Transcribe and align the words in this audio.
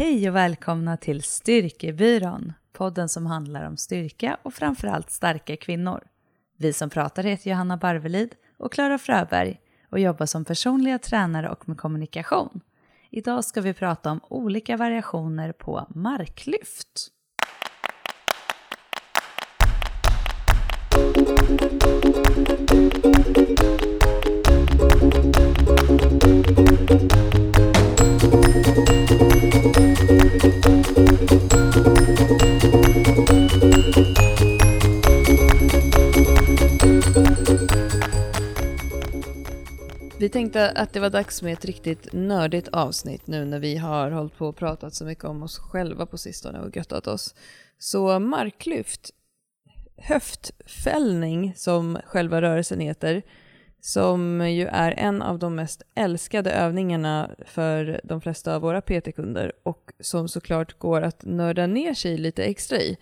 Hej 0.00 0.28
och 0.28 0.36
välkomna 0.36 0.96
till 0.96 1.22
Styrkebyrån, 1.22 2.52
podden 2.72 3.08
som 3.08 3.26
handlar 3.26 3.66
om 3.66 3.76
styrka 3.76 4.38
och 4.42 4.54
framförallt 4.54 5.10
starka 5.10 5.56
kvinnor. 5.56 6.00
Vi 6.56 6.72
som 6.72 6.90
pratar 6.90 7.22
heter 7.22 7.50
Johanna 7.50 7.76
Barvelid 7.76 8.34
och 8.58 8.72
Klara 8.72 8.98
Fröberg 8.98 9.60
och 9.90 9.98
jobbar 9.98 10.26
som 10.26 10.44
personliga 10.44 10.98
tränare 10.98 11.50
och 11.50 11.68
med 11.68 11.78
kommunikation. 11.78 12.60
Idag 13.10 13.44
ska 13.44 13.60
vi 13.60 13.74
prata 13.74 14.10
om 14.10 14.20
olika 14.28 14.76
variationer 14.76 15.52
på 15.52 15.86
marklyft. 15.90 17.10
Vi 40.20 40.28
tänkte 40.28 40.70
att 40.70 40.92
det 40.92 41.00
var 41.00 41.10
dags 41.10 41.42
med 41.42 41.52
ett 41.52 41.64
riktigt 41.64 42.12
nördigt 42.12 42.68
avsnitt 42.68 43.26
nu 43.26 43.44
när 43.44 43.58
vi 43.58 43.76
har 43.76 44.10
hållit 44.10 44.36
på 44.36 44.46
och 44.46 44.56
pratat 44.56 44.94
så 44.94 45.04
mycket 45.04 45.24
om 45.24 45.42
oss 45.42 45.58
själva 45.58 46.06
på 46.06 46.18
sistone 46.18 46.60
och 46.60 46.76
göttat 46.76 47.06
oss. 47.06 47.34
Så 47.78 48.18
marklyft, 48.18 49.10
höftfällning 49.96 51.52
som 51.56 51.98
själva 52.06 52.42
rörelsen 52.42 52.80
heter, 52.80 53.22
som 53.80 54.50
ju 54.50 54.66
är 54.66 54.92
en 54.92 55.22
av 55.22 55.38
de 55.38 55.54
mest 55.54 55.82
älskade 55.94 56.52
övningarna 56.52 57.30
för 57.46 58.00
de 58.04 58.20
flesta 58.20 58.54
av 58.54 58.62
våra 58.62 58.80
PT-kunder 58.80 59.52
och 59.62 59.92
som 60.00 60.28
såklart 60.28 60.78
går 60.78 61.02
att 61.02 61.24
nörda 61.24 61.66
ner 61.66 61.94
sig 61.94 62.18
lite 62.18 62.44
extra 62.44 62.78
i. 62.78 62.96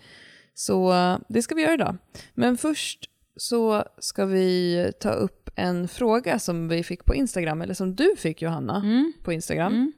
Så 0.53 0.93
det 1.29 1.41
ska 1.41 1.55
vi 1.55 1.61
göra 1.61 1.73
idag. 1.73 1.97
Men 2.33 2.57
först 2.57 3.09
så 3.35 3.83
ska 3.97 4.25
vi 4.25 4.91
ta 4.99 5.09
upp 5.09 5.38
en 5.59 5.87
fråga 5.87 6.39
som 6.39 6.67
vi 6.67 6.83
fick 6.83 7.05
på 7.05 7.15
Instagram, 7.15 7.61
eller 7.61 7.73
som 7.73 7.95
du 7.95 8.15
fick 8.17 8.41
Johanna 8.41 8.75
Mm. 8.77 9.13
på 9.23 9.33
Instagram. 9.33 9.73
Mm. 9.73 9.91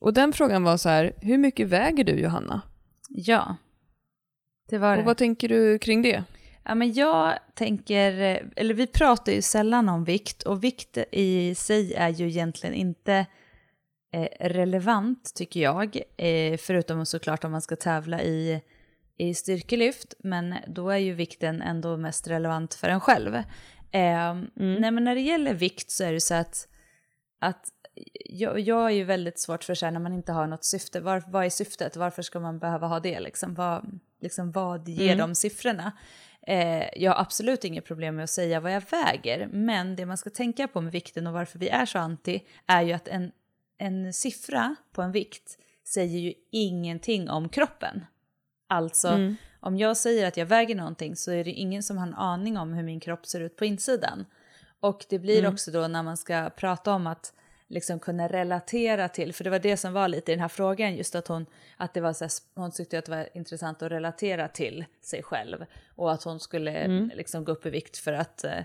Och 0.00 0.14
den 0.14 0.32
frågan 0.32 0.62
var 0.62 0.76
så 0.76 0.88
här, 0.88 1.12
hur 1.20 1.38
mycket 1.38 1.68
väger 1.68 2.04
du 2.04 2.12
Johanna? 2.12 2.62
Ja, 3.08 3.56
det 4.68 4.78
var 4.78 4.92
det. 4.96 5.00
Och 5.00 5.06
vad 5.06 5.16
tänker 5.16 5.48
du 5.48 5.78
kring 5.78 6.02
det? 6.02 6.24
Ja, 6.64 6.74
men 6.74 6.92
jag 6.92 7.34
tänker, 7.54 8.12
eller 8.56 8.74
vi 8.74 8.86
pratar 8.86 9.32
ju 9.32 9.42
sällan 9.42 9.88
om 9.88 10.04
vikt 10.04 10.42
och 10.42 10.64
vikt 10.64 10.98
i 11.12 11.54
sig 11.54 11.94
är 11.94 12.08
ju 12.08 12.28
egentligen 12.28 12.74
inte 12.74 13.26
eh, 14.12 14.48
relevant 14.48 15.32
tycker 15.34 15.60
jag, 15.60 15.96
eh, 16.16 16.56
förutom 16.58 17.06
såklart 17.06 17.44
om 17.44 17.52
man 17.52 17.62
ska 17.62 17.76
tävla 17.76 18.22
i, 18.22 18.60
i 19.16 19.34
styrkelyft, 19.34 20.14
men 20.18 20.54
då 20.68 20.90
är 20.90 20.96
ju 20.98 21.12
vikten 21.14 21.62
ändå 21.62 21.96
mest 21.96 22.28
relevant 22.28 22.74
för 22.74 22.88
en 22.88 23.00
själv. 23.00 23.36
Eh, 23.92 24.34
Nej 24.54 24.90
men 24.90 25.04
när 25.04 25.14
det 25.14 25.20
gäller 25.20 25.54
vikt 25.54 25.90
så 25.90 26.04
är 26.04 26.12
det 26.12 26.20
så 26.20 26.34
att, 26.34 26.68
att 27.40 27.68
jag, 28.24 28.60
jag 28.60 28.86
är 28.86 28.94
ju 28.94 29.04
väldigt 29.04 29.38
svårt 29.38 29.64
för 29.64 29.90
när 29.90 30.00
man 30.00 30.12
inte 30.12 30.32
har 30.32 30.46
något 30.46 30.64
syfte. 30.64 31.00
Var, 31.00 31.22
vad 31.26 31.44
är 31.44 31.50
syftet? 31.50 31.96
Varför 31.96 32.22
ska 32.22 32.40
man 32.40 32.58
behöva 32.58 32.86
ha 32.86 33.00
det? 33.00 33.20
Liksom, 33.20 33.54
vad, 33.54 33.98
liksom, 34.20 34.52
vad 34.52 34.88
ger 34.88 35.16
de 35.16 35.34
siffrorna? 35.34 35.92
Eh, 36.46 36.84
jag 36.96 37.12
har 37.12 37.20
absolut 37.20 37.64
inget 37.64 37.84
problem 37.84 38.16
med 38.16 38.24
att 38.24 38.30
säga 38.30 38.60
vad 38.60 38.72
jag 38.72 38.82
väger, 38.90 39.48
men 39.52 39.96
det 39.96 40.06
man 40.06 40.16
ska 40.16 40.30
tänka 40.30 40.68
på 40.68 40.80
med 40.80 40.92
vikten 40.92 41.26
och 41.26 41.32
varför 41.32 41.58
vi 41.58 41.68
är 41.68 41.86
så 41.86 41.98
anti 41.98 42.40
är 42.66 42.82
ju 42.82 42.92
att 42.92 43.08
en, 43.08 43.32
en 43.78 44.12
siffra 44.12 44.76
på 44.92 45.02
en 45.02 45.12
vikt 45.12 45.58
säger 45.84 46.18
ju 46.18 46.32
ingenting 46.50 47.30
om 47.30 47.48
kroppen. 47.48 48.04
Alltså, 48.68 49.08
om 49.60 49.78
jag 49.78 49.96
säger 49.96 50.26
att 50.26 50.36
jag 50.36 50.46
väger 50.46 50.74
någonting 50.74 51.16
så 51.16 51.32
är 51.32 51.44
det 51.44 51.50
ingen 51.50 51.82
som 51.82 51.98
har 51.98 52.06
en 52.06 52.14
aning 52.14 52.58
om 52.58 52.72
hur 52.72 52.82
min 52.82 53.00
kropp 53.00 53.26
ser 53.26 53.40
ut 53.40 53.56
på 53.56 53.64
insidan. 53.64 54.24
Och 54.80 55.04
det 55.08 55.18
blir 55.18 55.48
också 55.48 55.70
då 55.70 55.88
när 55.88 56.02
man 56.02 56.16
ska 56.16 56.50
prata 56.56 56.92
om 56.92 57.06
att 57.06 57.32
liksom 57.68 58.00
kunna 58.00 58.28
relatera 58.28 59.08
till, 59.08 59.32
för 59.32 59.44
det 59.44 59.50
var 59.50 59.58
det 59.58 59.76
som 59.76 59.92
var 59.92 60.08
lite 60.08 60.32
i 60.32 60.34
den 60.34 60.40
här 60.40 60.48
frågan, 60.48 60.96
just 60.96 61.14
att 61.14 61.28
hon, 61.28 61.46
att 61.76 61.94
det 61.94 62.00
var 62.00 62.12
så 62.12 62.24
här, 62.24 62.32
hon 62.54 62.70
tyckte 62.70 62.98
att 62.98 63.04
det 63.04 63.10
var 63.10 63.28
intressant 63.34 63.82
att 63.82 63.92
relatera 63.92 64.48
till 64.48 64.84
sig 65.00 65.22
själv 65.22 65.64
och 65.96 66.12
att 66.12 66.22
hon 66.22 66.40
skulle 66.40 66.86
liksom 67.14 67.44
gå 67.44 67.52
upp 67.52 67.66
i 67.66 67.70
vikt 67.70 67.96
för 67.98 68.12
att 68.12 68.44
eh, 68.44 68.58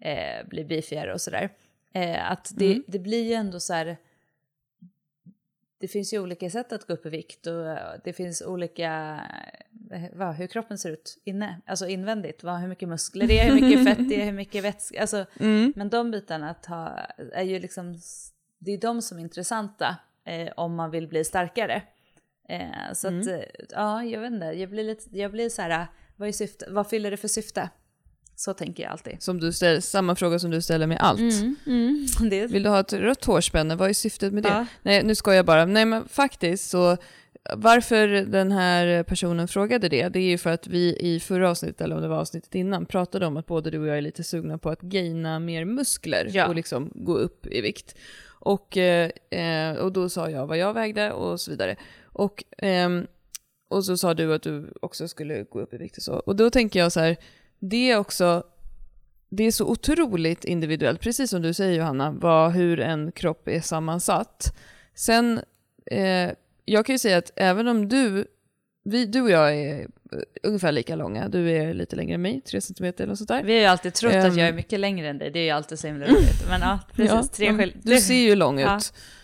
eh, 0.00 0.46
bli 0.46 0.64
beefigare 0.64 1.12
och 1.12 1.20
sådär. 1.20 1.50
Eh, 1.92 2.30
att 2.30 2.50
det, 2.54 2.82
det 2.86 2.98
blir 2.98 3.22
ju 3.24 3.34
ändå 3.34 3.60
så 3.60 3.74
här, 3.74 3.96
det 5.82 5.88
finns 5.88 6.12
ju 6.12 6.18
olika 6.18 6.50
sätt 6.50 6.72
att 6.72 6.86
gå 6.86 6.92
upp 6.92 7.06
i 7.06 7.08
vikt 7.08 7.46
och 7.46 7.66
eh, 7.66 8.00
det 8.04 8.12
finns 8.12 8.42
olika, 8.42 9.20
eh, 9.90 10.02
vad, 10.12 10.34
hur 10.34 10.46
kroppen 10.46 10.78
ser 10.78 10.90
ut 10.90 11.18
inne, 11.24 11.60
alltså 11.66 11.88
invändigt, 11.88 12.42
vad, 12.42 12.60
hur 12.60 12.68
mycket 12.68 12.88
muskler 12.88 13.26
det 13.26 13.40
är, 13.40 13.52
hur 13.52 13.60
mycket 13.60 13.84
fett 13.84 14.08
det 14.08 14.20
är, 14.20 14.24
hur 14.24 14.32
mycket 14.32 14.64
vätska, 14.64 15.00
alltså, 15.00 15.26
men 15.74 15.88
de 15.88 16.10
bitarna 16.10 16.50
att 16.50 16.66
ha, 16.66 16.98
är 17.32 17.42
ju 17.42 17.58
liksom, 17.58 17.98
det 18.58 18.70
är 18.70 18.78
de 18.78 19.02
som 19.02 19.18
är 19.18 19.22
intressanta 19.22 19.96
eh, 20.24 20.52
om 20.56 20.74
man 20.74 20.90
vill 20.90 21.08
bli 21.08 21.24
starkare. 21.24 21.82
Eh, 22.48 22.92
så 22.94 23.08
att, 23.08 23.26
eh, 23.26 23.40
ja, 23.70 24.04
jag 24.04 24.20
vet 24.20 24.32
inte, 24.32 24.46
jag 24.46 24.70
blir 24.70 24.84
lite, 24.84 25.18
jag 25.18 25.30
blir 25.30 25.48
så 25.48 25.62
här, 25.62 25.86
vad, 26.16 26.28
är 26.28 26.32
syfte, 26.32 26.66
vad 26.68 26.88
fyller 26.88 27.10
det 27.10 27.16
för 27.16 27.28
syfte? 27.28 27.70
Så 28.36 28.54
tänker 28.54 28.82
jag 28.82 28.92
alltid. 28.92 29.22
Som 29.22 29.40
du 29.40 29.52
ställer, 29.52 29.80
samma 29.80 30.16
fråga 30.16 30.38
som 30.38 30.50
du 30.50 30.62
ställer 30.62 30.86
med 30.86 30.98
allt. 31.00 31.20
Det, 32.30 32.46
Vill 32.46 32.62
du 32.62 32.68
ha 32.68 32.80
ett 32.80 32.92
rött 32.92 33.24
hårspänne? 33.24 33.76
Vad 33.76 33.88
är 33.88 33.94
syftet 33.94 34.32
med 34.32 34.42
det? 34.42 34.48
Ja. 34.48 34.66
Nej, 34.82 35.02
nu 35.02 35.14
ska 35.14 35.34
jag 35.34 35.46
bara. 35.46 35.66
Nej, 35.66 35.84
men 35.84 36.08
faktiskt 36.08 36.70
så 36.70 36.96
varför 37.56 38.08
den 38.08 38.52
här 38.52 39.02
personen 39.02 39.48
frågade 39.48 39.88
det, 39.88 40.08
det 40.08 40.18
är 40.18 40.30
ju 40.30 40.38
för 40.38 40.50
att 40.50 40.66
vi 40.66 40.96
i 41.00 41.20
förra 41.20 41.50
avsnittet, 41.50 41.80
eller 41.80 41.96
om 41.96 42.02
det 42.02 42.08
var 42.08 42.16
avsnittet 42.18 42.54
innan, 42.54 42.86
pratade 42.86 43.26
om 43.26 43.36
att 43.36 43.46
både 43.46 43.70
du 43.70 43.78
och 43.78 43.86
jag 43.86 43.96
är 43.98 44.02
lite 44.02 44.22
sugna 44.22 44.58
på 44.58 44.70
att 44.70 44.80
gaina 44.80 45.38
mer 45.38 45.64
muskler 45.64 46.28
Ja. 46.32 46.46
och 46.46 46.54
liksom 46.54 46.92
gå 46.94 47.14
upp 47.18 47.46
i 47.46 47.60
vikt. 47.60 47.94
Och, 48.28 48.76
eh, 48.76 49.10
eh, 49.30 49.76
och 49.76 49.92
då 49.92 50.08
sa 50.08 50.30
jag 50.30 50.46
vad 50.46 50.58
jag 50.58 50.74
vägde 50.74 51.12
och 51.12 51.40
så 51.40 51.50
vidare. 51.50 51.76
Och, 52.04 52.44
ehm, 52.58 53.06
och 53.70 53.84
så 53.84 53.96
sa 53.96 54.14
du 54.14 54.34
att 54.34 54.42
du 54.42 54.72
också 54.82 55.08
skulle 55.08 55.42
gå 55.42 55.60
upp 55.60 55.74
i 55.74 55.76
vikt 55.76 55.96
och 55.96 56.02
så. 56.02 56.14
Och 56.14 56.36
då 56.36 56.50
tänker 56.50 56.80
jag 56.80 56.92
så 56.92 57.00
här, 57.00 57.16
det 57.70 57.90
är 57.90 57.96
också 57.98 58.42
det 59.28 59.44
är 59.44 59.50
så 59.50 59.66
otroligt 59.66 60.44
individuellt, 60.44 61.00
precis 61.00 61.30
som 61.30 61.42
du 61.42 61.54
säger 61.54 61.78
Johanna, 61.78 62.10
vad, 62.10 62.52
hur 62.52 62.80
en 62.80 63.12
kropp 63.12 63.48
är 63.48 63.60
sammansatt. 63.60 64.56
Sen, 64.94 65.40
eh, 65.90 66.30
jag 66.64 66.86
kan 66.86 66.94
ju 66.94 66.98
säga 66.98 67.18
att 67.18 67.30
även 67.36 67.68
om 67.68 67.88
du, 67.88 68.24
vi, 68.84 69.06
du 69.06 69.20
och 69.20 69.30
jag 69.30 69.54
är 69.56 69.80
eh, 69.80 69.86
ungefär 70.42 70.72
lika 70.72 70.96
långa, 70.96 71.28
du 71.28 71.50
är 71.50 71.74
lite 71.74 71.96
längre 71.96 72.14
än 72.14 72.22
mig, 72.22 72.40
tre 72.40 72.60
centimeter 72.60 73.04
eller 73.04 73.10
något 73.10 73.18
sånt 73.18 73.28
där. 73.28 73.42
Vi 73.42 73.52
har 73.52 73.60
ju 73.60 73.66
alltid 73.66 73.94
trott 73.94 74.12
att 74.14 74.24
Ehm. 74.24 74.38
jag 74.38 74.48
är 74.48 74.52
mycket 74.52 74.80
längre 74.80 75.08
än 75.08 75.18
dig, 75.18 75.30
det 75.30 75.38
är 75.38 75.44
ju 75.44 75.50
alltid 75.50 75.78
så 75.78 75.86
himla 75.86 76.06
roligt. 76.06 76.48
Men 76.48 76.60
ja, 76.60 76.78
precis. 76.94 77.12
Ja, 77.12 77.24
tre 77.32 77.50
skil- 77.52 77.76
du 77.82 78.00
ser 78.00 78.14
ju 78.14 78.34
lång 78.34 78.58
ut. 78.60 78.66
Ja. 78.66 78.80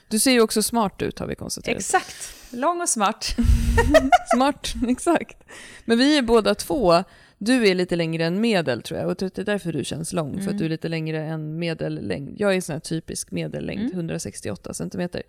Du 0.09 0.19
ser 0.19 0.31
ju 0.33 0.41
också 0.41 0.63
smart 0.63 1.03
ut 1.03 1.19
har 1.19 1.27
vi 1.27 1.35
konstaterat. 1.35 1.79
Exakt, 1.79 2.35
lång 2.51 2.81
och 2.81 2.89
smart. 2.89 3.37
Smart, 4.35 4.73
exakt. 4.89 5.37
Men 5.85 5.99
vi 5.99 6.19
är 6.19 6.23
båda 6.23 6.55
två, 6.55 7.05
du 7.39 7.67
är 7.69 7.75
lite 7.75 7.97
längre 7.97 8.25
än 8.25 8.41
medel 8.41 8.83
tror 8.83 9.01
jag 9.01 9.09
och 9.09 9.17
det 9.19 9.39
är 9.39 9.45
därför 9.45 9.73
du 9.73 9.85
känns 9.85 10.13
lång, 10.13 10.33
för 10.35 10.41
Mm. 10.43 10.53
att 10.55 10.59
du 10.59 10.65
är 10.65 10.69
lite 10.69 10.89
längre 10.89 11.25
än 11.25 11.59
medellängd. 11.59 12.41
Jag 12.41 12.55
är 12.57 12.61
sån 12.61 12.73
här 12.73 12.81
typisk 12.81 13.31
medellängd, 13.31 13.81
Mm. 13.81 13.93
168 13.95 14.75
centimeter. 14.75 15.23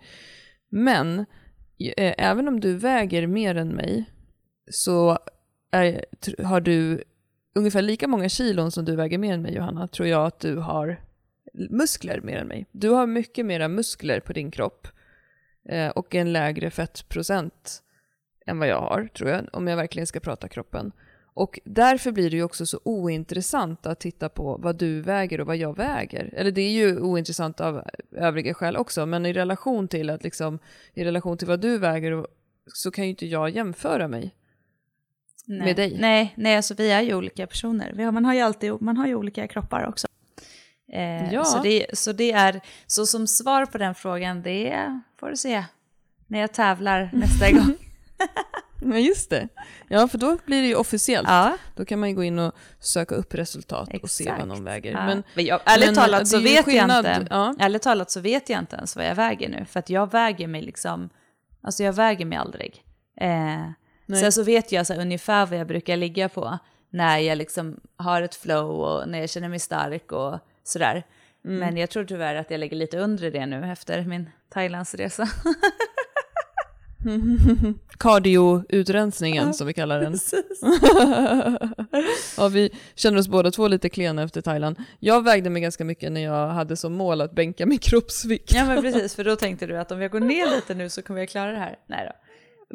Men 0.70 1.18
eh, 1.96 2.14
även 2.18 2.48
om 2.48 2.60
du 2.60 2.76
väger 2.76 3.26
mer 3.26 3.54
än 3.54 3.68
mig 3.68 4.04
så 4.70 5.18
är, 5.70 6.04
har 6.44 6.60
du 6.60 7.04
ungefär 7.54 7.82
lika 7.82 8.08
många 8.08 8.28
kilon 8.28 8.70
som 8.70 8.84
du 8.84 8.96
väger 8.96 9.18
mer 9.18 9.34
än 9.34 9.42
mig 9.42 9.54
Johanna, 9.54 9.88
tror 9.88 10.08
jag 10.08 10.26
att 10.26 10.40
du 10.40 10.56
har 10.56 11.00
muskler 11.70 12.20
mer 12.20 12.36
än 12.36 12.48
mig. 12.48 12.66
Du 12.72 12.88
har 12.88 13.06
mycket 13.06 13.46
mera 13.46 13.68
muskler 13.68 14.20
på 14.20 14.32
din 14.32 14.50
kropp 14.50 14.88
eh, 15.68 15.88
och 15.88 16.14
en 16.14 16.32
lägre 16.32 16.70
fettprocent 16.70 17.82
än 18.46 18.58
vad 18.58 18.68
jag 18.68 18.80
har, 18.80 19.08
tror 19.16 19.30
jag, 19.30 19.48
om 19.52 19.66
jag 19.66 19.76
verkligen 19.76 20.06
ska 20.06 20.20
prata 20.20 20.48
kroppen. 20.48 20.92
Och 21.34 21.60
därför 21.64 22.12
blir 22.12 22.30
det 22.30 22.36
ju 22.36 22.42
också 22.42 22.66
så 22.66 22.80
ointressant 22.84 23.86
att 23.86 24.00
titta 24.00 24.28
på 24.28 24.56
vad 24.56 24.76
du 24.76 25.00
väger 25.00 25.40
och 25.40 25.46
vad 25.46 25.56
jag 25.56 25.76
väger. 25.76 26.30
Eller 26.36 26.50
det 26.50 26.60
är 26.62 26.70
ju 26.70 27.00
ointressant 27.00 27.60
av 27.60 27.82
övriga 28.12 28.54
skäl 28.54 28.76
också, 28.76 29.06
men 29.06 29.26
i 29.26 29.32
relation 29.32 29.88
till 29.88 30.10
att 30.10 30.22
liksom, 30.24 30.58
i 30.94 31.04
relation 31.04 31.38
till 31.38 31.48
vad 31.48 31.60
du 31.60 31.78
väger 31.78 32.26
så 32.66 32.90
kan 32.90 33.04
ju 33.04 33.10
inte 33.10 33.26
jag 33.26 33.50
jämföra 33.50 34.08
mig. 34.08 34.34
Nej. 35.46 35.60
Med 35.60 35.76
dig. 35.76 35.96
Nej, 36.00 36.32
nej 36.36 36.56
alltså 36.56 36.74
vi 36.74 36.90
är 36.90 37.02
ju 37.02 37.14
olika 37.14 37.46
personer. 37.46 38.10
Man 38.12 38.24
har 38.24 38.34
ju 38.34 38.40
alltid 38.40 38.82
man 38.82 38.96
har 38.96 39.06
ju 39.06 39.14
olika 39.14 39.48
kroppar 39.48 39.86
också. 39.88 40.06
Eh, 40.92 41.32
Ja. 41.34 41.44
så, 41.44 41.62
det, 41.62 41.86
så 41.98 42.12
det 42.12 42.32
är, 42.32 42.60
så 42.86 43.06
som 43.06 43.26
svar 43.26 43.66
på 43.66 43.78
den 43.78 43.94
frågan, 43.94 44.42
det 44.42 45.00
får 45.16 45.30
du 45.30 45.36
se 45.36 45.64
när 46.26 46.40
jag 46.40 46.52
tävlar 46.52 47.10
nästa 47.12 47.50
gång. 47.58 47.76
Men 48.86 49.02
just 49.02 49.30
det. 49.30 49.48
Ja, 49.88 50.08
för 50.08 50.18
då 50.18 50.38
blir 50.46 50.62
det 50.62 50.68
ju 50.68 50.74
officiellt. 50.74 51.28
Ja, 51.28 51.56
Då 51.76 51.84
kan 51.84 52.00
man 52.00 52.08
ju 52.08 52.14
gå 52.14 52.24
in 52.24 52.38
och 52.38 52.54
söka 52.80 53.14
upp 53.14 53.34
resultat 53.34 53.88
och 54.02 54.10
se 54.10 54.24
vad 54.24 54.34
Exakt. 54.34 54.48
någon 54.48 54.64
väger. 54.64 54.92
ja. 54.92 55.06
Men, 55.06 55.22
Men 55.34 55.44
jag, 55.44 55.60
ärligt, 55.64 55.86
men, 55.86 55.94
talat 55.94 56.28
så 56.28 56.38
vet 56.38 56.64
skillnad, 56.64 57.06
jag 57.06 57.16
inte, 57.16 57.34
ja. 57.34 57.54
ärligt 57.58 57.82
talat 57.82 58.10
så 58.10 58.20
vet 58.20 58.48
jag 58.48 58.58
inte 58.58 58.76
ens 58.76 58.96
vad 58.96 59.06
jag 59.06 59.14
väger 59.14 59.48
nu. 59.48 59.64
För 59.64 59.78
att 59.80 59.90
jag 59.90 60.10
väger 60.12 60.46
mig 60.46 60.62
liksom 60.62 61.10
Alltså 61.62 61.82
jag 61.82 61.92
väger 61.92 62.24
mig 62.24 62.38
aldrig. 62.38 62.84
Eh, 63.20 63.70
sen 64.20 64.32
så 64.32 64.42
vet 64.42 64.72
jag 64.72 64.86
så 64.86 64.92
här, 64.92 65.00
ungefär 65.00 65.46
vad 65.46 65.58
jag 65.58 65.66
brukar 65.66 65.96
ligga 65.96 66.28
på 66.28 66.58
när 66.90 67.18
jag 67.18 67.38
liksom 67.38 67.80
har 67.96 68.22
ett 68.22 68.34
flow 68.34 68.70
och 68.70 69.08
när 69.08 69.18
jag 69.20 69.30
känner 69.30 69.48
mig 69.48 69.58
stark 69.58 70.12
och 70.12 70.38
sådär. 70.64 71.06
Mm. 71.44 71.58
Men 71.58 71.76
jag 71.76 71.90
tror 71.90 72.04
tyvärr 72.04 72.34
att 72.34 72.50
jag 72.50 72.60
ligger 72.60 72.76
lite 72.76 72.98
under 72.98 73.30
det 73.30 73.46
nu 73.46 73.72
efter 73.72 74.04
min 74.04 74.30
Thailandsresa. 74.48 75.28
Cardio-utrensningen 77.98 79.54
som 79.54 79.66
vi 79.66 79.72
kallar 79.72 80.00
den. 80.00 80.14
ja, 82.36 82.48
vi 82.48 82.70
känner 82.94 83.18
oss 83.18 83.28
båda 83.28 83.50
två 83.50 83.68
lite 83.68 83.88
klena 83.88 84.22
efter 84.22 84.40
Thailand. 84.40 84.76
Jag 84.98 85.24
vägde 85.24 85.50
mig 85.50 85.62
ganska 85.62 85.84
mycket 85.84 86.12
när 86.12 86.20
jag 86.20 86.48
hade 86.48 86.76
som 86.76 86.92
mål 86.92 87.20
att 87.20 87.32
bänka 87.32 87.66
min 87.66 87.78
kroppsvikt. 87.78 88.52
ja 88.54 88.64
men 88.64 88.82
precis, 88.82 89.14
för 89.14 89.24
då 89.24 89.36
tänkte 89.36 89.66
du 89.66 89.78
att 89.78 89.92
om 89.92 90.02
jag 90.02 90.10
går 90.10 90.20
ner 90.20 90.56
lite 90.56 90.74
nu 90.74 90.88
så 90.88 91.02
kommer 91.02 91.20
jag 91.20 91.28
klara 91.28 91.52
det 91.52 91.58
här. 91.58 91.76
Nej 91.86 92.06
då. 92.06 92.12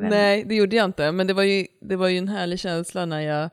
Men, 0.01 0.09
Nej, 0.09 0.43
det 0.47 0.55
gjorde 0.55 0.75
jag 0.75 0.85
inte. 0.85 1.11
Men 1.11 1.27
det 1.27 1.33
var 1.33 1.43
ju, 1.43 1.67
det 1.81 1.95
var 1.95 2.07
ju 2.07 2.17
en 2.17 2.27
härlig 2.27 2.59
känsla 2.59 3.05
när 3.05 3.21
jag, 3.21 3.49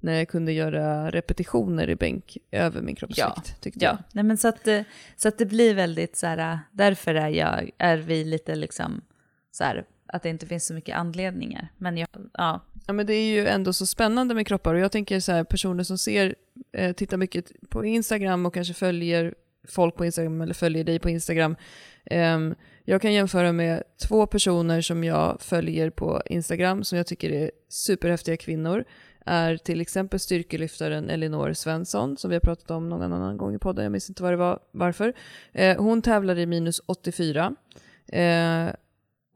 när 0.00 0.12
jag 0.12 0.28
kunde 0.28 0.52
göra 0.52 1.10
repetitioner 1.10 1.90
i 1.90 1.96
bänk 1.96 2.36
över 2.50 2.82
min 2.82 2.96
kroppsvikt. 2.96 3.18
Ja, 3.18 3.42
tyckte 3.60 3.84
Ja, 3.84 3.90
jag. 3.90 3.98
nej 4.12 4.24
men 4.24 4.36
så 4.38 4.48
att, 4.48 4.68
så 5.16 5.28
att 5.28 5.38
det 5.38 5.46
blir 5.46 5.74
väldigt 5.74 6.16
så 6.16 6.26
här, 6.26 6.58
därför 6.72 7.14
är, 7.14 7.28
jag, 7.28 7.70
är 7.78 7.96
vi 7.96 8.24
lite 8.24 8.54
liksom 8.54 9.00
så 9.56 9.64
här, 9.64 9.84
att 10.06 10.22
det 10.22 10.28
inte 10.28 10.46
finns 10.46 10.66
så 10.66 10.74
mycket 10.74 10.96
anledningar. 10.96 11.68
Men 11.78 11.96
jag, 11.96 12.08
ja, 12.32 12.60
Ja, 12.86 12.92
men 12.92 13.06
det 13.06 13.14
är 13.14 13.34
ju 13.34 13.46
ändå 13.46 13.72
så 13.72 13.86
spännande 13.86 14.34
med 14.34 14.46
kroppar 14.46 14.74
och 14.74 14.80
jag 14.80 14.92
tänker 14.92 15.20
så 15.20 15.32
här, 15.32 15.44
personer 15.44 15.84
som 15.84 15.98
ser, 15.98 16.34
eh, 16.72 16.92
tittar 16.92 17.16
mycket 17.16 17.52
på 17.68 17.84
Instagram 17.84 18.46
och 18.46 18.54
kanske 18.54 18.74
följer 18.74 19.34
folk 19.68 19.96
på 19.96 20.04
Instagram 20.04 20.40
eller 20.40 20.54
följer 20.54 20.84
dig 20.84 20.98
på 20.98 21.10
Instagram. 21.10 21.56
Eh, 22.04 22.38
jag 22.84 23.02
kan 23.02 23.12
jämföra 23.12 23.52
med 23.52 23.82
två 24.08 24.26
personer 24.26 24.80
som 24.80 25.04
jag 25.04 25.40
följer 25.40 25.90
på 25.90 26.22
Instagram 26.26 26.84
som 26.84 26.98
jag 26.98 27.06
tycker 27.06 27.30
är 27.32 27.50
superhäftiga 27.68 28.36
kvinnor. 28.36 28.84
Är 29.26 29.56
till 29.56 29.80
exempel 29.80 30.20
styrkelyftaren 30.20 31.10
Elinor 31.10 31.52
Svensson 31.52 32.16
som 32.16 32.30
vi 32.30 32.36
har 32.36 32.40
pratat 32.40 32.70
om 32.70 32.88
någon 32.88 33.12
annan 33.12 33.36
gång 33.36 33.54
i 33.54 33.58
podden, 33.58 33.84
jag 33.84 33.92
minns 33.92 34.08
inte 34.08 34.22
vad 34.22 34.32
det 34.32 34.36
var, 34.36 34.58
varför. 34.70 35.12
Eh, 35.52 35.82
hon 35.82 36.02
tävlar 36.02 36.38
i 36.38 36.46
minus 36.46 36.80
84. 36.86 37.54
Eh, 38.08 38.68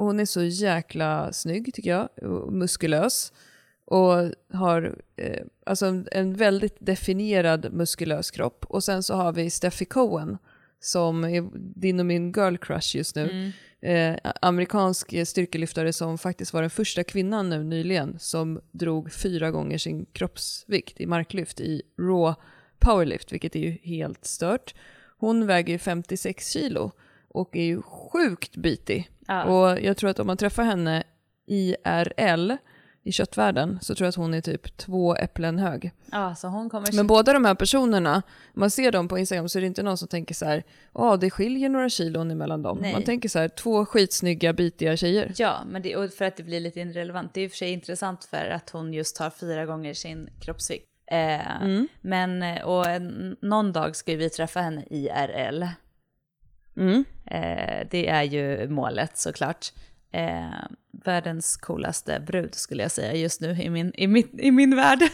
hon 0.00 0.20
är 0.20 0.24
så 0.24 0.42
jäkla 0.42 1.32
snygg 1.32 1.74
tycker 1.74 1.90
jag, 1.90 2.08
och 2.22 2.52
muskulös. 2.52 3.32
Och 3.84 4.12
har 4.52 4.96
eh, 5.16 5.42
alltså 5.66 5.86
en, 5.86 6.08
en 6.12 6.34
väldigt 6.34 6.76
definierad 6.78 7.72
muskulös 7.72 8.30
kropp. 8.30 8.64
Och 8.68 8.84
sen 8.84 9.02
så 9.02 9.14
har 9.14 9.32
vi 9.32 9.50
Steffi 9.50 9.84
Cohen 9.84 10.38
som 10.80 11.24
är 11.24 11.50
din 11.80 12.00
och 12.00 12.06
min 12.06 12.32
girl 12.32 12.56
crush 12.56 12.96
just 12.96 13.16
nu. 13.16 13.52
Eh, 13.82 14.16
amerikansk 14.42 15.14
styrkelyftare 15.26 15.92
som 15.92 16.18
faktiskt 16.18 16.52
var 16.52 16.60
den 16.60 16.70
första 16.70 17.04
kvinnan 17.04 17.50
nu 17.50 17.64
nyligen 17.64 18.18
som 18.18 18.60
drog 18.72 19.12
fyra 19.12 19.50
gånger 19.50 19.78
sin 19.78 20.06
kroppsvikt 20.12 21.00
i 21.00 21.06
marklyft 21.06 21.60
i 21.60 21.82
raw 21.98 22.34
powerlift, 22.78 23.32
vilket 23.32 23.56
är 23.56 23.60
ju 23.60 23.70
helt 23.70 24.24
stört. 24.24 24.74
Hon 25.18 25.46
väger 25.46 25.72
ju 25.72 25.78
56 25.78 26.52
kilo 26.52 26.92
och 27.34 27.56
är 27.56 27.64
ju 27.64 27.82
sjukt 27.82 28.56
bitig. 28.56 29.10
Ja. 29.26 29.44
Och 29.44 29.80
jag 29.80 29.96
tror 29.96 30.10
att 30.10 30.18
om 30.18 30.26
man 30.26 30.36
träffar 30.36 30.62
henne 30.62 31.02
IRL 31.46 32.52
i 33.02 33.12
köttvärlden 33.12 33.78
så 33.82 33.94
tror 33.94 34.04
jag 34.04 34.08
att 34.08 34.14
hon 34.16 34.34
är 34.34 34.40
typ 34.40 34.76
två 34.76 35.16
äpplen 35.16 35.58
hög. 35.58 35.92
ja, 36.12 36.34
så 36.34 36.48
hon 36.48 36.70
kommer... 36.70 36.96
Men 36.96 37.06
båda 37.06 37.32
de 37.32 37.44
här 37.44 37.54
personerna, 37.54 38.22
man 38.54 38.70
ser 38.70 38.92
dem 38.92 39.08
på 39.08 39.18
Instagram 39.18 39.48
så 39.48 39.58
är 39.58 39.60
det 39.60 39.66
inte 39.66 39.82
någon 39.82 39.98
som 39.98 40.08
tänker 40.08 40.34
så 40.34 40.44
här, 40.44 40.62
ja 40.94 41.16
det 41.16 41.30
skiljer 41.30 41.68
några 41.68 41.88
kilon 41.88 42.30
emellan 42.30 42.62
dem. 42.62 42.78
Nej. 42.80 42.92
Man 42.92 43.02
tänker 43.02 43.28
så 43.28 43.38
här, 43.38 43.48
två 43.48 43.86
skitsnygga 43.86 44.52
bitiga 44.52 44.96
tjejer. 44.96 45.32
Ja, 45.36 45.58
men 45.66 45.82
det, 45.82 45.96
och 45.96 46.10
för 46.10 46.24
att 46.24 46.36
det 46.36 46.42
blir 46.42 46.60
lite 46.60 46.80
irrelevant. 46.80 47.34
Det 47.34 47.40
är 47.40 47.44
i 47.44 47.46
och 47.46 47.50
för 47.50 47.56
sig 47.56 47.70
intressant 47.70 48.24
för 48.24 48.50
att 48.50 48.70
hon 48.70 48.94
just 48.94 49.18
har 49.18 49.30
fyra 49.30 49.66
gånger 49.66 49.94
sin 49.94 50.28
kroppsvikt. 50.40 50.86
Eh, 51.10 51.40
Men, 52.00 52.42
eh, 52.42 52.62
och 52.62 52.86
någon 53.42 53.72
dag 53.72 53.96
ska 53.96 54.16
vi 54.16 54.30
träffa 54.30 54.60
henne 54.60 54.84
IRL. 54.90 55.64
Mm. 56.76 57.04
Eh, 57.26 57.86
det 57.90 58.08
är 58.08 58.22
ju 58.22 58.68
målet 58.68 59.18
såklart. 59.18 59.66
Eh, 60.12 60.50
världens 61.04 61.56
coolaste 61.56 62.20
brud 62.26 62.54
skulle 62.54 62.82
jag 62.82 62.90
säga 62.90 63.14
just 63.14 63.40
nu 63.40 63.50
i 63.62 63.70
min, 63.70 63.92
i 63.94 64.06
min, 64.06 64.40
i 64.40 64.50
min 64.50 64.76
värld. 64.76 64.98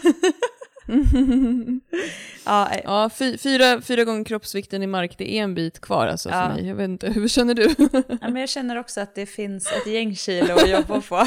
ja, 2.45 2.69
eh, 2.73 2.81
Ja, 2.85 3.11
fy, 3.15 3.39
fyra, 3.39 3.81
fyra 3.81 4.05
gånger 4.05 4.25
kroppsvikten 4.25 4.83
i 4.83 4.87
mark, 4.87 5.19
det 5.19 5.35
är 5.39 5.43
en 5.43 5.55
bit 5.55 5.81
kvar 5.81 6.07
alltså 6.07 6.29
för 6.29 6.37
Ja. 6.37 6.49
mig. 6.49 6.67
Jag 6.67 6.75
vet 6.75 6.89
inte, 6.89 7.11
hur 7.11 7.29
känner 7.29 7.55
du? 7.55 7.75
ja, 8.21 8.29
men 8.29 8.37
jag 8.37 8.49
känner 8.49 8.77
också 8.79 9.01
att 9.01 9.15
det 9.15 9.27
finns 9.27 9.73
ett 9.73 9.87
gäng 9.93 10.17
kilo 10.17 10.55
att 10.55 10.69
jobba 10.71 11.01
på. 11.01 11.27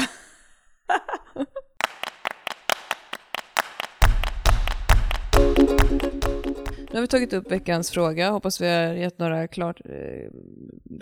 Nu 6.90 6.96
har 6.96 7.00
vi 7.00 7.08
tagit 7.08 7.32
upp 7.32 7.50
veckans 7.50 7.90
fråga, 7.90 8.30
hoppas 8.30 8.60
vi 8.60 8.68
har 8.68 8.92
gett 8.92 9.18
några 9.18 9.48
klar, 9.48 9.76
eh, 9.84 10.30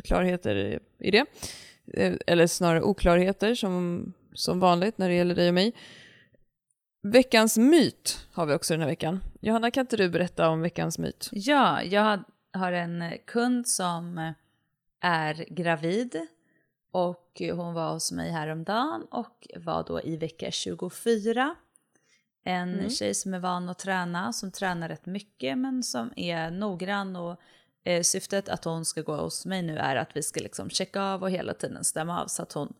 klarheter 0.04 0.80
i 0.98 1.10
det. 1.10 1.26
Eh, 1.94 2.14
eller 2.26 2.46
snarare 2.46 2.82
oklarheter 2.82 3.54
som, 3.54 4.12
som 4.32 4.60
vanligt 4.60 4.98
när 4.98 5.08
det 5.08 5.14
gäller 5.14 5.34
dig 5.34 5.48
och 5.48 5.54
mig. 5.54 5.72
Veckans 7.02 7.58
myt 7.58 8.26
har 8.32 8.46
vi 8.46 8.54
också 8.54 8.74
den 8.74 8.80
här 8.80 8.88
veckan. 8.88 9.20
Johanna, 9.40 9.70
kan 9.70 9.80
inte 9.80 9.96
du 9.96 10.08
berätta 10.08 10.48
om 10.48 10.60
veckans 10.62 10.98
myt? 10.98 11.28
Ja, 11.32 11.82
jag 11.82 12.22
har 12.52 12.72
en 12.72 13.04
kund 13.26 13.68
som 13.68 14.32
är 15.00 15.46
gravid 15.48 16.26
och 16.90 17.42
hon 17.52 17.74
var 17.74 17.92
hos 17.92 18.12
mig 18.12 18.30
häromdagen 18.30 19.06
och 19.10 19.48
var 19.56 19.84
då 19.86 20.02
i 20.02 20.16
vecka 20.16 20.50
24. 20.50 21.54
En 22.48 22.90
tjej 22.90 23.14
som 23.14 23.34
är 23.34 23.38
van 23.38 23.68
att 23.68 23.78
träna, 23.78 24.32
som 24.32 24.50
tränar 24.50 24.88
rätt 24.88 25.06
mycket 25.06 25.58
men 25.58 25.82
som 25.82 26.12
är 26.16 26.50
noggrann 26.50 27.16
och 27.16 27.40
eh, 27.84 28.02
syftet 28.02 28.48
att 28.48 28.64
hon 28.64 28.84
ska 28.84 29.02
gå 29.02 29.16
hos 29.16 29.46
mig 29.46 29.62
nu 29.62 29.76
är 29.76 29.96
att 29.96 30.16
vi 30.16 30.22
ska 30.22 30.40
liksom 30.40 30.70
checka 30.70 31.02
av 31.02 31.22
och 31.22 31.30
hela 31.30 31.54
tiden 31.54 31.84
stämma 31.84 32.22
av 32.22 32.26
så 32.26 32.42
att 32.42 32.52
hon 32.52 32.74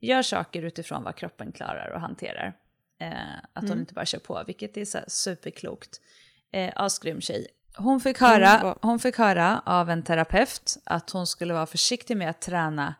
gör 0.00 0.22
saker 0.22 0.62
utifrån 0.62 1.02
vad 1.04 1.16
kroppen 1.16 1.52
klarar 1.52 1.90
och 1.94 2.00
hanterar. 2.00 2.56
Eh, 3.00 3.12
att 3.52 3.68
hon 3.68 3.78
inte 3.78 3.94
bara 3.94 4.06
kör 4.06 4.18
på, 4.18 4.42
vilket 4.46 4.76
är 4.76 4.84
så 4.84 4.98
superklokt. 5.08 6.00
Eh, 6.52 6.72
asgrym 6.76 7.20
tjej. 7.20 7.46
Hon 7.76 8.00
fick, 8.00 8.20
höra, 8.20 8.60
Mm, 8.60 8.74
hon 8.82 8.98
fick 8.98 9.18
höra 9.18 9.62
av 9.66 9.90
en 9.90 10.02
terapeut 10.02 10.78
att 10.84 11.10
hon 11.10 11.26
skulle 11.26 11.54
vara 11.54 11.66
försiktig 11.66 12.16
med 12.16 12.30
att 12.30 12.40
träna. 12.40 12.94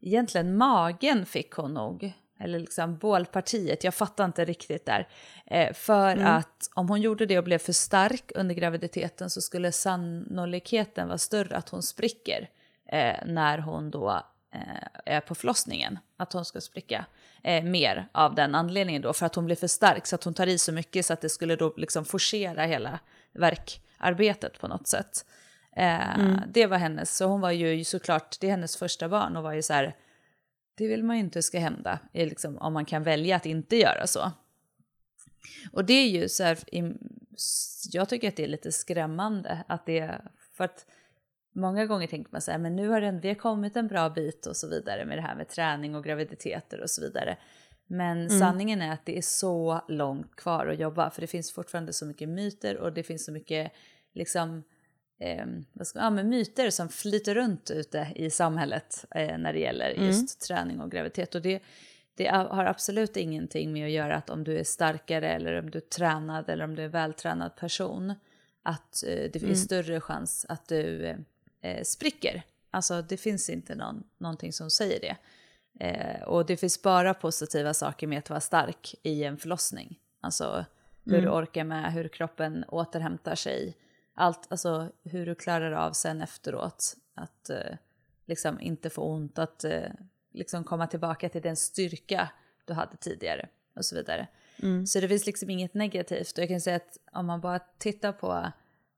Egentligen 0.00 0.56
magen 0.56 1.26
fick 1.26 1.52
hon 1.52 1.74
nog, 1.74 2.12
eller 2.40 2.58
liksom 2.58 2.96
bålpartiet, 2.96 3.84
jag 3.84 3.94
fattar 3.94 4.24
inte 4.24 4.44
riktigt 4.44 4.86
där. 4.86 5.08
Eh, 5.46 5.72
för 5.72 6.16
att 6.16 6.70
om 6.74 6.88
hon 6.88 7.00
gjorde 7.00 7.26
det 7.26 7.38
och 7.38 7.44
blev 7.44 7.58
för 7.58 7.72
stark 7.72 8.32
under 8.34 8.54
graviditeten 8.54 9.30
så 9.30 9.40
skulle 9.40 9.72
sannolikheten 9.72 11.08
vara 11.08 11.18
större 11.18 11.56
att 11.56 11.68
hon 11.68 11.82
spricker 11.82 12.48
eh, 12.88 13.16
när 13.26 13.58
hon 13.58 13.90
då 13.90 14.22
eh, 14.54 15.14
är 15.14 15.20
på 15.20 15.34
förlossningen. 15.34 15.98
Att 16.16 16.32
hon 16.32 16.44
ska 16.44 16.60
spricka 16.60 17.04
mer 17.62 18.08
av 18.12 18.34
den 18.34 18.54
anledningen 18.54 19.02
då, 19.02 19.12
för 19.12 19.26
att 19.26 19.34
hon 19.34 19.46
blir 19.46 19.56
för 19.56 19.66
stark 19.66 20.06
så 20.06 20.14
att 20.14 20.24
hon 20.24 20.34
tar 20.34 20.46
i 20.46 20.58
så 20.58 20.72
mycket 20.72 21.06
så 21.06 21.12
att 21.12 21.20
det 21.20 21.28
skulle 21.28 21.56
då 21.56 21.74
liksom 21.76 22.04
forcera 22.04 22.64
hela 22.64 22.98
verkarbetet 23.32 24.60
på 24.60 24.68
något 24.68 24.86
sätt. 24.88 25.24
Eh, 25.76 26.36
Det 26.48 26.66
var 26.66 26.78
hennes, 26.78 27.16
så 27.16 27.24
hon 27.24 27.40
var 27.40 27.50
ju 27.50 27.84
såklart, 27.84 28.40
det 28.40 28.46
är 28.46 28.50
hennes 28.50 28.76
första 28.76 29.08
barn 29.08 29.36
och 29.36 29.42
var 29.42 29.52
ju 29.52 29.62
så 29.62 29.72
här, 29.72 29.96
det 30.80 30.88
vill 30.88 31.04
man 31.04 31.16
ju 31.16 31.22
inte 31.22 31.42
ska 31.42 31.58
hända, 31.58 31.98
liksom, 32.12 32.58
om 32.58 32.72
man 32.72 32.84
kan 32.84 33.02
välja 33.02 33.36
att 33.36 33.46
inte 33.46 33.76
göra 33.76 34.06
så. 34.06 34.32
Och 35.72 35.84
det 35.84 35.92
är 35.92 36.08
ju 36.08 36.28
så 36.28 36.44
här, 36.44 36.58
jag 37.92 38.08
tycker 38.08 38.28
att 38.28 38.36
det 38.36 38.44
är 38.44 38.48
lite 38.48 38.72
skrämmande 38.72 39.64
att 39.68 39.86
det, 39.86 40.20
för 40.56 40.64
att 40.64 40.86
många 41.52 41.86
gånger 41.86 42.06
tänker 42.06 42.32
man 42.32 42.40
så 42.40 42.50
här, 42.50 42.58
men 42.58 42.76
nu 42.76 42.88
har 42.88 43.20
vi 43.20 43.28
har 43.28 43.34
kommit 43.34 43.76
en 43.76 43.88
bra 43.88 44.10
bit 44.10 44.46
och 44.46 44.56
så 44.56 44.68
vidare 44.68 45.04
med 45.04 45.18
det 45.18 45.22
här 45.22 45.36
med 45.36 45.48
träning 45.48 45.94
och 45.94 46.04
graviditeter 46.04 46.80
och 46.80 46.90
så 46.90 47.02
vidare. 47.02 47.36
Men 47.86 48.30
sanningen 48.30 48.82
är 48.82 48.92
att 48.92 49.06
det 49.06 49.18
är 49.18 49.22
så 49.22 49.80
långt 49.88 50.36
kvar 50.36 50.66
att 50.66 50.78
jobba, 50.78 51.10
för 51.10 51.20
det 51.20 51.26
finns 51.26 51.52
fortfarande 51.52 51.92
så 51.92 52.06
mycket 52.06 52.28
myter 52.28 52.76
och 52.76 52.92
det 52.92 53.02
finns 53.02 53.24
så 53.24 53.32
mycket 53.32 53.72
liksom 54.12 54.62
eh, 55.20 55.46
vad 55.72 55.86
ska, 55.86 55.98
ja, 55.98 56.10
men 56.10 56.28
myter 56.28 56.70
som 56.70 56.88
flyter 56.88 57.34
runt 57.34 57.70
ute 57.70 58.12
i 58.16 58.30
samhället 58.30 59.04
eh, 59.10 59.38
när 59.38 59.52
det 59.52 59.58
gäller 59.58 59.90
just 59.90 60.40
träning 60.40 60.80
och 60.80 60.90
graviditet. 60.90 61.34
Och 61.34 61.42
det, 61.42 61.62
det 62.14 62.26
har 62.28 62.64
absolut 62.64 63.16
ingenting 63.16 63.72
med 63.72 63.84
att 63.84 63.92
göra 63.92 64.16
att 64.16 64.30
om 64.30 64.44
du 64.44 64.58
är 64.58 64.64
starkare 64.64 65.28
eller 65.28 65.58
om 65.58 65.70
du 65.70 65.78
är 65.78 65.82
tränad 65.82 66.50
eller 66.50 66.64
om 66.64 66.74
du 66.74 66.82
är 66.82 66.88
vältränad 66.88 67.56
person 67.56 68.14
att 68.62 69.04
eh, 69.06 69.30
det 69.32 69.42
är 69.42 69.54
större 69.54 70.00
chans 70.00 70.46
att 70.48 70.68
du 70.68 71.16
eh, 71.60 71.82
spricker. 71.82 72.42
Alltså 72.70 73.02
det 73.02 73.16
finns 73.16 73.50
inte 73.50 73.74
någon, 73.74 74.02
någonting 74.18 74.52
som 74.52 74.70
säger 74.70 75.00
det. 75.00 75.16
Eh, 75.80 76.22
och 76.22 76.46
det 76.46 76.56
finns 76.56 76.82
bara 76.82 77.14
positiva 77.14 77.74
saker 77.74 78.06
med 78.06 78.18
att 78.18 78.30
vara 78.30 78.40
stark 78.40 78.94
i 79.02 79.24
en 79.24 79.36
förlossning. 79.36 79.98
Alltså 80.20 80.64
hur 81.04 81.22
du 81.22 81.28
orkar 81.28 81.64
med, 81.64 81.92
hur 81.92 82.08
kroppen 82.08 82.64
återhämtar 82.68 83.34
sig. 83.34 83.76
Allt, 84.20 84.46
alltså 84.48 84.92
hur 85.02 85.26
du 85.26 85.34
klarar 85.34 85.72
av 85.72 85.92
sen 85.92 86.20
efteråt. 86.20 86.96
Att 87.14 87.50
eh, 87.50 87.76
liksom 88.26 88.60
inte 88.60 88.90
få 88.90 89.02
ont, 89.02 89.38
att 89.38 89.64
eh, 89.64 89.90
liksom 90.32 90.64
komma 90.64 90.86
tillbaka 90.86 91.28
till 91.28 91.42
den 91.42 91.56
styrka 91.56 92.28
du 92.64 92.72
hade 92.72 92.96
tidigare 92.96 93.48
och 93.76 93.84
så 93.84 93.96
vidare. 93.96 94.28
Mm. 94.62 94.86
Så 94.86 95.00
det 95.00 95.08
finns 95.08 95.26
liksom 95.26 95.50
inget 95.50 95.74
negativt 95.74 96.32
och 96.32 96.38
jag 96.38 96.48
kan 96.48 96.60
säga 96.60 96.76
att 96.76 96.98
om 97.12 97.26
man 97.26 97.40
bara 97.40 97.58
tittar 97.58 98.12
på, 98.12 98.52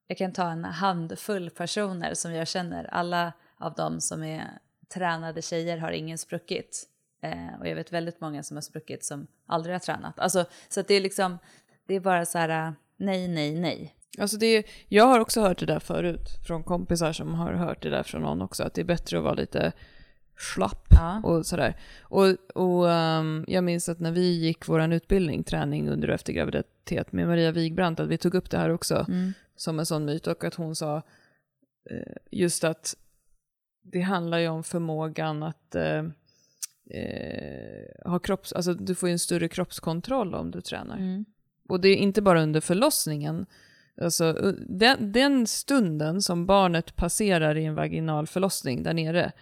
jag 0.06 0.18
kan 0.18 0.32
ta 0.32 0.50
en 0.50 0.64
handfull 0.64 1.50
personer 1.50 2.14
som 2.14 2.32
jag 2.34 2.48
känner, 2.48 2.84
alla 2.84 3.32
av 3.56 3.74
dem 3.74 4.00
som 4.00 4.22
är 4.22 4.58
tränade 4.88 5.42
tjejer 5.42 5.78
har 5.78 5.90
ingen 5.90 6.18
spruckit. 6.18 6.88
Eh, 7.20 7.60
och 7.60 7.68
jag 7.68 7.74
vet 7.74 7.92
väldigt 7.92 8.20
många 8.20 8.42
som 8.42 8.56
har 8.56 8.62
spruckit 8.62 9.04
som 9.04 9.26
aldrig 9.46 9.74
har 9.74 9.80
tränat. 9.80 10.18
Alltså, 10.18 10.44
så 10.68 10.82
det 10.82 10.94
är 10.94 11.00
liksom, 11.00 11.38
det 11.86 11.94
är 11.94 12.00
bara 12.00 12.26
så 12.26 12.38
här, 12.38 12.66
äh, 12.66 12.72
nej, 12.96 13.28
nej, 13.28 13.60
nej. 13.60 13.96
Alltså 14.18 14.36
det, 14.36 14.66
jag 14.88 15.04
har 15.04 15.20
också 15.20 15.40
hört 15.40 15.58
det 15.58 15.66
där 15.66 15.78
förut 15.78 16.28
från 16.46 16.62
kompisar 16.62 17.12
som 17.12 17.34
har 17.34 17.52
hört 17.52 17.82
det 17.82 17.90
där 17.90 18.02
från 18.02 18.22
någon 18.22 18.42
också, 18.42 18.62
att 18.64 18.74
det 18.74 18.80
är 18.80 18.84
bättre 18.84 19.18
att 19.18 19.24
vara 19.24 19.34
lite 19.34 19.72
slapp 20.38 20.86
Ja. 20.90 21.20
och 21.24 21.46
sådär. 21.46 21.76
Och, 22.02 22.26
och 22.54 22.90
ehm, 22.90 23.44
jag 23.48 23.64
minns 23.64 23.88
att 23.88 24.00
när 24.00 24.12
vi 24.12 24.38
gick 24.38 24.68
vår 24.68 24.92
utbildning, 24.92 25.44
träning 25.44 25.88
under 25.88 26.08
och 26.08 26.14
efter 26.14 26.32
graviditet 26.32 27.12
med 27.12 27.26
Maria 27.26 27.52
Wigbrandt, 27.52 28.00
att 28.00 28.08
vi 28.08 28.18
tog 28.18 28.34
upp 28.34 28.50
det 28.50 28.58
här 28.58 28.70
också 28.70 29.04
Mm. 29.08 29.32
som 29.56 29.78
en 29.78 29.86
sån 29.86 30.04
myt 30.04 30.26
och 30.26 30.44
att 30.44 30.54
hon 30.54 30.76
sa 30.76 30.96
eh, 31.90 32.12
just 32.30 32.64
att 32.64 32.96
det 33.82 34.00
handlar 34.00 34.38
ju 34.38 34.48
om 34.48 34.62
förmågan 34.64 35.42
att 35.42 35.74
eh, 35.74 36.04
eh, 36.90 38.10
ha 38.10 38.18
kropps, 38.18 38.52
alltså 38.52 38.74
du 38.74 38.94
får 38.94 39.08
ju 39.08 39.12
en 39.12 39.18
större 39.18 39.48
kroppskontroll 39.48 40.34
om 40.34 40.50
du 40.50 40.60
tränar. 40.60 40.96
Mm. 40.96 41.24
Och 41.68 41.80
det 41.80 41.88
är 41.88 41.96
inte 41.96 42.22
bara 42.22 42.42
under 42.42 42.60
förlossningen. 42.60 43.46
Alltså, 44.02 44.24
u- 44.24 44.64
den, 44.68 45.12
den 45.12 45.46
stunden 45.46 46.22
som 46.22 46.46
barnet 46.46 46.96
passerar 46.96 47.56
i 47.56 47.64
en 47.64 47.74
vaginal 47.74 48.26
förlossning 48.26 48.82
där 48.82 48.94
nere, 48.94 49.32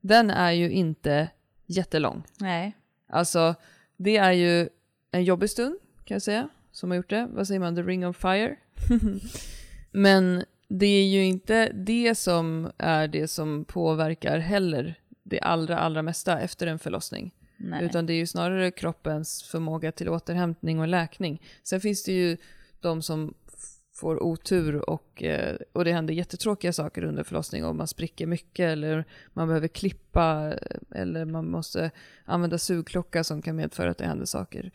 den 0.00 0.30
är 0.30 0.50
ju 0.52 0.70
inte 0.70 1.28
jättelång. 1.66 2.22
Nej. 2.40 2.76
Alltså, 3.08 3.54
det 3.96 4.16
är 4.16 4.32
ju 4.32 4.68
en 5.10 5.24
jobbig 5.24 5.50
stund, 5.50 5.76
kan 6.04 6.14
jag 6.14 6.22
säga, 6.22 6.48
som 6.72 6.90
har 6.90 6.96
gjort 6.96 7.10
det. 7.10 7.28
Vad 7.32 7.46
säger 7.46 7.60
man? 7.60 7.76
The 7.76 7.82
ring 7.82 8.06
of 8.06 8.16
fire? 8.16 8.56
Men 9.90 10.44
det 10.68 10.86
är 10.86 11.06
ju 11.06 11.24
inte 11.24 11.72
det 11.72 12.14
som 12.14 12.70
är 12.78 13.08
det 13.08 13.28
som 13.28 13.64
påverkar 13.64 14.38
heller 14.38 14.94
det 15.22 15.40
allra, 15.40 15.78
allra 15.78 16.02
mesta 16.02 16.40
efter 16.40 16.66
en 16.66 16.78
förlossning. 16.78 17.34
nej. 17.56 17.84
Utan 17.84 18.06
det 18.06 18.12
är 18.12 18.16
ju 18.16 18.26
snarare 18.26 18.70
kroppens 18.70 19.42
förmåga 19.42 19.92
till 19.92 20.08
återhämtning 20.08 20.80
och 20.80 20.88
läkning. 20.88 21.42
Sen 21.62 21.80
finns 21.80 22.02
det 22.04 22.12
ju 22.12 22.36
de 22.80 23.02
som 23.02 23.34
får 24.00 24.22
otur 24.22 24.90
och, 24.90 25.22
eh, 25.22 25.56
och 25.72 25.84
det 25.84 25.92
händer 25.92 26.14
jättetråkiga 26.14 26.72
saker 26.72 27.04
under 27.04 27.22
förlossning 27.22 27.64
och 27.64 27.76
man 27.76 27.86
spricker 27.86 28.26
mycket 28.26 28.64
eller 28.64 29.04
man 29.32 29.48
behöver 29.48 29.68
klippa 29.68 30.54
eller 30.94 31.24
man 31.24 31.50
måste 31.50 31.90
använda 32.24 32.58
sugklocka 32.58 33.24
som 33.24 33.42
kan 33.42 33.56
medföra 33.56 33.90
att 33.90 33.98
det 33.98 34.06
händer 34.06 34.26
saker. 34.26 34.70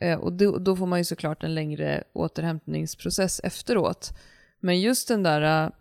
Eh, 0.00 0.18
och 0.18 0.32
då, 0.32 0.58
då 0.58 0.76
får 0.76 0.86
man 0.86 0.98
ju 0.98 1.04
såklart 1.04 1.44
en 1.44 1.54
längre 1.54 2.04
återhämtningsprocess 2.12 3.40
efteråt. 3.44 4.18
Men 4.60 4.80
just 4.80 5.08
den 5.08 5.22
där 5.22 5.72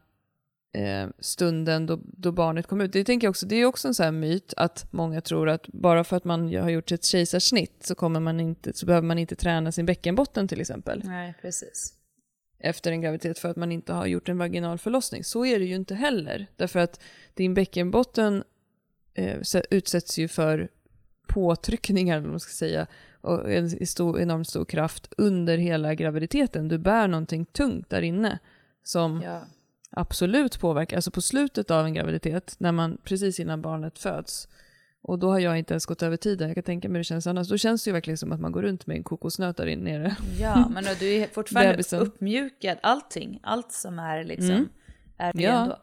eh, 0.74 1.10
stunden 1.20 1.86
då, 1.86 2.00
då 2.04 2.32
barnet 2.32 2.68
kom 2.68 2.82
ut. 2.82 2.94
Det 2.94 3.04
tänker 3.04 3.28
jag 3.28 3.30
också, 3.30 3.46
det 3.46 3.56
är 3.56 3.66
också 3.66 3.88
en 3.88 3.94
sån 3.94 4.04
här 4.04 4.12
myt 4.12 4.54
att 4.58 4.88
många 4.92 5.22
tror 5.22 5.50
att 5.50 5.68
bara 5.68 6.04
för 6.04 6.18
att 6.18 6.24
man 6.24 6.56
har 6.56 6.70
gjort 6.70 6.92
ett 6.92 7.06
kejsarsnitt 7.06 7.86
så, 7.86 7.96
kommer 7.96 8.20
man 8.20 8.40
inte, 8.40 8.74
så 8.74 8.86
behöver 8.86 9.08
man 9.08 9.20
inte 9.20 9.36
träna 9.36 9.72
sin 9.72 9.86
bäckenbotten 9.86 10.48
till 10.48 10.62
exempel 10.62 11.02
nej, 11.06 11.34
precis 11.42 11.94
efter 12.60 12.92
en 12.92 13.02
graviditet 13.02 13.40
för 13.40 13.50
att 13.50 13.56
man 13.56 13.72
inte 13.72 13.94
har 13.94 14.06
gjort 14.06 14.30
en 14.30 14.38
vaginal 14.38 14.78
förlossning. 14.78 15.24
Så 15.24 15.46
är 15.46 15.60
det 15.60 15.66
ju 15.66 15.76
inte 15.76 15.96
heller. 15.96 16.48
Därför 16.56 16.80
att 16.80 17.00
din 17.34 17.54
bäckenbotten 17.54 18.44
eh, 19.14 19.38
utsätts 19.70 20.18
ju 20.18 20.28
för 20.28 20.70
påtryckningar, 21.28 22.22
man 22.22 22.40
ska 22.40 22.52
säga, 22.52 22.88
och 23.22 23.52
en 23.52 23.88
stor, 23.88 24.20
enormt 24.20 24.48
stor 24.48 24.66
kraft 24.66 25.14
under 25.18 25.58
hela 25.58 25.96
graviditeten. 25.96 26.68
Du 26.68 26.78
bär 26.78 27.08
någonting 27.08 27.46
tungt 27.46 27.90
där 27.90 28.02
inne 28.02 28.40
som 28.84 29.22
Ja. 29.26 29.42
absolut 29.90 30.60
påverkar, 30.60 30.96
alltså 30.98 31.12
på 31.12 31.22
slutet 31.22 31.72
av 31.72 31.86
en 31.86 31.94
graviditet, 31.94 32.56
när 32.58 32.72
man 32.72 32.98
precis 33.04 33.40
innan 33.40 33.62
barnet 33.62 34.00
föds, 34.00 34.48
och 35.08 35.20
då 35.20 35.30
har 35.32 35.40
jag 35.40 35.58
inte 35.60 35.74
ens 35.74 35.86
gått 35.86 36.04
över 36.04 36.18
tiden, 36.18 36.48
jag 36.48 36.56
kan 36.56 36.64
tänka 36.64 36.90
mig 36.90 36.94
hur 36.94 37.00
det 37.00 37.04
känns 37.04 37.28
annars, 37.28 37.48
då 37.50 37.58
känns 37.58 37.84
det 37.84 37.90
ju 37.90 37.94
verkligen 37.94 38.18
som 38.18 38.32
att 38.32 38.40
man 38.40 38.52
går 38.52 38.62
runt 38.62 38.88
med 38.88 38.98
en 38.98 39.04
kokosnöt 39.04 39.58
där 39.58 39.66
inne 39.68 39.84
nere. 39.98 40.16
ja, 40.40 40.70
men 40.70 40.84
du 41.00 41.14
är 41.14 41.28
fortfarande 41.28 41.72
Bebisen. 41.74 42.00
uppmjukad, 42.00 42.78
allting, 42.84 43.40
allt 43.44 43.72
som 43.72 44.00
är 44.00 44.24
liksom, 44.24 44.50
Mm. 44.50 44.70
är 45.18 45.34
det 45.34 45.42
Ja. 45.44 45.62
ändå. 45.64 45.78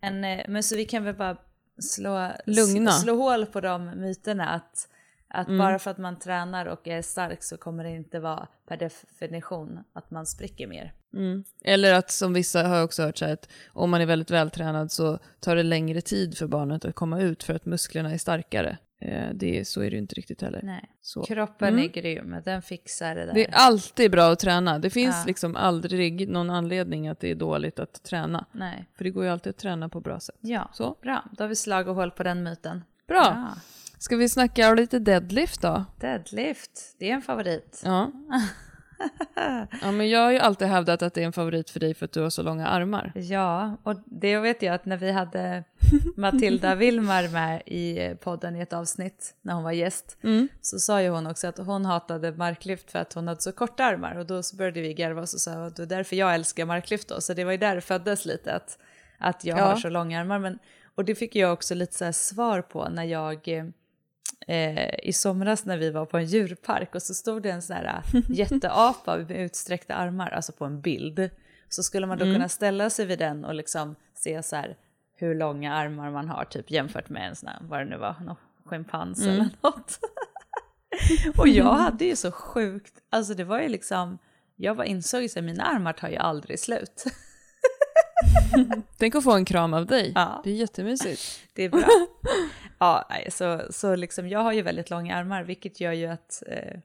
En, 0.00 0.24
eh, 0.24 0.44
men 0.48 0.62
så 0.62 0.76
vi 0.76 0.84
kan 0.84 1.04
väl 1.04 1.14
bara 1.14 1.36
slå, 1.82 2.30
Lugna. 2.46 2.90
slå 2.92 3.16
hål 3.16 3.46
på 3.46 3.60
de 3.60 3.86
myterna 4.00 4.48
att, 4.48 4.88
att 5.30 5.46
Mm. 5.48 5.58
bara 5.58 5.78
för 5.78 5.90
att 5.90 5.98
man 5.98 6.18
tränar 6.18 6.66
och 6.66 6.88
är 6.88 7.02
stark 7.02 7.42
så 7.42 7.56
kommer 7.56 7.84
det 7.84 7.90
inte 7.90 8.20
vara 8.20 8.48
per 8.68 8.76
definition 8.76 9.78
att 9.92 10.10
man 10.10 10.26
spricker 10.26 10.66
mer. 10.66 10.92
Mm. 11.14 11.44
Eller 11.64 11.94
att 11.94 12.10
som 12.10 12.32
vissa 12.32 12.62
har 12.68 12.76
jag 12.76 12.84
också 12.84 13.02
hört 13.02 13.18
så 13.18 13.24
här, 13.24 13.32
att 13.32 13.48
om 13.72 13.90
man 13.90 14.00
är 14.00 14.06
väldigt 14.06 14.30
vältränad 14.30 14.92
så 14.92 15.18
tar 15.40 15.56
det 15.56 15.62
längre 15.62 16.00
tid 16.00 16.38
för 16.38 16.46
barnet 16.46 16.84
att 16.84 16.94
komma 16.94 17.20
ut 17.20 17.42
för 17.42 17.54
att 17.54 17.66
musklerna 17.66 18.12
är 18.12 18.18
starkare. 18.18 18.78
Eh, 19.02 19.28
det, 19.34 19.68
så 19.68 19.80
är 19.80 19.84
det 19.90 19.94
ju 19.96 19.98
inte 19.98 20.14
riktigt 20.14 20.42
heller. 20.42 20.60
Nej. 20.62 20.90
Så. 21.02 21.22
Kroppen 21.24 21.68
Mm. 21.68 21.84
är 21.84 21.88
grym, 21.88 22.36
den 22.44 22.62
fixar 22.62 23.14
det 23.14 23.26
där. 23.26 23.34
Det 23.34 23.44
är 23.46 23.54
alltid 23.54 24.10
bra 24.10 24.32
att 24.32 24.38
träna. 24.38 24.78
Det 24.78 24.90
finns 24.90 25.16
Ja. 25.18 25.24
liksom 25.26 25.56
aldrig 25.56 26.28
någon 26.28 26.50
anledning 26.50 27.08
att 27.08 27.20
det 27.20 27.30
är 27.30 27.34
dåligt 27.34 27.78
att 27.78 28.02
träna. 28.02 28.44
Nej. 28.52 28.84
För 28.96 29.04
det 29.04 29.10
går 29.10 29.24
ju 29.24 29.30
alltid 29.30 29.50
att 29.50 29.56
träna 29.58 29.88
på 29.88 30.00
bra 30.00 30.20
sätt. 30.20 30.36
Ja, 30.40 30.70
Så. 30.72 30.96
bra. 31.02 31.24
Då 31.32 31.44
har 31.44 31.48
vi 31.48 31.56
slagit 31.56 31.94
hål 31.94 32.10
på 32.10 32.22
den 32.22 32.42
myten. 32.42 32.84
Bra. 33.08 33.22
Ja. 33.24 33.48
Ska 34.02 34.16
vi 34.16 34.28
snacka 34.28 34.74
lite 34.74 34.98
deadlift 34.98 35.62
då? 35.62 35.84
Deadlift, 36.00 36.96
det 36.98 37.10
är 37.10 37.14
en 37.14 37.22
favorit. 37.22 37.82
Ja. 37.84 38.12
ja, 39.82 39.92
men 39.92 40.08
jag 40.08 40.20
har 40.20 40.30
ju 40.30 40.38
alltid 40.38 40.68
hävdat 40.68 41.02
att 41.02 41.14
det 41.14 41.22
är 41.22 41.26
en 41.26 41.32
favorit 41.32 41.70
för 41.70 41.80
dig 41.80 41.94
för 41.94 42.04
att 42.04 42.12
du 42.12 42.20
har 42.20 42.30
så 42.30 42.42
långa 42.42 42.66
armar. 42.66 43.12
Ja, 43.14 43.76
och 43.82 43.94
det 44.06 44.38
vet 44.38 44.62
jag 44.62 44.74
att 44.74 44.84
när 44.84 44.96
vi 44.96 45.10
hade 45.12 45.64
Matilda 46.16 46.74
Wilmar 46.74 47.28
med 47.28 47.62
i 47.66 48.14
podden 48.20 48.56
i 48.56 48.60
ett 48.60 48.72
avsnitt 48.72 49.34
när 49.42 49.54
hon 49.54 49.62
var 49.64 49.72
gäst 49.72 50.16
Mm. 50.22 50.48
så 50.60 50.78
sa 50.78 51.02
ju 51.02 51.08
hon 51.08 51.26
också 51.26 51.46
att 51.46 51.58
hon 51.58 51.84
hatade 51.84 52.32
marklyft 52.32 52.90
för 52.90 52.98
att 52.98 53.12
hon 53.12 53.28
hade 53.28 53.40
så 53.40 53.52
korta 53.52 53.84
armar 53.84 54.18
och 54.18 54.26
då 54.26 54.42
så 54.42 54.56
började 54.56 54.80
vi 54.80 54.94
garva 54.94 55.20
och 55.20 55.28
så 55.28 55.38
sa 55.38 55.52
att 55.66 55.76
det 55.76 55.82
är 55.82 55.86
därför 55.86 56.16
jag 56.16 56.34
älskar 56.34 56.64
marklyft 56.64 57.08
då 57.08 57.20
så 57.20 57.34
det 57.34 57.44
var 57.44 57.52
ju 57.52 57.58
där 57.58 57.74
det 57.74 57.80
föddes 57.80 58.24
lite 58.26 58.52
att, 58.54 58.78
att 59.18 59.44
jag 59.44 59.58
Ja. 59.58 59.64
har 59.64 59.76
så 59.76 59.88
långa 59.88 60.20
armar 60.20 60.38
men, 60.38 60.58
och 60.94 61.04
det 61.04 61.14
fick 61.14 61.36
jag 61.36 61.52
också 61.52 61.74
lite 61.74 61.94
så 61.94 62.12
svar 62.12 62.62
på 62.62 62.88
när 62.88 63.04
jag 63.04 63.48
eh, 64.46 65.08
i 65.08 65.12
somras 65.12 65.64
när 65.64 65.78
vi 65.78 65.90
var 65.90 66.06
på 66.06 66.18
en 66.18 66.24
djurpark 66.24 66.94
och 66.94 67.02
så 67.02 67.14
stod 67.14 67.42
det 67.42 67.50
en 67.50 67.62
sån 67.62 67.76
här 67.76 68.02
jätteapa 68.28 69.16
med 69.16 69.30
utsträckta 69.30 69.94
armar, 69.94 70.30
alltså 70.30 70.52
på 70.52 70.64
en 70.64 70.80
bild. 70.80 71.30
Så 71.68 71.82
skulle 71.82 72.06
man 72.06 72.18
då 72.18 72.24
kunna 72.24 72.48
ställa 72.48 72.90
sig 72.90 73.06
vid 73.06 73.18
den 73.18 73.44
och 73.44 73.54
liksom 73.54 73.96
se 74.14 74.42
så 74.42 74.56
här 74.56 74.76
hur 75.16 75.34
långa 75.34 75.74
armar 75.74 76.10
man 76.10 76.28
har, 76.28 76.44
typ 76.44 76.70
jämfört 76.70 77.08
med 77.08 77.28
en 77.28 77.36
sån 77.36 77.48
här, 77.48 77.58
vad 77.60 77.80
det 77.80 77.84
nu 77.84 77.96
var, 77.96 78.14
någon 78.20 78.36
schimpans 78.64 79.26
eller 79.26 79.48
något. 79.60 79.98
och 81.38 81.48
jag 81.48 81.74
hade 81.74 82.04
ju 82.04 82.16
så 82.16 82.32
sjukt, 82.32 82.94
alltså 83.10 83.34
det 83.34 83.44
var 83.44 83.60
ju 83.60 83.68
liksom, 83.68 84.18
jag 84.56 84.74
var 84.74 84.84
insåg 84.84 85.22
ju 85.22 85.28
att 85.36 85.44
mina 85.44 85.64
armar 85.64 85.92
tar 85.92 86.08
ju 86.08 86.16
aldrig 86.16 86.60
slut. 86.60 87.04
Tänk 88.98 89.14
att 89.14 89.24
få 89.24 89.32
en 89.32 89.44
kram 89.44 89.74
av 89.74 89.86
dig. 89.86 90.12
Ja. 90.14 90.40
Det 90.44 90.50
är 90.50 90.54
jättemysigt. 90.54 91.40
Det 91.54 91.62
är 91.62 91.68
bra. 91.68 91.88
ja, 92.78 93.08
så, 93.30 93.62
så 93.70 93.96
liksom, 93.96 94.28
jag 94.28 94.38
har 94.40 94.52
ju 94.52 94.62
väldigt 94.62 94.90
långa 94.90 95.16
armar, 95.16 95.42
vilket 95.42 95.80
gör 95.80 95.92
ju 95.92 96.06
att 96.06 96.42
eh, 96.46 96.80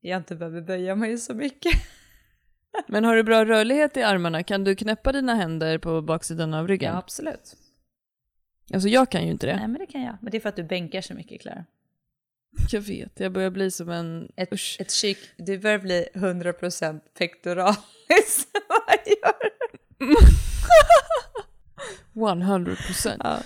jag 0.00 0.16
inte 0.16 0.34
behöver 0.36 0.60
böja 0.60 0.94
mig 0.94 1.18
så 1.18 1.34
mycket. 1.34 1.72
Men 2.86 3.04
har 3.04 3.16
du 3.16 3.22
bra 3.22 3.44
rörlighet 3.44 3.96
i 3.96 4.02
armarna? 4.02 4.42
Kan 4.42 4.64
du 4.64 4.76
knäppa 4.76 5.12
dina 5.12 5.34
händer 5.34 5.78
på 5.78 6.02
baksidan 6.02 6.54
av 6.54 6.68
ryggen? 6.68 6.92
Ja, 6.92 6.98
absolut. 6.98 7.56
Alltså 8.74 8.88
jag 8.88 9.10
kan 9.10 9.24
ju 9.24 9.30
inte 9.30 9.46
det. 9.46 9.56
Nej, 9.56 9.68
men 9.68 9.78
det 9.80 9.86
kan 9.86 10.02
jag. 10.02 10.16
Men 10.20 10.30
det 10.30 10.38
är 10.38 10.40
för 10.40 10.48
att 10.48 10.56
du 10.56 10.62
bänkar 10.62 11.00
så 11.00 11.14
mycket, 11.14 11.40
Klara. 11.40 11.64
Jag 12.70 12.80
vet, 12.80 13.20
jag 13.20 13.32
börjar 13.32 13.50
bli 13.50 13.70
som 13.70 13.88
en... 13.88 14.32
Ett, 14.36 14.52
Usch. 14.52 14.76
ett 14.80 14.90
kyk, 14.90 15.18
du 15.36 15.58
börjar 15.58 15.78
bli 15.78 16.08
100% 16.14 17.00
pectoralis 17.18 18.46
vad 18.68 18.98
jag 19.04 19.16
gör. 19.22 19.50
100 22.14 22.74
procent. 22.86 23.22
Ja. 23.24 23.38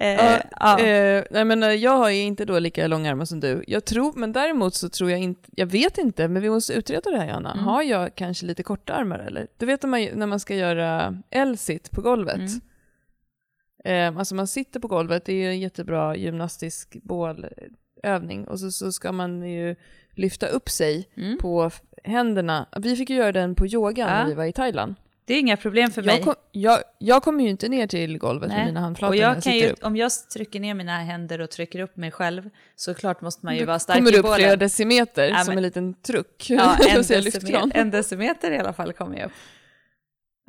Eh, 0.00 0.40
Ja. 0.60 0.78
Eh, 0.80 1.24
nej 1.30 1.44
men 1.44 1.62
eh, 1.62 1.68
jag 1.72 1.96
har 1.96 2.10
ju 2.10 2.22
inte 2.22 2.44
då 2.44 2.58
lika 2.58 2.86
långa 2.86 3.10
armar 3.10 3.24
som 3.24 3.40
du. 3.40 3.64
Jag 3.66 3.84
tror, 3.84 4.12
men 4.16 4.32
däremot 4.32 4.74
så 4.74 4.88
tror 4.88 5.10
jag 5.10 5.20
inte, 5.20 5.50
jag 5.56 5.66
vet 5.66 5.98
inte, 5.98 6.28
men 6.28 6.42
vi 6.42 6.50
måste 6.50 6.72
utreda 6.72 7.10
det 7.10 7.18
här 7.18 7.26
Johanna. 7.28 7.52
Mm. 7.52 7.64
Har 7.64 7.82
jag 7.82 8.14
kanske 8.14 8.46
lite 8.46 8.62
korta 8.62 8.92
armar 8.94 9.18
eller? 9.18 9.46
Du 9.56 9.66
vet 9.66 9.82
när 9.82 9.90
man, 9.90 10.08
när 10.14 10.26
man 10.26 10.40
ska 10.40 10.54
göra 10.54 11.18
L-sit 11.30 11.90
på 11.90 12.00
golvet. 12.02 12.36
Mm. 12.36 14.14
Eh, 14.14 14.18
alltså 14.18 14.34
man 14.34 14.46
sitter 14.46 14.80
på 14.80 14.88
golvet, 14.88 15.24
det 15.24 15.32
är 15.32 15.36
ju 15.36 15.48
en 15.48 15.60
jättebra 15.60 16.16
gymnastisk 16.16 16.96
bålövning. 17.02 18.48
Och 18.48 18.60
så, 18.60 18.70
så 18.70 18.92
ska 18.92 19.12
man 19.12 19.50
ju 19.50 19.76
lyfta 20.10 20.46
upp 20.46 20.68
sig 20.68 21.08
Mm. 21.16 21.38
på 21.38 21.70
händerna. 22.04 22.66
Vi 22.76 22.96
fick 22.96 23.10
ju 23.10 23.16
göra 23.16 23.32
den 23.32 23.54
på 23.54 23.66
yoga 23.66 24.06
när 24.06 24.26
vi 24.26 24.34
var 24.34 24.44
i 24.44 24.52
Thailand. 24.52 24.94
Det 25.28 25.34
är 25.34 25.38
inga 25.40 25.56
problem 25.56 25.90
för 25.90 26.02
mig. 26.02 26.14
Jag, 26.14 26.24
kom, 26.24 26.34
jag, 26.52 26.78
jag 26.98 27.22
kommer 27.22 27.44
ju 27.44 27.50
inte 27.50 27.68
ner 27.68 27.86
till 27.86 28.18
golvet 28.18 28.48
med 28.50 28.66
mina 28.66 28.80
handflator 28.80 29.12
och 29.12 29.16
när 29.16 29.22
jag 29.22 29.36
jag 29.36 29.42
kan 29.42 29.52
sitter 29.52 29.66
ju, 29.66 29.72
upp. 29.72 29.84
Om 29.84 29.96
jag 29.96 30.12
trycker 30.34 30.60
ner 30.60 30.74
mina 30.74 30.98
händer 30.98 31.40
och 31.40 31.50
trycker 31.50 31.80
upp 31.80 31.96
mig 31.96 32.10
själv, 32.10 32.50
så 32.76 32.94
klart 32.94 33.20
måste 33.20 33.46
man 33.46 33.54
ju 33.54 33.60
Då 33.60 33.66
vara 33.66 33.78
stark 33.78 33.96
kommer 33.96 34.10
i 34.10 34.12
du 34.12 34.18
upp 34.18 34.34
flera 34.34 34.56
decimeter 34.56 35.28
Ja, 35.28 35.44
som 35.44 35.56
en 35.56 35.62
liten 35.62 35.94
truck. 35.94 36.46
Ja, 36.50 36.76
en, 36.88 36.96
decimeter, 36.96 37.70
en 37.74 37.90
decimeter 37.90 38.50
i 38.50 38.58
alla 38.58 38.72
fall 38.72 38.92
kommer 38.92 39.18
jag 39.18 39.26
upp. 39.26 39.32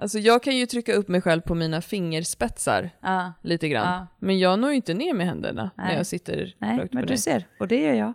Alltså 0.02 0.20
jag 0.20 0.44
kan 0.44 0.58
ju 0.58 0.66
trycka 0.66 0.94
upp 0.94 1.08
mig 1.08 1.22
själv 1.22 1.42
på 1.42 1.56
mina 1.56 1.82
fingerspetsar 1.82 2.90
Ja, 3.02 3.34
lite 3.44 3.70
grann. 3.70 3.88
Ja. 3.88 4.08
Men 4.20 4.40
jag 4.40 4.60
når 4.60 4.70
ju 4.70 4.76
inte 4.76 4.94
ner 4.94 5.14
med 5.14 5.28
händerna 5.28 5.72
när 5.78 5.86
Nej. 5.86 5.96
jag 5.96 6.06
sitter 6.06 6.56
nej, 6.60 6.80
rakt 6.80 6.92
på 6.92 6.98
men 6.98 7.06
dig. 7.06 7.16
du 7.16 7.22
ser, 7.22 7.48
och 7.60 7.68
det 7.68 7.82
gör 7.82 7.94
jag. 7.94 8.14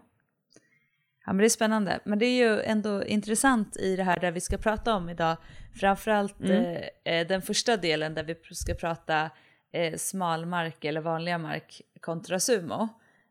Ja, 1.26 1.32
men 1.32 1.36
det 1.38 1.44
är 1.44 1.48
spännande. 1.48 2.00
Men 2.04 2.18
det 2.18 2.26
är 2.26 2.44
ju 2.48 2.60
ändå 2.62 3.04
intressant 3.04 3.76
i 3.76 3.96
det 3.96 4.02
här 4.02 4.20
där 4.20 4.30
vi 4.32 4.40
ska 4.40 4.58
prata 4.58 4.94
om 4.94 5.08
idag. 5.08 5.36
Framförallt 5.80 6.40
Mm. 6.40 6.64
eh, 7.04 7.14
eh, 7.14 7.26
den 7.26 7.42
första 7.42 7.76
delen 7.76 8.14
där 8.14 8.24
vi 8.24 8.54
ska 8.54 8.74
prata 8.74 9.30
eh, 9.72 9.94
smal 9.96 10.46
mark 10.46 10.84
eller 10.84 11.00
vanliga 11.00 11.38
mark 11.38 11.82
kontra 12.00 12.40
sumo. 12.40 12.88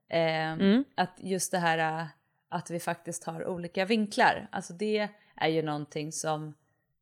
Eh, 0.10 0.52
Mm. 0.52 0.84
Att 0.96 1.18
just 1.18 1.52
det 1.52 1.58
här 1.58 1.78
eh, 2.02 2.06
att 2.50 2.72
vi 2.72 2.80
faktiskt 2.80 3.24
har 3.24 3.48
olika 3.48 3.86
vinklar. 3.86 4.48
Alltså 4.52 4.74
det 4.74 5.10
är 5.36 5.48
ju 5.48 5.62
någonting 5.62 6.12
som 6.12 6.54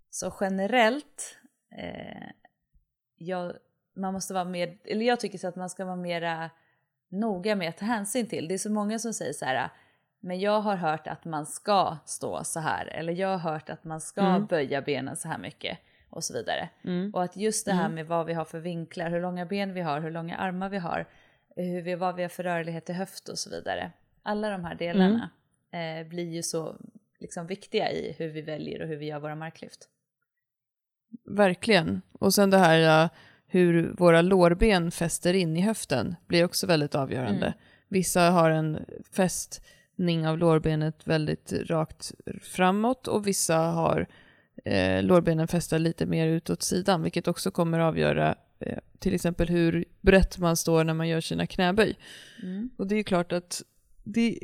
så 0.10 0.33
generellt 0.41 1.38
eh, 1.77 2.27
jag, 3.17 3.53
man 3.95 4.13
måste 4.13 4.33
vara 4.33 4.45
mer, 4.45 4.77
eller 4.86 5.05
jag 5.05 5.19
tycker 5.19 5.38
så 5.38 5.48
att 5.48 5.55
man 5.55 5.69
ska 5.69 5.86
vara 5.86 5.95
mera 5.95 6.50
noga 7.10 7.55
med 7.55 7.69
att 7.69 7.77
ta 7.77 7.86
hänsyn 7.86 8.27
till. 8.27 8.48
Det 8.48 8.53
är 8.53 8.57
så 8.57 8.71
många 8.71 9.00
som 9.00 9.13
säger 9.13 9.33
så 9.33 9.45
här, 9.45 9.69
men 10.21 10.39
jag 10.39 10.61
har 10.61 10.75
hört 10.75 11.07
att 11.07 11.25
man 11.25 11.45
ska 11.45 11.97
stå 12.05 12.43
så 12.43 12.59
här, 12.59 12.85
eller 12.85 13.13
jag 13.13 13.37
har 13.37 13.51
hört 13.51 13.69
att 13.69 13.83
man 13.83 14.01
ska 14.01 14.21
Mm. 14.21 14.45
böja 14.45 14.81
benen 14.81 15.15
så 15.15 15.27
här 15.27 15.37
mycket 15.37 15.77
och 16.09 16.23
så 16.23 16.33
vidare. 16.33 16.69
Mm. 16.83 17.13
Och 17.13 17.23
att 17.23 17.37
just 17.37 17.65
det 17.65 17.73
här 17.73 17.89
med 17.89 18.07
vad 18.07 18.25
vi 18.25 18.33
har 18.33 18.45
för 18.45 18.59
vinklar, 18.59 19.09
hur 19.09 19.21
långa 19.21 19.45
ben 19.45 19.73
vi 19.73 19.81
har, 19.81 19.99
hur 20.01 20.11
långa 20.11 20.37
armar 20.37 20.69
vi 20.69 20.77
har, 20.77 21.05
hur 21.55 21.81
vi, 21.81 21.95
vad 21.95 22.15
vi 22.15 22.21
har 22.21 22.29
för 22.29 22.43
rörlighet 22.43 22.89
i 22.89 22.93
höft 22.93 23.29
och 23.29 23.39
så 23.39 23.49
vidare. 23.49 23.91
Alla 24.23 24.49
de 24.49 24.65
här 24.65 24.75
delarna 24.75 25.29
eh, 25.71 26.07
blir 26.07 26.29
ju 26.29 26.43
så 26.43 26.75
liksom, 27.19 27.47
viktiga 27.47 27.91
i 27.91 28.15
hur 28.17 28.29
vi 28.29 28.41
väljer 28.41 28.81
och 28.81 28.87
hur 28.87 28.97
vi 28.97 29.05
gör 29.05 29.19
våra 29.19 29.35
marklyft. 29.35 29.87
Verkligen. 31.25 32.01
Och 32.11 32.33
sen 32.33 32.49
det 32.49 32.57
här 32.57 33.03
uh, 33.05 33.11
hur 33.47 33.93
våra 33.97 34.21
lårben 34.21 34.91
fäster 34.91 35.33
in 35.33 35.57
i 35.57 35.61
höften 35.61 36.15
blir 36.27 36.45
också 36.45 36.67
väldigt 36.67 36.95
avgörande. 36.95 37.45
Mm. 37.45 37.57
Vissa 37.87 38.21
har 38.21 38.49
en 38.51 38.85
fästning 39.91 40.27
av 40.27 40.38
lårbenet 40.38 41.07
väldigt 41.07 41.53
rakt 41.53 42.12
framåt 42.41 43.07
och 43.07 43.27
vissa 43.27 43.57
har 43.57 44.07
eh, 44.65 45.03
lårbenen 45.03 45.48
fästa 45.48 45.77
lite 45.77 46.05
mer 46.05 46.27
utåt 46.27 46.63
sidan, 46.63 47.03
vilket 47.03 47.27
också 47.27 47.51
kommer 47.51 47.79
avgöra 47.79 48.36
eh, 48.60 48.77
till 49.00 49.13
exempel 49.13 49.48
hur 49.48 49.86
brett 50.01 50.38
man 50.38 50.55
står 50.55 50.83
när 50.83 50.93
man 50.93 51.07
gör 51.07 51.21
sina 51.21 51.48
knäböj. 51.48 51.98
Mm. 52.43 52.69
Och 52.77 52.88
det 52.88 52.95
är 52.95 52.98
ju 52.98 53.03
klart 53.03 53.31
att 53.31 53.63
det, 54.03 54.39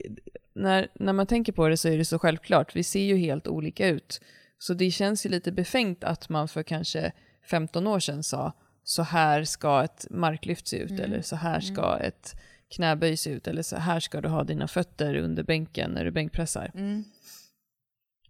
när, 0.53 0.87
när 0.99 1.13
man 1.13 1.27
tänker 1.27 1.53
på 1.53 1.67
det 1.67 1.77
så 1.77 1.89
är 1.89 1.97
det 1.97 2.05
så 2.05 2.19
självklart. 2.19 2.75
Vi 2.75 2.83
ser 2.83 3.03
ju 3.03 3.17
helt 3.17 3.47
olika 3.47 3.87
ut. 3.87 4.21
Så 4.59 4.73
det 4.73 4.91
känns 4.91 5.25
ju 5.25 5.29
lite 5.29 5.51
befängt 5.51 6.03
att 6.03 6.29
man 6.29 6.47
för 6.47 6.63
kanske 6.63 7.11
15 7.49 7.87
år 7.87 7.99
sedan 7.99 8.23
sa 8.23 8.53
så 8.83 9.03
här 9.03 9.43
ska 9.43 9.83
ett 9.83 10.07
marklyft 10.09 10.67
se 10.67 10.77
ut 10.77 10.91
Mm. 10.91 11.03
eller 11.03 11.21
så 11.21 11.35
här 11.35 11.59
ska 11.59 11.97
ett 12.01 12.35
knäböj 12.75 13.17
se 13.17 13.29
ut 13.29 13.47
eller 13.47 13.61
så 13.61 13.75
här 13.75 13.99
ska 13.99 14.21
du 14.21 14.29
ha 14.29 14.43
dina 14.43 14.67
fötter 14.67 15.15
under 15.15 15.43
bänken 15.43 15.91
när 15.91 16.05
du 16.05 16.11
bänkpressar. 16.11 16.71
Mm. 16.75 17.03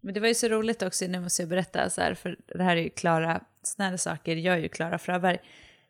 Men 0.02 0.14
det 0.14 0.20
var 0.20 0.28
ju 0.28 0.34
så 0.34 0.48
roligt 0.48 0.82
också, 0.82 1.06
nu 1.06 1.20
måste 1.20 1.42
jag 1.42 1.50
berätta 1.50 1.90
så 1.90 2.02
här, 2.02 2.14
för 2.14 2.38
det 2.56 2.64
här 2.64 2.78
är 2.78 2.82
ju 2.82 2.90
Klara, 2.90 3.42
här 3.78 3.98
saker 3.98 4.36
gör 4.36 4.58
ju 4.58 4.70
Klara 4.70 4.98
Fröberg 4.98 5.38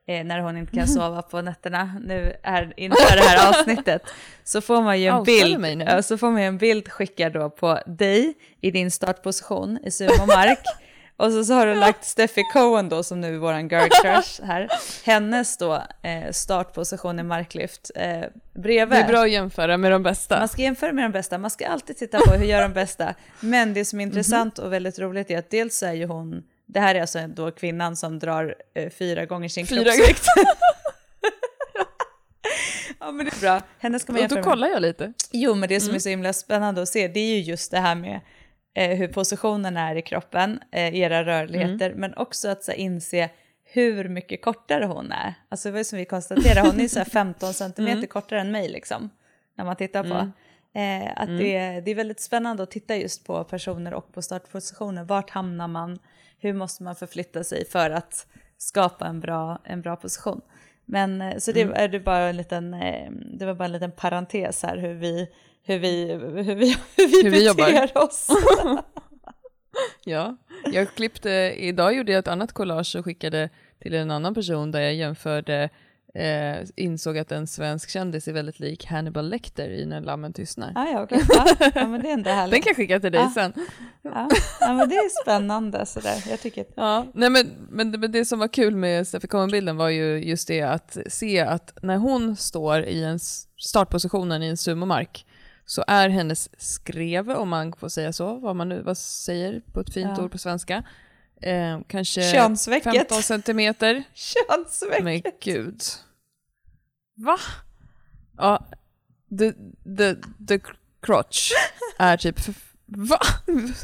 eh, 0.07 0.25
när 0.25 0.39
hon 0.39 0.57
inte 0.57 0.75
kan 0.75 0.87
sova 0.87 1.21
på 1.21 1.41
nätterna 1.41 1.99
nu 2.05 2.33
är 2.43 2.73
inför 2.77 3.15
det 3.15 3.21
här 3.21 3.49
avsnittet. 3.49 4.01
Så 4.43 4.61
får 4.61 4.81
man 4.81 5.01
ju 5.01 5.07
en 5.07 5.23
bild, 5.23 6.05
så 6.05 6.17
får 6.17 6.31
man 6.31 6.41
en 6.41 6.57
bild 6.57 6.91
skickad 6.91 7.33
då 7.33 7.49
på 7.49 7.79
dig 7.85 8.33
i 8.61 8.71
din 8.71 8.91
startposition 8.91 9.79
i 9.83 9.91
sumomark. 9.91 10.59
Och 11.17 11.31
så, 11.31 11.45
så 11.45 11.53
har 11.53 11.65
du 11.65 11.75
lagt 11.75 12.05
Steffi 12.05 12.43
Cohen 12.53 12.89
då 12.89 13.03
som 13.03 13.21
nu 13.21 13.35
är 13.35 13.37
våran 13.37 13.67
girl 13.67 13.89
crush 14.01 14.43
här, 14.43 14.69
hennes 15.03 15.57
då 15.57 15.83
eh, 16.01 16.31
startposition 16.31 17.19
i 17.19 17.23
marklyft 17.23 17.91
eh, 17.95 18.21
bredvid. 18.53 18.97
Det 18.97 19.01
är 19.01 19.07
bra 19.07 19.23
att 19.23 19.31
jämföra 19.31 19.77
med 19.77 19.91
de 19.91 20.03
bästa. 20.03 20.39
Man 20.39 20.47
ska 20.47 20.61
jämföra 20.61 20.93
med 20.93 21.05
de 21.05 21.11
bästa, 21.11 21.37
man 21.37 21.51
ska 21.51 21.67
alltid 21.67 21.97
titta 21.97 22.19
på 22.19 22.31
hur 22.31 22.45
gör 22.45 22.61
de 22.61 22.73
bästa. 22.73 23.15
Men 23.39 23.73
det 23.73 23.85
som 23.85 23.99
är 23.99 24.03
intressant 24.03 24.59
och 24.59 24.73
väldigt 24.73 24.99
roligt 24.99 25.31
är 25.31 25.37
att 25.37 25.49
dels 25.49 25.77
så 25.77 25.85
är 25.85 25.93
ju 25.93 26.05
hon, 26.05 26.43
det 26.65 26.79
här 26.79 26.95
är 26.95 27.01
alltså 27.01 27.27
då 27.27 27.51
kvinnan 27.51 27.95
som 27.95 28.19
drar 28.19 28.55
eh, 28.73 28.89
fyra 28.89 29.25
gånger 29.25 29.49
sin 29.49 29.67
Fyra 29.67 29.83
kroppsvikt. 29.83 30.25
ja 32.99 33.11
men 33.11 33.25
det 33.25 33.31
är 33.37 33.41
bra, 33.41 33.61
henne 33.79 33.99
ska 33.99 34.11
man 34.11 34.21
jämföra 34.21 34.41
då 34.41 34.49
kollar 34.49 34.67
jag 34.67 34.81
lite. 34.81 35.13
Jo 35.31 35.55
men 35.55 35.69
det 35.69 35.79
som 35.79 35.95
är 35.95 35.99
så 35.99 36.09
himla 36.09 36.33
spännande 36.33 36.81
att 36.81 36.89
se 36.89 37.07
det 37.07 37.19
är 37.19 37.35
ju 37.35 37.41
just 37.41 37.71
det 37.71 37.79
här 37.79 37.95
med 37.95 38.19
eh, 38.77 38.97
hur 38.97 39.07
positionen 39.07 39.77
är 39.77 39.95
i 39.95 40.01
kroppen, 40.01 40.59
eh, 40.71 40.95
era 40.95 41.25
rörligheter, 41.25 41.93
men 41.95 42.13
också 42.13 42.49
att 42.49 42.63
så 42.63 42.71
inse 42.71 43.29
hur 43.63 44.09
mycket 44.09 44.41
kortare 44.41 44.85
hon 44.85 45.11
är. 45.11 45.33
Alltså 45.49 45.67
det 45.67 45.71
var 45.71 45.79
ju 45.79 45.83
som 45.83 45.99
vi 45.99 46.05
konstaterade, 46.05 46.69
hon 46.69 46.79
är 46.79 46.87
så 46.87 46.99
här 46.99 47.05
15 47.05 47.53
centimeter 47.53 48.07
kortare 48.07 48.41
än 48.41 48.51
mig 48.51 48.69
liksom, 48.69 49.09
när 49.55 49.65
man 49.65 49.75
tittar 49.75 50.03
på. 50.03 50.31
Eh, 50.79 51.11
att 51.15 51.27
det, 51.27 51.81
det 51.81 51.91
är 51.91 51.95
väldigt 51.95 52.19
spännande 52.19 52.63
att 52.63 52.71
titta 52.71 52.95
just 52.95 53.25
på 53.27 53.43
personer 53.43 53.93
och 53.93 54.13
på 54.13 54.21
startpositioner. 54.21 55.03
Vart 55.03 55.29
hamnar 55.29 55.67
man? 55.67 55.99
Hur 56.39 56.53
måste 56.53 56.83
man 56.83 56.95
förflytta 56.95 57.43
sig 57.43 57.65
för 57.65 57.89
att 57.89 58.27
skapa 58.57 59.05
en 59.07 59.19
bra, 59.19 59.61
en 59.63 59.81
bra 59.81 59.95
position? 59.95 60.41
Men 60.89 61.21
eh, 61.21 61.37
så 61.37 61.51
det 61.51 61.61
är 61.61 61.87
det 61.87 61.99
bara 61.99 62.29
en 62.29 62.37
liten, 62.37 62.73
eh, 62.73 63.11
det 63.11 63.45
var 63.45 63.53
bara 63.53 63.65
en 63.65 63.71
liten 63.71 63.91
parentes 63.91 64.63
här 64.63 64.77
hur 64.77 64.93
vi, 64.93 65.27
hur 65.63 65.79
vi, 65.79 66.11
hur 66.13 66.55
vi, 66.55 66.75
hur 66.97 67.07
vi, 67.07 67.23
Hur 67.23 67.29
vi 67.31 67.47
jobbar. 67.47 67.65
beter 67.71 67.97
oss. 68.03 68.27
Ja, 70.05 70.37
jag 70.73 70.89
klippte, 70.95 71.29
idag 71.57 71.93
gjorde 71.95 72.11
jag 72.11 72.19
ett 72.19 72.27
annat 72.27 72.53
collage 72.53 72.95
och 72.95 73.05
skickade 73.05 73.49
till 73.79 73.93
en 73.93 74.11
annan 74.11 74.33
person 74.33 74.71
där 74.71 74.79
jag 74.81 74.93
jämförde, 74.93 75.69
eh, 76.17 76.67
insåg 76.75 77.17
att 77.17 77.31
en 77.31 77.47
svensk 77.47 77.89
kändis 77.89 78.27
är 78.27 78.33
väldigt 78.33 78.59
lik 78.59 78.85
Hannibal 78.85 79.29
Lecter 79.29 79.69
i 79.69 79.85
När 79.85 80.01
lammen 80.01 80.33
tystnar. 80.33 80.71
ah, 80.75 80.85
ja, 80.93 81.03
okej. 81.03 81.21
ja, 81.29 81.45
ja, 81.75 81.87
men 81.87 82.01
det 82.01 82.09
är 82.09 82.13
ändå 82.13 82.29
härligt. 82.29 82.51
Den 82.51 82.61
kan 82.61 82.69
jag 82.69 82.75
skicka 82.77 82.99
till 82.99 83.11
dig 83.11 83.21
Ja. 83.21 83.31
sen. 83.33 83.53
Ja, 84.01 84.29
ja, 84.59 84.73
men 84.73 84.89
det 84.89 84.95
är 84.95 85.21
spännande 85.23 85.85
sådär. 85.85 86.23
Jag 86.29 86.39
tycker 86.41 86.61
att, 86.61 86.71
Ja, 86.75 87.05
nej 87.13 87.29
men, 87.29 87.51
men, 87.69 87.91
det, 87.91 87.97
men 87.97 88.11
det 88.11 88.25
som 88.25 88.39
var 88.39 88.47
kul 88.47 88.75
med 88.75 89.07
Steffi 89.07 89.27
Cohen-bilden 89.27 89.77
var 89.77 89.89
ju 89.89 90.17
just 90.23 90.47
det 90.47 90.61
att 90.61 90.97
se 91.07 91.39
att 91.39 91.77
när 91.81 91.97
hon 91.97 92.35
står 92.35 92.83
i 92.83 93.03
en 93.03 93.19
startpositionen 93.59 94.43
i 94.43 94.47
en 94.47 94.57
sumomark 94.57 95.25
så 95.65 95.83
är 95.87 96.09
hennes 96.09 96.49
skreve, 96.61 97.35
om 97.35 97.49
man 97.49 97.73
får 97.73 97.89
säga 97.89 98.13
så, 98.13 98.33
vad 98.39 98.55
man 98.55 98.69
nu 98.69 98.81
vad 98.81 98.97
säger 98.97 99.61
på 99.73 99.79
ett 99.79 99.93
fint 99.93 100.11
Ja. 100.17 100.23
ord 100.23 100.31
på 100.31 100.37
svenska, 100.37 100.83
eh, 101.41 101.79
kanske 101.87 102.21
Könsvecket. 102.31 102.93
15 102.93 103.21
centimeter. 103.23 104.03
könsveck. 104.13 105.03
Men 105.03 105.21
gud. 105.43 105.81
Va? 107.17 107.39
Ja, 108.37 108.67
the, 109.39 109.53
the, 109.97 110.15
the 110.47 110.59
crotch 111.01 111.51
är 111.97 112.17
typ... 112.17 112.39
Va? 112.85 113.19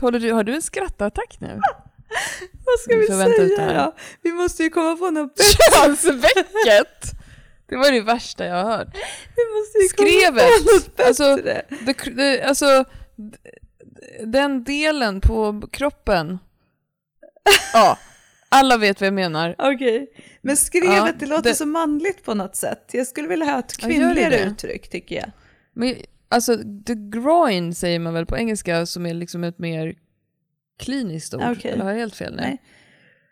Håller 0.02 0.20
du, 0.20 0.32
har 0.32 0.44
du 0.44 0.56
en 0.56 0.62
skrattattack 0.62 1.38
nu? 1.40 1.62
Vad 2.66 2.80
ska 2.80 2.96
Vi 2.98 3.08
säga 3.08 3.86
då? 3.86 3.96
Vi 4.22 4.32
måste 4.32 4.64
ju 4.64 4.70
komma 4.70 4.96
på 4.96 5.10
något 5.10 5.36
bättre. 5.36 5.86
Könsvecket! 5.86 7.12
Det 7.70 7.76
var 7.78 7.92
det 7.92 8.02
värsta 8.02 8.46
jag 8.46 8.56
har 8.64 8.78
hört. 8.78 8.88
Vi 9.36 9.60
måste 9.60 9.78
ju 9.78 9.90
komma 9.90 10.10
Skrevet! 10.10 10.66
på 10.66 10.74
något 10.74 10.96
bättre. 10.96 11.08
Alltså, 11.08 11.38
the, 11.38 11.94
the, 12.16 12.42
alltså, 12.42 12.86
den 14.26 14.64
delen 14.64 15.22
på 15.22 15.62
kroppen. 15.72 16.40
Ja, 17.74 17.98
alla 18.54 18.78
vet 18.78 19.02
vad 19.02 19.08
jag 19.08 19.14
menar. 19.14 19.56
Okej, 19.58 20.08
men 20.42 20.58
skrevet 20.58 20.90
Ja, 20.96 21.12
det 21.20 21.26
låter 21.26 21.44
det- 21.50 21.56
så 21.56 21.66
manligt 21.66 22.24
på 22.26 22.34
något 22.34 22.56
sätt. 22.56 22.90
Jag 22.94 23.08
skulle 23.08 23.28
vilja 23.28 23.46
ha 23.46 23.60
ett 23.60 23.76
Ja, 23.82 23.88
kvinnligare 23.88 24.30
det? 24.30 24.44
uttryck 24.44 24.90
tycker 24.90 25.16
jag. 25.16 25.32
Men, 25.74 25.96
alltså, 26.30 26.58
the 26.86 26.94
groin 26.96 27.76
säger 27.76 28.00
man 28.00 28.14
väl 28.14 28.26
på 28.26 28.38
engelska 28.38 28.86
som 28.86 29.06
är 29.06 29.14
liksom 29.14 29.44
ett 29.44 29.60
mer 29.60 29.94
kliniskt 30.80 31.34
ord. 31.34 31.42
Okej. 31.58 31.72
Eller 31.72 31.84
har 31.84 31.92
jag 31.92 31.98
helt 32.00 32.16
fel 32.16 32.36
nu? 32.36 32.42
Nej. 32.42 32.62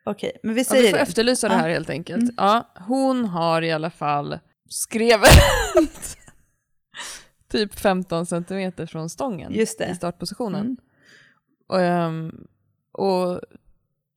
Okej, 0.06 0.32
men 0.44 0.54
vi 0.54 0.60
Ja, 0.62 0.64
vi 0.64 0.66
säger 0.66 0.90
får 0.90 0.98
det. 0.98 1.04
efterlysa 1.04 1.48
det 1.50 1.54
Ja. 1.56 1.60
här 1.60 1.70
helt 1.70 1.90
enkelt. 1.90 2.32
Ja, 2.38 2.74
hon 2.88 3.26
har 3.26 3.62
i 3.62 3.72
alla 3.72 3.90
fall 3.90 4.40
skrevet 4.70 5.30
typ 7.52 7.80
15 7.80 8.26
centimeter 8.26 8.86
från 8.86 9.10
stången 9.10 9.54
i 9.56 9.66
startpositionen. 9.96 10.62
Mm. 10.66 10.78
Och, 11.68 11.82
ehm, 11.82 12.48
och 12.92 13.42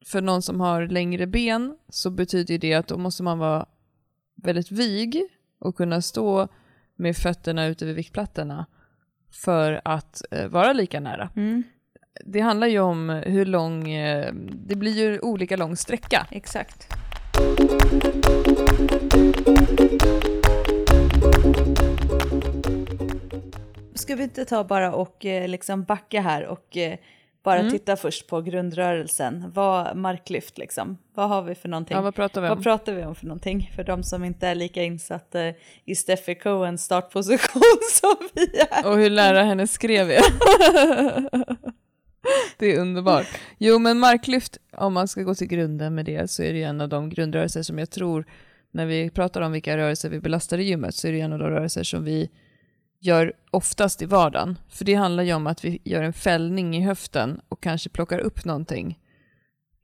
för 0.07 0.21
någon 0.21 0.43
som 0.43 0.61
har 0.61 0.87
längre 0.87 1.27
ben 1.27 1.77
så 1.89 2.11
betyder 2.11 2.59
det 2.59 2.75
att 2.75 2.89
då 2.89 2.97
måste 2.99 3.23
man 3.23 3.39
vara 3.39 3.67
väldigt 4.35 4.71
vig 4.71 5.23
och 5.59 5.77
kunna 5.77 6.03
stå 6.03 6.49
med 6.97 7.17
fötterna 7.17 7.67
ute 7.67 7.87
vid 7.87 7.95
viktplattorna 7.95 8.67
för 9.31 9.81
att 9.85 10.23
eh, 10.31 10.49
vara 10.49 10.73
lika 10.73 11.01
nära. 11.01 11.31
Mm. 11.37 11.63
det 12.25 12.41
handlar 12.41 12.67
ju 12.67 12.81
om 12.81 13.09
hur 13.09 13.45
lång, 13.47 13.91
eh, 13.91 14.33
det 14.53 14.77
blir 14.77 14.93
ju 14.93 15.21
olika 15.21 15.57
lång 15.57 15.77
sträcka. 15.77 16.27
Exakt. 16.31 16.89
Ska 23.95 24.17
vi 24.17 24.23
inte 24.23 24.45
ta 24.45 24.65
bara 24.65 24.95
och 24.95 25.27
eh, 25.27 25.49
liksom 25.49 25.85
backa 25.85 26.21
här 26.21 26.47
och 26.47 26.77
eh, 26.77 26.99
bara 27.45 27.59
Mm. 27.61 27.73
titta 27.73 27.97
först 27.97 28.27
på 28.27 28.41
grundrörelsen. 28.43 29.51
Vad 29.55 29.97
marklyft 29.97 30.59
liksom? 30.59 30.99
Vad 31.15 31.29
har 31.29 31.43
vi 31.43 31.55
för 31.55 31.69
någonting? 31.69 31.97
Ja, 31.97 32.01
vad 32.03 32.15
pratar 32.15 32.41
vi 32.41 32.49
om? 32.49 32.55
Vad 32.57 32.65
pratar 32.65 32.93
vi 32.93 33.05
om 33.05 33.15
för 33.15 33.27
någonting? 33.27 33.71
För 33.77 33.85
de 33.85 34.03
som 34.03 34.25
inte 34.25 34.47
är 34.49 34.55
lika 34.55 34.83
insatta 34.83 35.39
i 35.85 35.95
Steffi 35.95 36.35
Cohens 36.35 36.85
startposition 36.85 37.63
som 38.01 38.17
vi 38.35 38.59
är. 38.71 38.87
Och 38.87 38.97
hur 38.99 39.11
nära 39.11 39.43
henne 39.43 39.67
skrev 39.67 40.11
jag. 40.11 40.25
det 42.59 42.75
är 42.75 42.81
underbart. 42.81 43.27
Jo, 43.59 43.79
men 43.79 43.99
marklyft, 43.99 44.59
om 44.77 44.93
man 44.93 45.09
ska 45.09 45.23
gå 45.23 45.35
till 45.35 45.47
grunden 45.47 45.95
med 45.95 46.05
det, 46.05 46.31
så 46.31 46.43
är 46.43 46.53
det 46.53 46.63
en 46.63 46.81
av 46.81 46.89
de 46.89 47.09
grundrörelser 47.11 47.63
som 47.63 47.79
jag 47.79 47.91
tror, 47.91 48.25
när 48.71 48.87
vi 48.87 49.11
pratar 49.11 49.41
om 49.41 49.53
vilka 49.53 49.77
rörelser 49.77 50.09
vi 50.11 50.21
belastar 50.21 50.59
i 50.59 50.65
gymmet, 50.65 50.95
så 50.95 51.09
är 51.09 51.13
det 51.13 51.21
en 51.21 51.33
av 51.33 51.39
de 51.39 51.49
rörelser 51.51 51.83
som 51.83 52.05
vi 52.05 52.31
gör 53.05 53.33
oftast 53.51 54.03
i 54.03 54.07
vardagen. 54.07 54.59
För 54.69 54.85
det 54.85 54.95
handlar 54.95 55.23
ju 55.23 55.35
om 55.35 55.47
att 55.47 55.65
vi 55.65 55.79
gör 55.85 56.03
en 56.03 56.13
fällning 56.13 56.77
i 56.77 56.81
höften 56.81 57.41
och 57.49 57.63
kanske 57.63 57.89
plockar 57.89 58.19
upp 58.19 58.45
någonting 58.45 58.99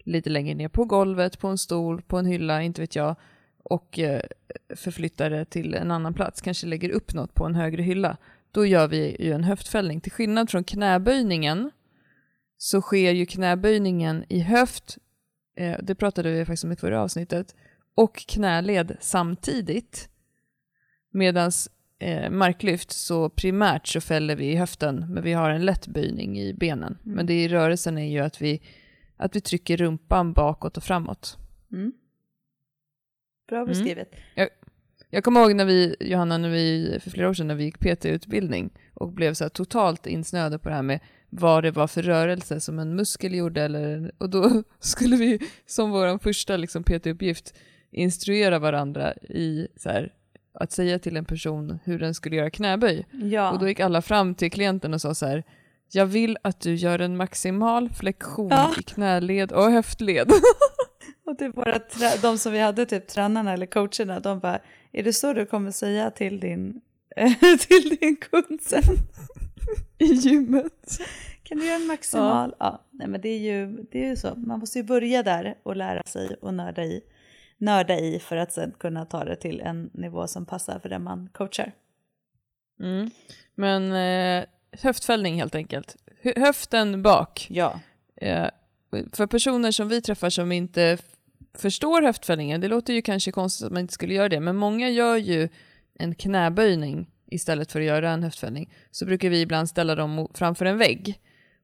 lite 0.05 0.31
längre 0.31 0.55
ner 0.55 0.69
på 0.69 0.85
golvet, 0.85 1.39
på 1.39 1.49
en 1.49 1.59
stol, 1.59 2.03
på 2.03 2.19
en 2.19 2.27
hylla, 2.27 2.63
inte 2.63 2.81
vet 2.81 2.97
jag, 2.97 3.17
och 3.65 3.99
eh, 3.99 4.23
förflyttar 4.77 5.31
det 5.31 5.45
till 5.45 5.75
en 5.75 5.91
annan 5.91 6.15
plats, 6.15 6.41
kanske 6.41 6.67
lägger 6.67 6.91
upp 6.91 7.15
något 7.15 7.35
på 7.35 7.47
en 7.47 7.55
högre 7.55 7.83
hylla. 7.83 8.17
Då 8.51 8.67
gör 8.67 8.89
vi 8.89 9.17
ju 9.25 9.33
en 9.33 9.45
höftfällning. 9.45 10.01
Till 10.01 10.13
skillnad 10.13 10.51
från 10.51 10.65
knäböjningen 10.65 11.71
så 12.57 12.81
sker 12.81 13.13
ju 13.13 13.27
knäböjningen 13.27 14.25
i 14.29 14.41
höft, 14.41 14.99
eh, 15.57 15.77
det 15.83 15.95
pratade 15.95 16.31
vi 16.31 16.45
faktiskt 16.45 16.65
om 16.65 16.73
i 16.73 16.77
förra 16.77 17.03
avsnittet, 17.03 17.55
och 17.95 18.17
knäled 18.17 18.97
samtidigt. 19.01 20.09
Medan 21.13 21.53
eh, 22.01 22.31
marklyft 22.31 22.91
så 22.91 23.29
primärt 23.29 23.87
så 23.87 24.01
fäller 24.01 24.37
vi 24.37 24.53
i 24.53 24.57
höften, 24.57 25.07
men 25.09 25.23
vi 25.23 25.33
har 25.33 25.51
en 25.51 25.65
lätt 25.65 25.87
böjning 25.87 26.41
i 26.41 26.55
benen. 26.55 26.99
Men 27.03 27.27
det 27.27 27.45
i 27.45 27.49
rörelsen 27.49 27.99
är 27.99 28.11
ju 28.11 28.19
att 28.19 28.43
vi, 28.43 28.63
att 29.17 29.37
vi 29.37 29.41
trycker 29.41 29.77
rumpan 29.77 30.33
bakåt 30.33 30.77
och 30.77 30.83
framåt. 30.83 31.39
Mm. 31.73 31.93
Bra 33.49 33.67
beskrivet. 33.67 34.15
Jag 35.11 35.25
kommer 35.25 35.41
ihåg 35.41 35.55
när 35.55 35.65
vi, 35.65 35.97
Johanna, 36.01 36.39
när 36.39 36.49
vi, 36.49 36.99
för 37.03 37.11
flera 37.11 37.29
år 37.29 37.35
sedan 37.35 37.47
när 37.47 37.55
vi 37.55 37.65
gick 37.65 37.79
PT-utbildning 37.79 38.71
och 38.95 39.13
blev 39.13 39.35
så 39.35 39.45
här 39.45 39.49
totalt 39.49 40.07
insnöade 40.07 40.59
på 40.59 40.69
det 40.69 40.75
här 40.75 40.83
med 40.83 41.01
vad 41.31 41.65
det 41.65 41.71
var 41.71 41.87
för 41.87 42.03
rörelse 42.03 42.61
som 42.61 42.79
en 42.79 42.97
muskel 42.97 43.35
gjorde. 43.35 43.63
Eller, 43.63 44.13
och 44.19 44.31
då 44.31 44.63
skulle 44.79 45.17
vi 45.17 45.39
som 45.67 45.91
vår 45.91 46.19
första 46.19 46.57
liksom, 46.57 46.85
PT-uppgift 46.85 47.55
instruera 47.91 48.59
varandra 48.59 49.15
i 49.15 49.69
så 49.77 49.89
här, 49.89 50.13
att 50.53 50.73
säga 50.73 50.99
till 50.99 51.17
en 51.17 51.25
person 51.25 51.79
hur 51.85 51.99
den 51.99 52.15
skulle 52.15 52.37
göra 52.37 52.51
knäböj. 52.51 53.07
Ja. 53.13 53.51
Och 53.53 53.59
då 53.59 53.69
gick 53.69 53.81
alla 53.81 54.03
fram 54.03 54.35
till 54.35 54.51
klienten 54.51 54.95
och 54.95 55.01
sa 55.01 55.15
så 55.15 55.27
här, 55.27 55.45
jag 55.93 56.07
vill 56.07 56.39
att 56.43 56.61
du 56.61 56.75
gör 56.75 56.99
en 56.99 57.17
maximal 57.17 57.89
flexion 57.91 58.49
Ja. 58.51 58.75
i 58.79 58.83
knäled 58.83 59.53
och 59.53 59.71
höftled. 59.71 60.31
Och 61.27 61.37
det 61.37 61.49
våra 61.49 61.79
trä- 61.79 62.19
de 62.23 62.39
som 62.39 62.53
vi 62.53 62.59
hade, 62.59 62.87
typ 62.87 63.07
tränarna 63.09 63.53
eller 63.53 63.67
coacherna, 63.67 64.21
de 64.21 64.39
bara, 64.41 64.59
är 64.93 65.03
det 65.03 65.13
så 65.13 65.33
du 65.33 65.47
kommer 65.47 65.71
säga 65.71 66.11
till 66.11 66.41
din, 66.41 66.81
till 67.69 67.97
din 68.01 68.17
kund 68.17 68.61
sen? 68.63 68.83
I 69.99 70.05
gymmet. 70.05 70.99
Kan 71.43 71.59
du 71.59 71.67
göra 71.67 71.77
en 71.77 71.87
maximal? 71.87 72.55
Ja. 72.59 72.85
nej 72.91 73.09
men 73.09 73.21
det 73.21 73.29
är, 73.29 73.39
ju, 73.39 73.67
det 73.93 74.05
är 74.05 74.09
ju 74.09 74.17
så, 74.17 74.35
man 74.37 74.59
måste 74.59 74.79
ju 74.79 74.85
börja 74.85 75.23
där 75.23 75.55
och 75.63 75.77
lära 75.77 76.03
sig 76.03 76.37
och 76.41 76.55
nörda 76.55 76.85
i, 76.85 77.01
nörda 77.61 77.99
i 77.99 78.19
för 78.19 78.37
att 78.37 78.53
sen 78.53 78.75
kunna 78.79 79.05
ta 79.05 79.25
det 79.25 79.37
till 79.37 79.61
en 79.61 79.91
nivå 79.93 80.27
som 80.27 80.47
passar 80.47 80.79
för 80.79 80.89
den 80.89 81.03
man 81.03 81.29
coachar. 81.33 81.73
Mm. 82.81 83.11
Men 83.55 83.93
eh, 83.93 84.45
höftfällning 84.83 85.37
helt 85.37 85.55
enkelt. 85.55 85.97
Hö- 86.23 86.41
höften 86.41 87.03
bak. 87.03 87.47
Ja. 87.51 87.81
Eh, 88.17 88.49
för 89.13 89.27
personer 89.27 89.71
som 89.71 89.89
vi 89.89 90.03
träffar 90.03 90.31
som 90.31 90.53
inte 90.53 90.99
förstår 91.55 92.03
höftfällningen, 92.03 92.61
det 92.61 92.69
låter 92.69 92.93
ju 92.93 93.03
kanske 93.03 93.33
konstigt 93.33 93.67
att 93.67 93.73
man 93.73 93.81
inte 93.81 93.95
skulle 93.95 94.15
göra 94.15 94.29
det, 94.29 94.41
men 94.41 94.57
många 94.57 94.89
gör 94.89 95.17
ju 95.17 95.49
en 95.95 96.15
knäböjning 96.15 97.11
istället 97.27 97.73
för 97.73 97.81
att 97.81 97.87
göra 97.87 98.11
en 98.11 98.23
höftfällning. 98.23 98.73
Så 98.91 99.07
brukar 99.07 99.29
vi 99.29 99.41
ibland 99.41 99.69
ställa 99.69 99.95
dem 99.95 100.29
framför 100.35 100.65
en 100.65 100.79
vägg 100.79 101.21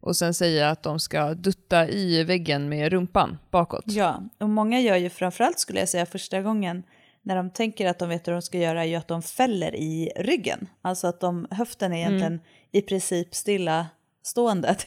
och 0.07 0.17
sen 0.17 0.35
säga 0.35 0.71
att 0.71 0.83
de 0.83 1.01
ska 1.01 1.35
dutta 1.35 1.89
i 1.89 2.25
väggen 2.25 2.69
med 2.69 2.93
rumpan 2.93 3.39
bakåt. 3.51 3.85
Ja, 3.87 4.23
och 4.39 4.49
många 4.49 4.81
gör 4.81 4.97
ju 4.97 5.11
framförallt 5.11 5.59
skulle 5.59 5.79
jag 5.79 5.89
säga 5.89 6.07
första 6.07 6.43
gången 6.43 6.83
när 7.23 7.37
de 7.37 7.51
tänker 7.51 7.87
att 7.87 7.99
de 7.99 8.09
vet 8.09 8.29
hur 8.29 8.33
de 8.33 8.43
ska 8.43 8.59
göra 8.59 8.85
är 8.85 8.89
ju 8.89 8.95
att 8.95 9.09
de 9.09 9.23
fäller 9.23 9.75
i 9.75 10.13
ryggen. 10.17 10.69
Alltså 10.83 11.07
att 11.07 11.21
de, 11.21 11.47
höften 11.51 11.93
är 11.93 11.97
egentligen 11.97 12.41
i 12.73 12.83
princip 12.83 13.35
stilla 13.35 13.87
stående, 14.23 14.77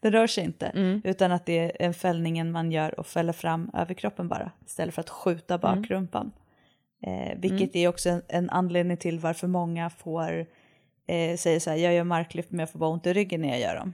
den 0.00 0.12
rör 0.12 0.26
sig 0.26 0.44
inte. 0.44 1.00
Utan 1.04 1.32
att 1.32 1.46
det 1.46 1.58
är 1.58 1.86
en 1.86 1.94
fällningen 1.94 2.52
man 2.52 2.72
gör 2.72 3.00
och 3.00 3.06
fäller 3.06 3.32
fram 3.32 3.70
överkroppen 3.74 4.28
bara 4.28 4.50
istället 4.66 4.94
för 4.94 5.00
att 5.00 5.10
skjuta 5.10 5.58
bak 5.58 5.90
rumpan. 5.90 6.32
Eh, 7.06 7.38
vilket 7.38 7.76
är 7.76 7.88
också 7.88 8.08
en, 8.08 8.22
en 8.28 8.50
anledning 8.50 8.96
till 8.96 9.18
varför 9.18 9.46
många 9.46 9.90
får 9.90 10.46
eh, 11.06 11.36
säga 11.36 11.60
så 11.60 11.70
här, 11.70 11.76
jag 11.76 11.94
gör 11.94 12.04
marklyft 12.04 12.50
men 12.50 12.60
jag 12.60 12.70
får 12.70 12.78
bara 12.78 12.90
ont 12.90 13.06
i 13.06 13.12
ryggen 13.12 13.40
när 13.40 13.48
jag 13.48 13.60
gör 13.60 13.76
dem. 13.76 13.92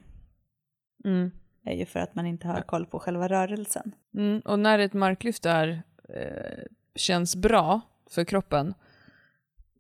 Mm. 1.05 1.31
Är 1.65 1.75
ju 1.75 1.87
för 1.87 2.01
att 2.01 2.15
man 2.15 2.27
inte 2.27 2.49
har 2.49 2.61
koll 2.61 2.87
på 2.87 2.99
själva 2.99 3.29
rörelsen. 3.29 3.93
Mm, 4.15 4.41
och 4.41 4.59
när 4.59 4.79
ett 4.79 4.93
marklyft 4.93 5.47
är, 5.47 5.83
eh, 6.09 6.65
känns 6.95 7.37
bra 7.37 7.81
för 8.11 8.25
kroppen 8.25 8.75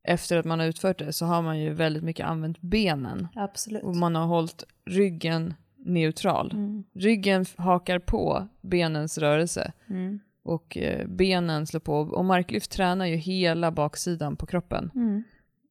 efter 0.02 0.37
att 0.37 0.44
man 0.44 0.59
har 0.61 0.66
utfört 0.66 0.98
det 0.98 1.12
så 1.12 1.26
har 1.26 1.42
man 1.42 1.61
ju 1.61 1.72
väldigt 1.72 2.02
mycket 2.02 2.26
använt 2.26 2.61
benen 2.61 3.28
Absolut. 3.35 3.83
och 3.83 3.96
man 3.96 4.14
har 4.14 4.26
hållit 4.26 4.64
ryggen 4.85 5.54
neutral. 5.76 6.50
Mm. 6.52 6.85
Ryggen 6.92 7.44
hakar 7.57 7.98
på 7.98 8.48
benens 8.61 9.18
rörelse 9.18 9.72
Mm. 9.87 10.20
och 10.42 10.76
eh, 10.78 11.07
benen 11.07 11.66
slår 11.66 11.81
på 11.81 11.98
och 12.00 12.24
marklyft 12.24 12.70
tränar 12.70 13.07
ju 13.07 13.16
hela 13.16 13.70
baksidan 13.70 14.37
på 14.37 14.46
kroppen. 14.46 14.90
Mm. 14.94 15.22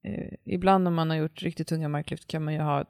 Eh, 0.03 0.33
ibland 0.43 0.87
om 0.87 0.95
man 0.95 1.09
har 1.09 1.17
gjort 1.17 1.41
riktigt 1.43 1.67
tunga 1.67 1.89
marklyft 1.89 2.27
kan 2.27 2.43
man 2.43 2.53
ju 2.53 2.59
ha 2.59 2.85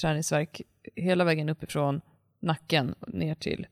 träningsverk 0.00 0.62
hela 0.96 1.24
vägen 1.24 1.48
uppifrån 1.48 2.00
nacken 2.40 2.94
ner 3.06 3.34
till, 3.34 3.66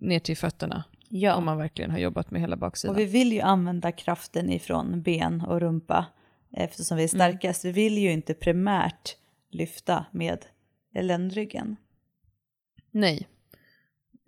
ner 0.00 0.18
till 0.18 0.36
fötterna. 0.36 0.84
Ja, 1.08 1.34
Om 1.34 1.44
man 1.44 1.58
verkligen 1.58 1.90
har 1.90 1.98
jobbat 1.98 2.30
med 2.30 2.40
hela 2.40 2.56
baksidan. 2.56 2.94
och 2.96 3.00
vi 3.00 3.04
vill 3.04 3.32
ju 3.32 3.40
använda 3.40 3.92
kraften 3.92 4.50
ifrån 4.50 5.02
ben 5.02 5.40
och 5.40 5.60
rumpa 5.60 6.06
eftersom 6.52 6.96
vi 6.96 7.04
är 7.04 7.14
Mm. 7.14 7.30
starkast. 7.32 7.64
Vi 7.64 7.72
vill 7.72 7.98
ju 7.98 8.12
inte 8.12 8.34
primärt 8.34 9.16
lyfta 9.50 10.04
med 10.12 10.44
ländryggen. 11.00 11.76
Nej. 12.90 13.28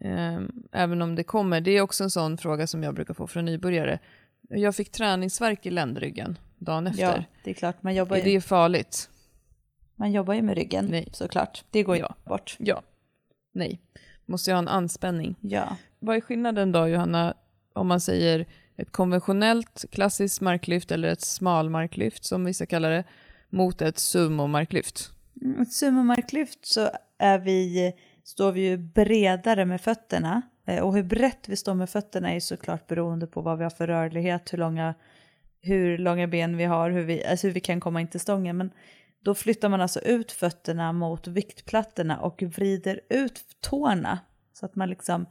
Ehm, 0.05 0.51
även 0.73 1.03
om 1.03 1.15
det 1.15 1.23
kommer, 1.25 1.61
det 1.61 1.71
är 1.71 1.81
också 1.83 2.05
en 2.05 2.11
sån 2.11 2.39
fråga 2.39 2.67
som 2.67 2.83
jag 2.83 2.95
brukar 2.95 3.15
få 3.15 3.27
från 3.27 3.45
nybörjare. 3.45 3.99
Jag 4.49 4.77
fick 4.77 4.91
träningsverk 4.93 5.67
i 5.67 5.71
ländryggen 5.71 6.39
dagen 6.59 6.87
efter. 6.87 7.03
Ja, 7.03 7.25
det 7.45 7.51
är 7.51 7.55
klart, 7.55 7.83
man 7.83 7.95
jobbar 7.95 8.17
är 8.17 8.25
ju, 8.25 8.35
det 8.35 8.41
farligt? 8.41 9.10
Man 10.01 10.13
jobbar 10.13 10.35
ju 10.35 10.43
med 10.43 10.55
ryggen 10.57 10.87
Nej. 10.91 11.09
såklart. 11.13 11.65
Det 11.71 11.83
går 11.83 11.97
ju 11.97 12.03
Ja. 12.03 12.15
bort. 12.25 12.57
Ja. 12.59 12.83
Nej. 13.53 13.81
Måste 14.27 14.51
jag 14.51 14.57
ha 14.57 14.63
en 14.63 14.69
anspänning? 14.69 15.35
Ja. 15.41 15.77
Vad 15.99 16.17
är 16.17 16.21
skillnaden 16.21 16.73
då, 16.73 16.89
Johanna, 16.89 17.35
om 17.73 17.87
man 17.87 18.01
säger 18.01 18.47
ett 18.77 18.93
konventionellt 18.93 19.85
klassiskt 19.91 20.41
marklyft 20.41 20.93
eller 20.93 21.09
ett 21.09 21.21
smalmarklyft 21.21 22.25
som 22.25 22.45
vissa 22.45 22.67
kallar 22.67 22.91
det, 22.91 23.05
mot 23.51 23.83
ett 23.83 23.99
sumo-marklyft? 23.99 25.11
Mm, 25.43 25.61
Ett 25.63 25.73
sumomarklyft 25.73 26.67
så 26.67 26.91
är 27.19 27.39
vi, 27.39 27.93
står 28.25 28.53
vi 28.53 28.61
ju 28.61 28.77
bredare 28.77 29.65
med 29.65 29.81
fötterna. 29.81 30.43
Eh, 30.67 30.83
Och 30.83 30.95
hur 30.95 31.03
brett 31.03 31.49
vi 31.49 31.57
står 31.57 31.75
med 31.75 31.91
fötterna 31.91 32.31
är 32.31 32.35
ju 32.35 32.41
såklart 32.41 32.87
beroende 32.87 33.27
på 33.27 33.41
vad 33.41 33.59
vi 33.59 33.65
har 33.65 33.71
för 33.71 33.87
rörlighet, 33.87 34.53
hur 34.53 34.59
långa, 34.59 34.95
hur 35.61 35.99
långa 35.99 36.27
ben 36.27 36.57
vi 36.57 36.65
har, 36.65 36.91
hur 36.91 37.03
vi, 37.05 37.25
alltså 37.25 37.47
hur 37.47 37.55
vi 37.55 37.61
kan 37.61 37.81
komma 37.81 38.01
in 38.01 38.09
till 38.09 38.21
stången. 38.21 38.57
Men 38.57 38.71
då 39.25 39.35
flyttar 39.35 39.69
man 39.69 39.81
alltså 39.81 40.01
ut 40.01 40.33
fötterna 40.33 40.93
mot 40.93 41.27
viktplattorna 41.27 42.19
och 42.21 42.43
vrider 42.43 43.01
ut 43.09 43.45
tårna 43.61 44.19
så 44.53 44.67
att 44.67 44.77
man 44.77 44.89
liksom 44.91 45.27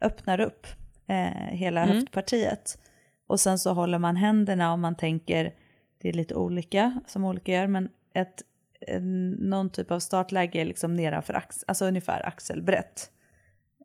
öppnar 0.00 0.40
upp 0.40 0.66
eh, 1.06 1.48
hela 1.50 1.82
Mm. 1.82 1.96
höftpartiet. 1.96 2.78
Och 3.26 3.40
sen 3.40 3.58
så 3.58 3.72
håller 3.72 3.98
man 3.98 4.16
händerna 4.16 4.72
om 4.72 4.80
man 4.80 4.94
tänker, 4.96 5.54
det 6.02 6.08
är 6.08 6.12
lite 6.12 6.34
olika 6.34 7.00
som 7.06 7.24
olika 7.24 7.52
gör, 7.52 7.66
men 7.66 7.88
ett, 8.14 8.42
en, 8.80 9.30
någon 9.30 9.70
typ 9.70 9.90
av 9.90 10.00
startläge 10.00 10.58
är 10.60 10.64
liksom 10.64 10.94
nedanför 10.94 11.34
axeln, 11.34 11.64
alltså 11.68 11.84
ungefär 11.86 12.26
axelbrett. 12.26 13.10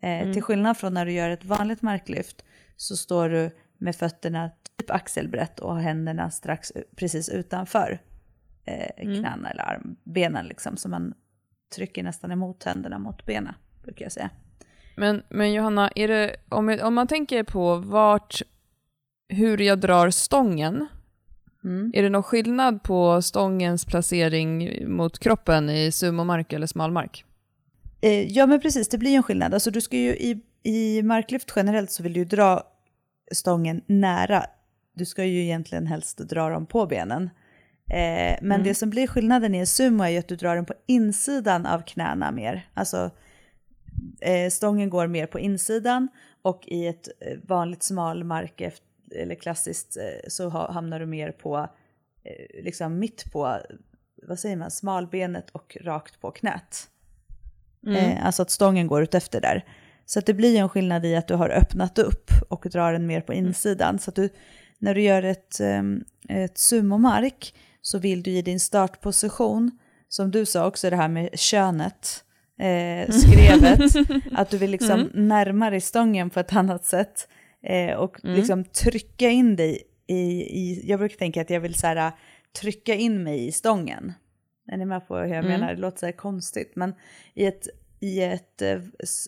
Eh, 0.01 0.31
Till 0.33 0.41
skillnad 0.43 0.77
från 0.77 0.93
när 0.93 1.05
du 1.05 1.11
gör 1.11 1.29
ett 1.29 1.45
vanligt 1.45 1.81
marklyft 1.81 2.45
så 2.75 2.97
står 2.97 3.29
du 3.29 3.51
med 3.77 3.95
fötterna 3.95 4.51
typ 4.77 4.91
axelbrett 4.91 5.59
och 5.59 5.73
har 5.73 5.81
händerna 5.81 6.31
strax 6.31 6.71
precis 6.95 7.29
utanför 7.29 7.99
eh, 8.69 9.03
knäna 9.19 9.49
eller 9.49 9.63
arm, 9.63 9.95
benen 10.03 10.45
liksom. 10.45 10.77
Så 10.77 10.89
man 10.89 11.13
trycker 11.75 12.03
nästan 12.03 12.31
emot 12.31 12.63
händerna 12.63 12.99
mot 12.99 13.25
benen, 13.25 13.53
brukar 13.83 14.05
jag 14.05 14.11
säga. 14.11 14.29
Men, 14.95 15.23
men 15.29 15.53
Johanna, 15.53 15.91
är 15.95 16.07
det, 16.07 16.35
om, 16.49 16.69
jag, 16.69 16.87
om 16.87 16.93
man 16.93 17.07
tänker 17.07 17.43
på 17.43 17.75
vart, 17.75 18.41
hur 19.29 19.57
jag 19.61 19.79
drar 19.79 20.09
stången, 20.09 20.87
Mm. 21.63 21.91
är 21.95 22.03
det 22.03 22.09
någon 22.09 22.23
skillnad 22.23 22.83
på 22.83 23.21
stångens 23.21 23.85
placering 23.85 24.69
mot 24.95 25.19
kroppen 25.19 25.69
i 25.69 25.91
sumomark 25.91 26.53
eller 26.53 26.67
smalmark? 26.67 27.25
Eh, 28.01 28.31
ja 28.31 28.45
men 28.47 28.59
precis, 28.59 28.89
det 28.89 28.97
blir 28.97 29.15
en 29.15 29.23
skillnad. 29.23 29.53
Alltså 29.53 29.71
du 29.71 29.81
ska 29.81 29.97
ju 29.97 30.09
i, 30.09 30.41
i 30.63 31.03
marklyft 31.03 31.53
generellt 31.55 31.91
så 31.91 32.03
vill 32.03 32.13
du 32.13 32.19
ju 32.19 32.25
dra 32.25 32.63
stången 33.31 33.81
nära. 33.85 34.43
Du 34.93 35.05
ska 35.05 35.25
ju 35.25 35.43
egentligen 35.43 35.87
helst 35.87 36.17
dra 36.17 36.49
dem 36.49 36.65
på 36.65 36.85
benen. 36.85 37.29
Eh, 37.89 38.37
men 38.41 38.51
Mm. 38.51 38.63
det 38.63 38.75
som 38.75 38.89
blir 38.89 39.07
skillnaden 39.07 39.55
i 39.55 39.57
en 39.57 39.67
sumo 39.67 40.03
är 40.03 40.09
ju 40.09 40.17
att 40.17 40.27
du 40.27 40.35
drar 40.35 40.55
den 40.55 40.65
på 40.65 40.73
insidan 40.85 41.65
av 41.65 41.81
knäna 41.81 42.31
mer. 42.31 42.69
Alltså 42.73 43.11
eh, 44.21 44.49
stången 44.49 44.89
går 44.89 45.07
mer 45.07 45.25
på 45.25 45.39
insidan 45.39 46.07
och 46.41 46.63
i 46.67 46.87
ett 46.87 47.07
eh, 47.21 47.37
vanligt 47.43 47.83
smalmark 47.83 48.61
eft- 48.61 48.81
eller 49.15 49.35
klassiskt 49.35 49.97
eh, 49.97 50.27
så 50.29 50.49
ha, 50.49 50.71
hamnar 50.71 50.99
du 50.99 51.05
mer 51.05 51.31
på 51.31 51.57
eh, 52.23 52.63
liksom 52.63 52.99
mitt 52.99 53.31
på 53.31 53.57
vad 54.27 54.39
säger 54.39 54.55
man, 54.55 54.71
smalbenet 54.71 55.49
och 55.49 55.77
rakt 55.81 56.21
på 56.21 56.31
knät. 56.31 56.87
Eh, 57.87 58.25
alltså 58.25 58.41
att 58.41 58.49
stången 58.51 58.87
går 58.87 59.03
ut 59.03 59.13
efter 59.15 59.41
där. 59.41 59.65
Så 60.05 60.19
att 60.19 60.25
det 60.25 60.33
blir 60.33 60.59
en 60.59 60.69
skillnad 60.69 61.05
i 61.05 61.15
att 61.15 61.27
du 61.27 61.33
har 61.33 61.49
öppnat 61.49 61.99
upp 61.99 62.31
och 62.49 62.67
drar 62.71 62.93
den 62.93 63.07
mer 63.07 63.21
på 63.21 63.33
insidan. 63.33 63.99
Så 63.99 64.09
att 64.11 64.15
du, 64.15 64.29
när 64.79 64.95
du 64.95 65.01
gör 65.01 65.23
ett, 65.23 65.59
um, 65.61 66.03
ett 66.29 66.57
sumomark 66.57 67.53
så 67.81 67.99
vill 67.99 68.23
du 68.23 68.31
i 68.31 68.41
din 68.41 68.59
startposition, 68.59 69.71
som 70.07 70.31
du 70.31 70.45
sa 70.45 70.67
också 70.67 70.89
det 70.89 70.95
här 70.95 71.07
med 71.07 71.39
könet, 71.39 72.23
eh, 72.59 73.11
skrevet, 73.11 73.79
att 74.31 74.49
du 74.49 74.57
vill 74.57 74.71
liksom 74.71 75.09
närma 75.13 75.69
dig 75.69 75.81
stången 75.81 76.29
på 76.29 76.39
ett 76.39 76.55
annat 76.55 76.85
sätt 76.85 77.27
eh, 77.63 77.95
och 77.95 78.17
liksom 78.23 78.63
trycka 78.63 79.29
in 79.29 79.55
dig 79.55 79.83
i, 80.07 80.13
i, 80.59 80.83
jag 80.85 80.99
brukar 80.99 81.17
tänka 81.17 81.41
att 81.41 81.49
jag 81.49 81.59
vill 81.59 81.75
så 81.75 81.87
här, 81.87 82.11
trycka 82.61 82.95
in 82.95 83.23
mig 83.23 83.47
i 83.47 83.51
stången. 83.51 84.13
Är 84.71 84.77
ni 84.77 84.85
med 84.85 85.07
på 85.07 85.17
hur 85.17 85.35
jag 85.35 85.45
menar? 85.45 85.73
Det 85.73 85.81
låter 85.81 85.97
så 85.97 86.05
här 86.05 86.13
konstigt, 86.13 86.71
men 86.75 86.93
i 87.33 87.45
ett, 87.45 87.67
i 87.99 88.21
ett 88.21 88.61
eh, 88.61 88.81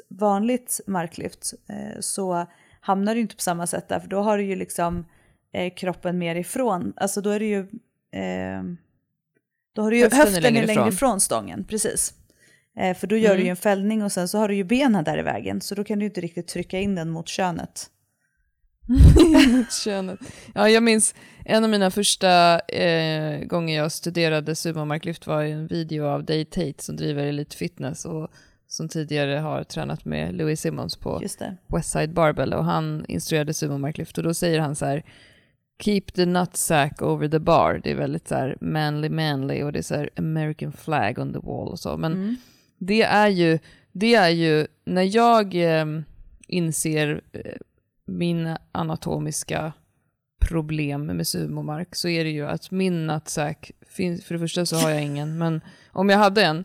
vanligt 0.09 0.81
marklyft 0.87 1.53
eh, 1.69 1.99
så 1.99 2.45
hamnar 2.79 3.15
du 3.15 3.21
inte 3.21 3.35
på 3.35 3.41
samma 3.41 3.67
sätt 3.67 3.87
där, 3.87 3.99
för 3.99 4.07
då 4.07 4.21
har 4.21 4.37
du 4.37 4.43
ju 4.43 4.55
liksom 4.55 5.05
eh, 5.53 5.73
kroppen 5.73 6.17
mer 6.17 6.35
ifrån, 6.35 6.93
alltså 6.95 7.21
då 7.21 7.29
är 7.29 7.39
det 7.39 7.45
ju, 7.45 7.67
eh, 8.11 8.63
då 9.75 9.81
har 9.81 9.91
du 9.91 9.97
ju 9.97 10.03
Höften 10.03 10.19
höften, 10.19 10.43
längre 10.43 10.63
är 10.63 10.67
längre 10.67 10.81
ifrån. 10.81 10.93
ifrån 10.93 11.19
stången, 11.19 11.63
precis. 11.63 12.13
Eh, 12.77 12.97
för 12.97 13.07
då 13.07 13.17
gör 13.17 13.37
du 13.37 13.43
ju 13.43 13.49
en 13.49 13.55
fällning 13.55 14.03
och 14.03 14.11
sen 14.11 14.27
så 14.27 14.37
har 14.37 14.47
du 14.47 14.55
ju 14.55 14.63
benen 14.63 15.03
där 15.03 15.17
i 15.17 15.21
vägen, 15.21 15.61
så 15.61 15.75
då 15.75 15.83
kan 15.83 15.99
du 15.99 16.05
ju 16.05 16.09
inte 16.09 16.21
riktigt 16.21 16.47
trycka 16.47 16.79
in 16.79 16.95
den 16.95 17.09
mot 17.09 17.27
könet. 17.27 17.89
Mot 18.87 19.73
könet. 19.83 20.19
Ja, 20.53 20.69
jag 20.69 20.83
minns 20.83 21.15
en 21.45 21.63
av 21.63 21.69
mina 21.69 21.91
första 21.91 22.59
eh, 22.59 23.45
gånger 23.45 23.77
jag 23.77 23.91
studerade 23.91 24.55
sumomarklyft 24.55 25.27
var 25.27 25.43
i 25.43 25.51
en 25.51 25.67
video 25.67 26.05
av 26.05 26.23
Dave 26.23 26.45
Tate 26.45 26.83
som 26.83 26.95
driver 26.95 27.25
Elite 27.25 27.57
Fitness 27.57 28.05
och 28.05 28.31
som 28.67 28.89
tidigare 28.89 29.39
har 29.39 29.63
tränat 29.63 30.05
med 30.05 30.35
Louis 30.35 30.61
Simmons 30.61 30.95
på. 30.95 31.21
Westside 31.67 32.13
Barbell 32.13 32.53
och 32.53 32.65
han 32.65 33.05
instruerade 33.07 33.53
sumomarklyft 33.53 34.17
och 34.17 34.23
då 34.23 34.33
säger 34.33 34.59
han 34.59 34.75
så 34.75 34.85
här 34.85 35.03
Keep 35.83 36.01
the 36.15 36.25
nutsack 36.25 37.01
over 37.01 37.27
the 37.27 37.39
bar. 37.39 37.81
Det 37.83 37.91
är 37.91 37.95
väldigt 37.95 38.27
så 38.27 38.35
här 38.35 38.57
manly 38.61 39.09
manly 39.09 39.63
och 39.63 39.71
det 39.71 39.79
är 39.79 39.83
så 39.83 39.95
här 39.95 40.09
American 40.15 40.71
flag 40.71 41.19
on 41.19 41.33
the 41.33 41.39
wall 41.39 41.67
och 41.67 41.79
så. 41.79 41.97
Men 41.97 42.37
det 42.77 43.01
är 43.01 43.27
ju, 43.27 43.59
det 43.91 44.15
är 44.15 44.29
ju 44.29 44.67
när 44.85 45.15
jag 45.15 45.55
eh, 45.55 45.85
inser 46.47 47.21
eh, 47.31 47.41
min 48.05 48.55
anatomiska 48.71 49.73
problem 50.49 51.05
med 51.05 51.27
sumomark 51.27 51.95
så 51.95 52.07
är 52.07 52.23
det 52.23 52.29
ju 52.29 52.47
att 52.47 52.71
min 52.71 53.07
nutsack 53.07 53.71
finns, 53.87 54.25
för 54.25 54.33
det 54.35 54.39
första 54.39 54.65
så 54.65 54.75
har 54.75 54.89
jag 54.89 55.03
ingen, 55.03 55.37
men 55.37 55.61
om 55.91 56.09
jag 56.09 56.17
hade 56.17 56.43
en 56.43 56.63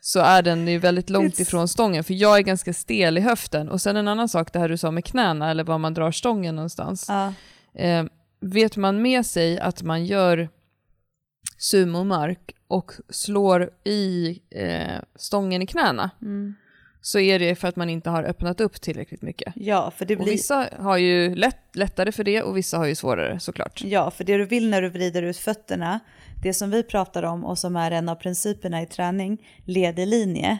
så 0.00 0.20
är 0.20 0.42
den 0.42 0.68
ju 0.68 0.78
väldigt 0.78 1.10
långt 1.10 1.34
It's- 1.34 1.42
ifrån 1.42 1.68
stången, 1.68 2.04
för 2.04 2.14
jag 2.14 2.38
är 2.38 2.42
ganska 2.42 2.72
stel 2.72 3.18
i 3.18 3.20
höften. 3.20 3.68
Och 3.68 3.80
sen 3.80 3.96
en 3.96 4.08
annan 4.08 4.28
sak, 4.28 4.52
det 4.52 4.58
här 4.58 4.68
du 4.68 4.76
sa 4.76 4.90
med 4.90 5.04
knäna, 5.04 5.50
eller 5.50 5.64
var 5.64 5.78
man 5.78 5.94
drar 5.94 6.10
stången 6.10 6.56
någonstans. 6.56 7.06
Ja. 7.08 7.32
Eh, 7.74 8.04
vet 8.42 8.76
man 8.76 9.02
med 9.02 9.26
sig 9.26 9.58
att 9.58 9.82
man 9.82 10.04
gör 10.04 10.48
sumomark 11.58 12.54
och 12.68 12.92
slår 13.08 13.70
i 13.84 14.38
eh, 14.50 15.00
stången 15.16 15.62
i 15.62 15.66
knäna, 15.66 16.10
Mm. 16.22 16.54
så 17.00 17.18
är 17.18 17.38
det 17.38 17.54
för 17.54 17.68
att 17.68 17.76
man 17.76 17.90
inte 17.90 18.10
har 18.10 18.22
öppnat 18.24 18.60
upp 18.60 18.80
tillräckligt 18.80 19.22
mycket. 19.22 19.52
ja, 19.56 19.90
för 19.96 20.04
det 20.04 20.16
Och 20.16 20.22
blir... 20.22 20.32
vissa 20.32 20.68
har 20.78 20.96
ju 20.96 21.34
lätt, 21.34 21.76
lättare 21.76 22.12
för 22.12 22.24
det 22.24 22.42
och 22.42 22.56
vissa 22.56 22.78
har 22.78 22.86
ju 22.86 22.94
svårare 22.94 23.40
såklart. 23.40 23.82
Ja, 23.84 24.10
för 24.10 24.24
det 24.24 24.36
du 24.38 24.44
vill 24.44 24.68
när 24.70 24.82
du 24.82 24.88
vrider 24.88 25.22
ut 25.22 25.36
fötterna, 25.36 26.00
det 26.42 26.54
som 26.54 26.70
vi 26.70 26.82
pratar 26.82 27.22
om 27.22 27.44
och 27.44 27.58
som 27.58 27.76
är 27.76 27.90
en 27.90 28.08
av 28.08 28.14
principerna 28.14 28.82
i 28.82 28.86
träning, 28.86 29.46
led 29.64 29.98
i 29.98 30.06
linje, 30.06 30.58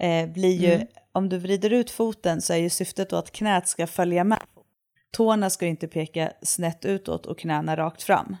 eh, 0.00 0.28
blir 0.32 0.56
ju, 0.56 0.86
om 1.12 1.28
du 1.28 1.38
vrider 1.38 1.70
ut 1.72 1.90
foten 1.90 2.40
så 2.42 2.52
är 2.52 2.56
ju 2.58 2.70
syftet 2.70 3.10
då 3.10 3.16
att 3.16 3.32
knät 3.32 3.68
ska 3.68 3.86
följa 3.86 4.24
med. 4.24 4.38
Tårna 5.10 5.50
ska 5.50 5.66
inte 5.66 5.88
peka 5.88 6.32
snett 6.42 6.84
utåt 6.84 7.26
och 7.26 7.38
knäna 7.38 7.76
rakt 7.76 8.02
fram. 8.02 8.36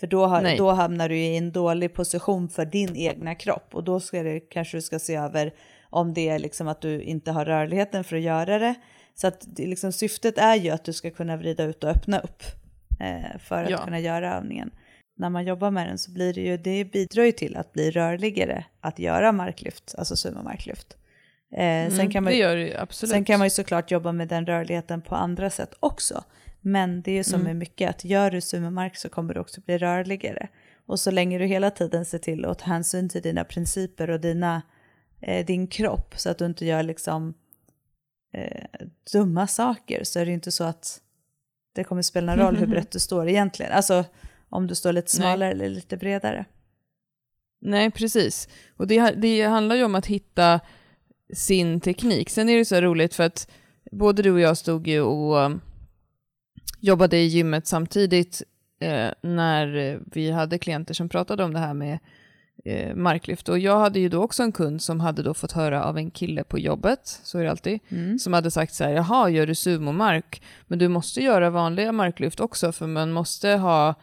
För 0.00 0.06
då, 0.06 0.26
har, 0.26 0.56
då 0.56 0.70
hamnar 0.70 1.08
du 1.08 1.16
i 1.16 1.36
en 1.36 1.52
dålig 1.52 1.94
position 1.94 2.48
för 2.48 2.64
din 2.64 2.96
egna 2.96 3.34
kropp 3.34 3.74
och 3.74 3.84
då 3.84 4.00
ska 4.00 4.22
det, 4.22 4.40
kanske 4.40 4.76
du 4.76 4.82
ska 4.82 4.98
se 4.98 5.14
över 5.14 5.54
om 5.90 6.14
det 6.14 6.28
är 6.28 6.38
liksom 6.38 6.68
att 6.68 6.80
du 6.80 7.02
inte 7.02 7.32
har 7.32 7.44
rörligheten 7.44 8.04
för 8.04 8.16
att 8.16 8.22
göra 8.22 8.58
det. 8.58 8.74
Så 9.14 9.26
att 9.26 9.46
liksom, 9.56 9.92
syftet 9.92 10.38
är 10.38 10.54
ju 10.54 10.70
att 10.70 10.84
du 10.84 10.92
ska 10.92 11.10
kunna 11.10 11.36
vrida 11.36 11.64
ut 11.64 11.84
och 11.84 11.90
öppna 11.90 12.18
upp 12.18 12.42
eh, 13.00 13.38
för 13.38 13.64
att 13.64 13.70
Ja. 13.70 13.78
kunna 13.84 14.00
göra 14.00 14.36
övningen. 14.36 14.70
När 15.16 15.30
man 15.30 15.44
jobbar 15.46 15.70
med 15.70 15.88
den 15.88 15.98
så 15.98 16.10
blir 16.10 16.34
det 16.34 16.40
ju, 16.40 16.56
det 16.56 16.84
bidrar 16.84 17.24
ju 17.24 17.32
till 17.32 17.56
att 17.56 17.72
bli 17.72 17.90
rörligare 17.90 18.64
att 18.80 18.98
göra 18.98 19.32
marklyft, 19.32 19.94
alltså 19.98 20.16
sumomarklyft. 20.16 20.96
Eh, 21.52 21.90
sen, 21.90 22.10
kan 22.10 22.24
man, 22.24 22.36
ju- 22.36 22.74
sen 22.90 23.24
kan 23.24 23.38
man 23.38 23.46
ju 23.46 23.50
såklart 23.50 23.90
jobba 23.90 24.12
med 24.12 24.28
den 24.28 24.46
rörligheten 24.46 25.02
på 25.02 25.14
andra 25.14 25.50
sätt 25.50 25.74
också. 25.80 26.24
Men 26.60 27.02
det 27.02 27.10
är 27.10 27.14
ju 27.16 27.24
som 27.24 27.40
med 27.40 27.56
mycket, 27.56 27.90
att 27.90 28.04
gör 28.04 28.30
du 28.30 28.40
sumomark 28.40 28.96
så 28.96 29.08
kommer 29.08 29.34
du 29.34 29.40
också 29.40 29.60
bli 29.60 29.78
rörligare. 29.78 30.48
Och 30.86 31.00
så 31.00 31.10
länge 31.10 31.38
du 31.38 31.44
hela 31.44 31.70
tiden 31.70 32.04
ser 32.04 32.18
till 32.18 32.44
att 32.44 32.58
ta 32.58 32.66
hänsyn 32.66 33.08
till 33.08 33.22
dina 33.22 33.44
principer 33.44 34.10
och 34.10 34.20
dina, 34.20 34.62
eh, 35.20 35.46
din 35.46 35.66
kropp 35.66 36.14
så 36.16 36.30
att 36.30 36.38
du 36.38 36.46
inte 36.46 36.66
gör 36.66 36.82
liksom 36.82 37.34
eh, 38.34 38.66
dumma 39.12 39.46
saker 39.46 40.04
så 40.04 40.18
är 40.18 40.24
det 40.24 40.28
ju 40.28 40.34
inte 40.34 40.52
så 40.52 40.64
att 40.64 41.00
det 41.74 41.84
kommer 41.84 42.02
spela 42.02 42.34
någon 42.34 42.44
roll 42.44 42.56
hur 42.56 42.66
brett 42.66 42.90
du 42.92 42.98
står 42.98 43.28
egentligen. 43.28 43.72
Alltså 43.72 44.04
om 44.48 44.66
du 44.66 44.74
står 44.74 44.92
lite 44.92 45.18
Nej. 45.18 45.22
smalare 45.22 45.50
eller 45.50 45.68
lite 45.68 45.96
bredare. 45.96 46.44
Nej, 47.60 47.90
precis. 47.90 48.48
Och 48.76 48.86
det, 48.86 49.10
det 49.10 49.42
handlar 49.42 49.76
ju 49.76 49.84
om 49.84 49.94
att 49.94 50.06
hitta 50.06 50.60
sin 51.32 51.80
teknik. 51.80 52.30
Sen 52.30 52.48
är 52.48 52.56
det 52.56 52.64
så 52.64 52.80
roligt 52.80 53.14
för 53.14 53.24
att 53.24 53.50
både 53.92 54.22
du 54.22 54.30
och 54.30 54.40
jag 54.40 54.56
stod 54.56 54.88
ju 54.88 55.00
och 55.00 55.36
um, 55.36 55.60
jobbade 56.80 57.16
i 57.16 57.26
gymmet 57.26 57.66
samtidigt 57.66 58.42
eh, 58.80 59.08
när 59.22 59.98
vi 60.12 60.30
hade 60.30 60.58
klienter 60.58 60.94
som 60.94 61.08
pratade 61.08 61.44
om 61.44 61.52
det 61.52 61.58
här 61.58 61.74
med 61.74 61.98
eh, 62.64 62.94
marklyft. 62.94 63.48
Och 63.48 63.58
jag 63.58 63.78
hade 63.78 64.00
ju 64.00 64.08
då 64.08 64.22
också 64.22 64.42
en 64.42 64.52
kund 64.52 64.82
som 64.82 65.00
hade 65.00 65.22
då 65.22 65.34
fått 65.34 65.52
höra 65.52 65.84
av 65.84 65.98
en 65.98 66.10
kille 66.10 66.44
på 66.44 66.58
jobbet, 66.58 67.20
så 67.22 67.38
är 67.38 67.44
det 67.44 67.50
alltid, 67.50 67.80
som 68.20 68.32
hade 68.32 68.50
sagt 68.50 68.74
så 68.74 68.84
här, 68.84 68.90
jaha, 68.90 69.30
gör 69.30 69.46
du 69.46 69.54
sumomark? 69.54 70.42
Men 70.66 70.78
du 70.78 70.88
måste 70.88 71.20
göra 71.20 71.50
vanliga 71.50 71.92
marklyft 71.92 72.40
också, 72.40 72.72
för 72.72 72.86
man 72.86 73.12
måste 73.12 73.50
ha, 73.50 73.94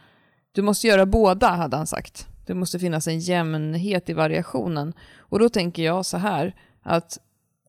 du 0.51 0.61
måste 0.61 0.87
göra 0.87 1.05
båda, 1.05 1.47
hade 1.47 1.77
han 1.77 1.87
sagt. 1.87 2.27
Det 2.45 2.53
måste 2.53 2.79
finnas 2.79 3.07
en 3.07 3.19
jämnhet 3.19 4.09
i 4.09 4.13
variationen. 4.13 4.93
Och 5.17 5.39
då 5.39 5.49
tänker 5.49 5.83
jag 5.83 6.05
så 6.05 6.17
här, 6.17 6.55
att 6.85 7.19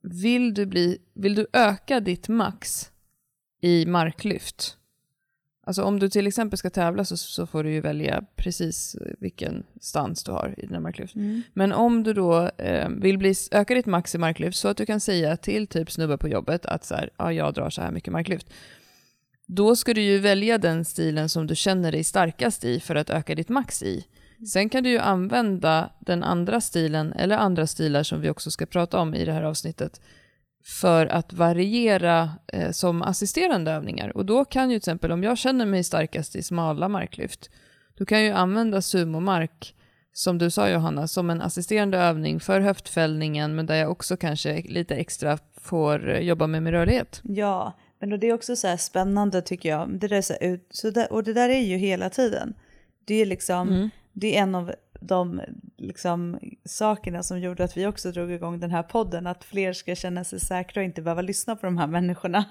vill 0.03 0.55
du, 0.55 0.67
bli, 0.67 0.99
vill 1.15 1.35
du 1.35 1.47
öka 1.53 2.01
ditt 2.01 2.29
max 2.29 2.91
i 3.61 3.87
marklyft, 3.87 4.77
Alltså 5.67 5.83
om 5.83 5.99
du 5.99 6.09
till 6.09 6.27
exempel 6.27 6.59
ska 6.59 6.71
tävla 6.71 7.05
så, 7.05 7.17
så 7.17 7.47
får 7.47 7.65
du 7.65 7.73
ju 7.73 7.81
välja 7.81 8.25
precis 8.37 8.97
vilken 9.19 9.65
stans 9.81 10.25
du 10.25 10.33
har 10.33 10.55
i 10.59 10.67
dina 10.67 10.81
marklyft. 10.81 11.15
Men 11.53 11.73
om 11.73 12.03
du 12.03 12.13
då 12.13 12.49
eh, 12.49 12.89
vill 12.89 13.19
bli, 13.19 13.35
öka 13.51 13.75
ditt 13.75 13.87
max 13.87 14.15
i 14.15 14.19
marklyft 14.19 14.59
så 14.59 14.69
att 14.69 14.77
du 14.77 14.87
kan 14.87 15.01
säga 15.01 15.37
till 15.37 15.67
typ 15.67 15.91
snubbar 15.91 16.17
på 16.17 16.29
jobbet 16.29 16.67
att 16.67 16.85
så 16.85 16.95
här, 16.95 17.11
ja, 17.17 17.33
jag 17.33 17.55
drar 17.55 17.71
så 17.71 17.83
här 17.83 17.91
mycket 17.91 18.13
marklyft. 18.13 18.47
Då 19.47 19.77
ska 19.77 19.95
du 19.95 20.01
ju 20.01 20.19
välja 20.19 20.59
den 20.59 20.85
stilen 20.85 21.29
som 21.29 21.47
du 21.47 21.57
känner 21.57 21.93
dig 21.93 22.05
starkast 22.05 22.65
i 22.65 22.81
för 22.81 22.95
att 22.95 23.11
öka 23.11 23.35
ditt 23.35 23.49
max 23.49 23.83
i. 23.83 24.05
Sen 24.53 24.69
kan 24.69 24.83
du 24.83 24.91
ju 24.91 24.99
använda 24.99 25.91
den 26.01 26.23
andra 26.23 26.61
stilen, 26.61 27.13
eller 27.13 27.37
andra 27.37 27.67
stilar 27.67 28.03
som 28.03 28.21
vi 28.21 28.31
också 28.31 28.51
ska 28.51 28.67
prata 28.67 28.99
om 28.99 29.15
i 29.15 29.25
det 29.25 29.33
här 29.33 29.43
avsnittet, 29.43 30.01
för 30.65 31.07
att 31.07 31.33
variera 31.33 32.31
eh, 32.47 32.71
som 32.71 33.03
assisterande 33.03 33.71
övningar. 33.71 34.17
Och 34.17 34.27
då 34.27 34.45
kan 34.45 34.71
ju 34.71 34.75
till 34.75 34.91
exempel, 34.91 35.13
om 35.13 35.23
jag 35.23 35.39
känner 35.39 35.67
mig 35.67 35.85
starkast 35.85 36.37
i 36.37 36.43
smala 36.43 36.89
marklyft, 36.89 37.51
då 37.99 38.05
kan 38.05 38.19
jag 38.19 38.27
ju 38.27 38.33
använda 38.33 38.83
sumomark 38.83 39.75
som 40.13 40.39
du 40.39 40.51
sa 40.51 40.69
Johanna, 40.69 41.09
som 41.09 41.31
en 41.31 41.43
assisterande 41.43 41.99
övning 41.99 42.41
för 42.41 42.61
höftfällningen, 42.61 43.55
men 43.55 43.67
där 43.67 43.75
jag 43.75 43.91
också 43.91 44.17
kanske 44.17 44.63
lite 44.63 44.95
extra 44.95 45.39
får 45.61 46.11
eh, 46.11 46.21
jobba 46.21 46.47
med 46.47 46.63
min 46.63 46.73
rörlighet. 46.73 47.21
Ja, 47.23 47.73
men 48.01 48.21
det 48.21 48.27
är 48.27 48.33
också 48.33 48.57
så 48.57 48.67
här 48.67 48.77
spännande 48.77 49.43
tycker 49.43 49.69
jag. 49.69 49.89
Det 49.91 50.09
där 50.09 50.17
är 50.17 50.23
så 50.23 50.35
så 50.71 50.91
där, 50.91 51.13
och 51.13 51.25
det 51.25 51.33
där 51.33 51.49
är 51.49 51.61
ju 51.61 51.77
hela 51.77 52.11
tiden. 52.11 52.55
Det 53.05 53.15
är 53.15 53.27
liksom, 53.27 53.69
mm. 53.69 53.91
Det 54.19 54.37
är 54.37 54.43
en 54.43 54.55
av 54.55 54.73
de 55.01 55.41
liksom, 55.77 56.39
sakerna 56.65 57.23
som 57.23 57.41
gjorde 57.41 57.65
att 57.65 57.77
vi 57.77 57.87
också 57.87 58.13
drog 58.13 58.33
igång 58.33 58.61
den 58.61 58.71
här 58.71 58.83
podden, 58.83 59.27
att 59.27 59.45
fler 59.45 59.73
ska 59.73 59.95
känna 59.95 60.25
sig 60.25 60.41
säkra 60.41 60.81
och 60.81 60.85
inte 60.85 61.03
behöva 61.03 61.23
lyssna 61.23 61.57
på 61.57 61.67
de 61.67 61.79
här 61.79 61.87
människorna. 61.87 62.45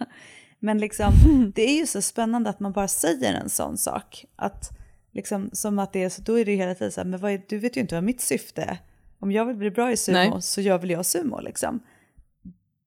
Men 0.59 0.77
liksom, 0.77 1.13
det 1.55 1.61
är 1.61 1.77
ju 1.79 1.85
så 1.85 2.01
spännande 2.01 2.49
att 2.49 2.59
man 2.59 2.71
bara 2.71 2.87
säger 2.87 3.33
en 3.33 3.49
sån 3.49 3.77
sak. 3.77 4.25
Att, 4.35 4.77
liksom, 5.11 5.49
som 5.53 5.79
att 5.79 5.93
det 5.93 6.03
är 6.03 6.09
så, 6.09 6.21
då 6.21 6.39
är 6.39 6.45
det 6.45 6.55
hela 6.55 6.75
tiden 6.75 6.91
så 6.91 7.01
här, 7.01 7.07
men 7.07 7.19
vad 7.19 7.31
är, 7.31 7.41
du 7.47 7.57
vet 7.57 7.77
ju 7.77 7.81
inte 7.81 7.95
vad 7.95 8.03
mitt 8.03 8.21
syfte 8.21 8.61
är. 8.61 8.77
Om 9.19 9.31
jag 9.31 9.45
vill 9.45 9.55
bli 9.55 9.71
bra 9.71 9.91
i 9.91 9.97
sumo 9.97 10.17
Nej. 10.17 10.41
så 10.41 10.61
gör 10.61 10.77
väl 10.77 10.89
jag 10.89 11.05
sumo 11.05 11.39
liksom. 11.39 11.79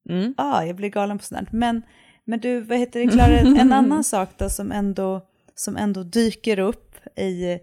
Mm. 0.09 0.33
ah, 0.37 0.63
jag 0.63 0.75
blir 0.75 0.89
galen 0.89 1.17
på 1.17 1.23
sånt 1.23 1.51
Men, 1.51 1.81
men 2.25 2.39
du, 2.39 2.61
vad 2.61 2.77
heter 2.77 2.99
det, 2.99 3.07
Klara, 3.07 3.39
en 3.39 3.73
annan 3.73 4.03
sak 4.03 4.29
då 4.37 4.49
som 4.49 4.71
ändå, 4.71 5.27
som 5.55 5.77
ändå 5.77 6.03
dyker 6.03 6.59
upp 6.59 6.95
i, 7.17 7.59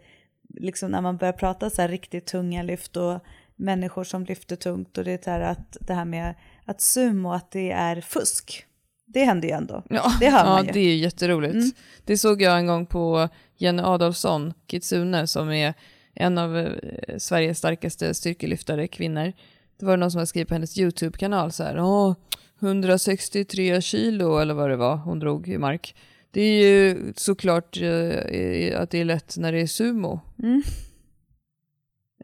liksom 0.56 0.90
när 0.90 1.00
man 1.00 1.16
börjar 1.16 1.32
prata 1.32 1.70
så 1.70 1.82
här 1.82 1.88
riktigt 1.88 2.26
tunga 2.26 2.62
lyft 2.62 2.96
och 2.96 3.20
människor 3.56 4.04
som 4.04 4.24
lyfter 4.24 4.56
tungt 4.56 4.98
och 4.98 5.04
det 5.04 5.26
är 5.26 5.40
att 5.40 5.76
det 5.80 5.94
här 5.94 6.04
med 6.04 6.34
att 6.64 6.80
sumo, 6.80 7.32
att 7.32 7.50
det 7.50 7.70
är 7.70 8.00
fusk. 8.00 8.66
Det 9.06 9.24
händer 9.24 9.48
ju 9.48 9.54
ändå. 9.54 9.82
Ja, 9.90 10.12
det 10.20 10.30
hör 10.30 10.44
man 10.44 10.56
ja, 10.58 10.64
ju. 10.64 10.72
det 10.72 10.80
är 10.80 10.96
jätteroligt. 10.96 11.54
Mm. 11.54 11.70
Det 12.04 12.18
såg 12.18 12.42
jag 12.42 12.58
en 12.58 12.66
gång 12.66 12.86
på 12.86 13.28
Jenny 13.56 13.82
Adolfsson, 13.82 14.54
Kitsune, 14.66 15.26
som 15.26 15.52
är 15.52 15.74
en 16.14 16.38
av 16.38 16.58
eh, 16.58 16.72
Sveriges 17.18 17.58
starkaste 17.58 18.14
styrkelyftare, 18.14 18.88
kvinnor. 18.88 19.32
Det 19.78 19.86
var 19.86 19.96
någon 19.96 20.10
som 20.10 20.18
hade 20.18 20.26
skrivit 20.26 20.48
på 20.48 20.54
hennes 20.54 20.78
YouTube-kanal 20.78 21.52
så 21.52 21.62
här, 21.62 21.80
Åh, 21.80 22.14
163 22.60 23.80
kilo 23.80 24.38
eller 24.38 24.54
vad 24.54 24.70
det 24.70 24.76
var 24.76 24.96
hon 24.96 25.18
drog 25.18 25.48
i 25.48 25.58
mark. 25.58 25.94
Det 26.36 26.42
är 26.42 26.68
ju 26.68 27.12
såklart 27.16 27.76
eh, 27.82 28.80
att 28.80 28.90
det 28.90 28.98
är 28.98 29.04
lätt 29.04 29.36
när 29.36 29.52
det 29.52 29.60
är 29.60 29.66
sumo. 29.66 30.20
Mm. 30.42 30.62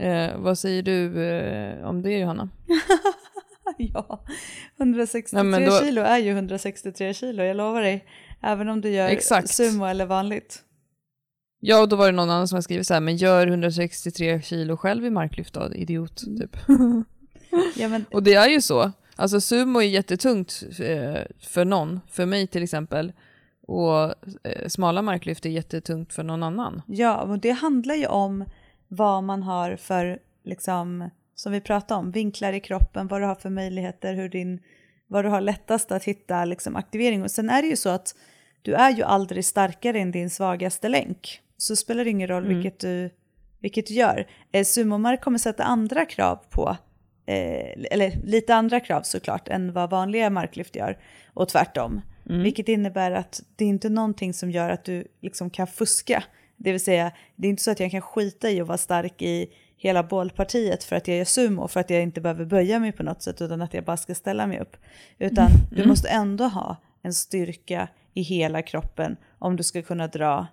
Eh, 0.01 0.39
vad 0.39 0.59
säger 0.59 0.83
du 0.83 1.25
eh, 1.25 1.89
om 1.89 2.03
det 2.03 2.19
Johanna? 2.19 2.49
ja, 3.77 4.25
163 4.79 5.43
Nej, 5.43 5.67
då... 5.67 5.79
kilo 5.79 6.03
är 6.03 6.19
ju 6.19 6.31
163 6.31 7.15
kilo, 7.15 7.43
jag 7.43 7.57
lovar 7.57 7.83
dig. 7.83 8.05
Även 8.43 8.69
om 8.69 8.81
du 8.81 8.91
gör 8.91 9.09
Exakt. 9.09 9.49
sumo 9.49 9.85
eller 9.85 10.07
vanligt. 10.07 10.63
Ja, 11.61 11.81
och 11.81 11.89
då 11.89 11.97
var 11.97 12.07
det 12.07 12.13
någon 12.13 12.31
annan 12.31 12.49
som 12.49 12.57
har 12.57 12.63
skrivit 12.63 12.87
så 12.87 12.95
här, 12.95 13.01
men 13.01 13.17
gör 13.17 13.47
163 13.47 14.43
kilo 14.43 14.77
själv 14.77 15.05
i 15.05 15.11
marklyft 15.11 15.55
då, 15.55 15.73
idiot, 15.75 16.23
mm. 16.27 16.39
typ. 16.41 16.57
ja, 17.77 17.89
men... 17.89 18.05
Och 18.11 18.23
det 18.23 18.35
är 18.35 18.49
ju 18.49 18.61
så. 18.61 18.93
Alltså 19.17 19.41
sumo 19.41 19.79
är 19.79 19.87
jättetungt 19.87 20.63
eh, 20.81 21.21
för 21.41 21.65
någon, 21.65 22.01
för 22.11 22.27
mig 22.27 22.47
till 22.47 22.63
exempel. 22.63 23.13
Och 23.67 24.05
eh, 24.47 24.69
smala 24.69 25.03
marklyft 25.03 25.47
är 25.47 25.51
jättetungt 25.51 26.13
för 26.13 26.23
någon 26.23 26.43
annan. 26.43 26.83
Ja, 26.87 27.23
och 27.23 27.39
det 27.39 27.51
handlar 27.51 27.95
ju 27.95 28.07
om 28.07 28.45
vad 28.89 29.25
man 29.25 29.43
har 29.43 29.77
för 29.77 30.19
liksom 30.45 31.11
som 31.35 31.53
vi 31.53 31.61
pratade 31.61 32.01
om, 32.01 32.11
vinklar 32.11 32.53
i 32.53 32.61
kroppen, 32.61 33.09
vad 33.09 33.21
du 33.21 33.27
har 33.27 33.35
för 33.35 33.51
möjligheter, 33.51 34.15
hur 34.15 34.29
din, 34.29 34.61
vad 35.07 35.25
du 35.25 35.29
har 35.29 35.41
lättast 35.41 35.93
att 35.93 36.05
hitta 36.05 36.45
liksom, 36.45 36.77
aktivering. 36.77 37.23
Och 37.23 37.31
sen 37.31 37.51
är 37.51 37.63
det 37.63 37.69
ju 37.69 37.77
så 37.77 37.89
att 37.89 38.15
du 38.63 38.75
är 38.75 38.91
ju 38.91 39.03
aldrig 39.03 39.45
starkare 39.45 40.01
än 40.01 40.11
din 40.11 40.31
svagaste 40.31 40.89
länk. 40.89 41.41
Så 41.57 41.77
spelar 41.77 42.05
det 42.05 42.11
ingen 42.11 42.29
roll 42.29 42.45
mm. 42.45 42.55
vilket, 42.55 42.81
du, 42.81 43.11
vilket 43.61 43.87
du 43.87 43.95
gör. 43.95 44.27
Eh, 44.53 44.65
sumomark 44.65 45.21
kommer 45.21 45.39
sätta 45.39 45.65
andra 45.65 46.05
krav 46.05 46.39
på, 46.51 46.77
eh, 47.27 47.85
eller 47.91 48.25
lite 48.25 48.55
andra 48.55 48.81
krav 48.81 49.03
såklart, 49.03 49.49
än 49.49 49.73
vad 49.73 49.91
vanliga 49.91 50.31
marklyft 50.31 50.77
gör. 50.77 50.99
Och 51.35 51.49
tvärtom. 51.49 52.01
Mm. 52.29 52.43
Vilket 52.43 52.69
innebär 52.69 53.11
att 53.11 53.43
det 53.57 53.65
är 53.65 53.69
inte 53.69 53.89
någonting 53.89 54.35
som 54.35 54.51
gör 54.51 54.71
att 54.71 54.85
du 54.85 55.05
liksom 55.21 55.51
kan 55.51 55.67
fuska. 55.67 56.25
Det 56.57 56.73
vill 56.73 56.81
säga, 56.81 57.13
det 57.37 57.47
är 57.47 57.51
inte 57.51 57.63
så 57.63 57.71
att 57.71 57.81
jag 57.81 57.91
kan 57.91 58.01
skita 58.01 58.51
i 58.51 58.61
att 58.61 58.67
vara 58.67 58.79
stark 58.79 59.23
i 59.23 59.53
hela 59.77 60.03
bålpartiet 60.03 60.85
för 60.85 60.97
att 60.97 61.09
jag 61.09 61.17
gör 61.17 61.25
sumo, 61.25 61.69
för 61.69 61.81
att 61.81 61.91
jag 61.91 62.03
inte 62.03 62.21
behöver 62.21 62.45
böja 62.45 62.79
mig 62.79 62.93
på 62.93 63.03
något 63.03 63.23
sätt 63.23 63.43
utan 63.43 63.63
att 63.63 63.75
jag 63.75 63.85
bara 63.85 63.97
ska 63.97 64.15
ställa 64.15 64.47
mig 64.47 64.61
upp. 64.61 64.77
Utan 65.19 65.47
mm. 65.47 65.59
du 65.71 65.87
måste 65.87 66.09
ändå 66.09 66.45
ha 66.45 66.77
en 67.03 67.15
styrka 67.15 67.89
i 68.15 68.23
hela 68.23 68.63
kroppen 68.63 69.17
om 69.39 69.57
du 69.57 69.63
ska 69.63 69.83
kunna 69.83 70.07
dra 70.07 70.47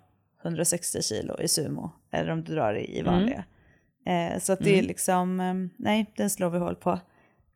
160 0.44 1.02
kilo 1.02 1.40
i 1.40 1.48
sumo 1.48 1.90
eller 2.10 2.30
om 2.30 2.44
du 2.44 2.54
drar 2.54 2.72
det 2.72 2.98
i 2.98 3.02
vanliga. 3.02 3.44
Mm. 4.06 4.32
Eh, 4.32 4.40
så 4.40 4.52
att 4.52 4.58
det 4.58 4.70
är 4.70 4.74
mm. 4.74 4.86
liksom, 4.86 5.40
eh, 5.40 5.54
nej, 5.76 6.12
den 6.16 6.30
slår 6.30 6.50
vi 6.50 6.58
hål 6.58 6.76
på. 6.76 6.98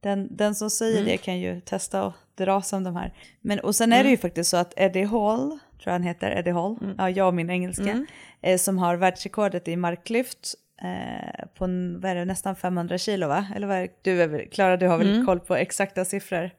Den, 0.05 0.37
den 0.37 0.55
som 0.55 0.71
säger 0.71 0.97
mm. 0.97 1.09
det 1.09 1.17
kan 1.17 1.39
ju 1.39 1.61
testa 1.61 2.05
och 2.05 2.13
dra 2.35 2.63
som 2.63 2.85
de 2.85 2.97
här. 2.97 3.13
Men, 3.41 3.61
och 3.61 3.77
sen 3.77 3.93
är 3.93 3.97
det 3.97 4.09
ju 4.09 4.15
mm. 4.15 4.21
faktiskt 4.21 4.51
så 4.51 4.57
att 4.57 4.75
Eddie 4.77 5.05
Hall, 5.05 5.49
tror 5.49 5.61
jag 5.85 5.93
han 5.93 6.03
heter, 6.03 6.31
Eddie 6.31 6.51
Hall, 6.51 6.77
ja, 6.99 7.11
jag 7.11 7.27
och 7.27 7.35
min 7.35 7.51
engelska, 7.51 8.07
eh, 8.43 8.59
som 8.59 8.79
har 8.79 8.97
världsrekordet 8.97 9.69
i 9.69 9.77
marklyft 9.77 10.55
eh, 10.83 11.47
på 11.59 11.65
vad 12.01 12.11
är 12.11 12.15
det, 12.15 12.25
nästan 12.25 12.57
500 12.57 12.99
kilo 12.99 13.29
va? 13.29 13.47
Eller 13.57 13.67
vad 13.67 13.77
är? 13.77 13.89
Du 14.03 14.23
är 14.23 14.51
Klara 14.51 14.77
du 14.77 14.89
har 14.89 14.99
väl 14.99 15.13
mm. 15.13 15.27
koll 15.27 15.41
på 15.41 15.57
exakta 15.57 16.05
siffror? 16.05 16.51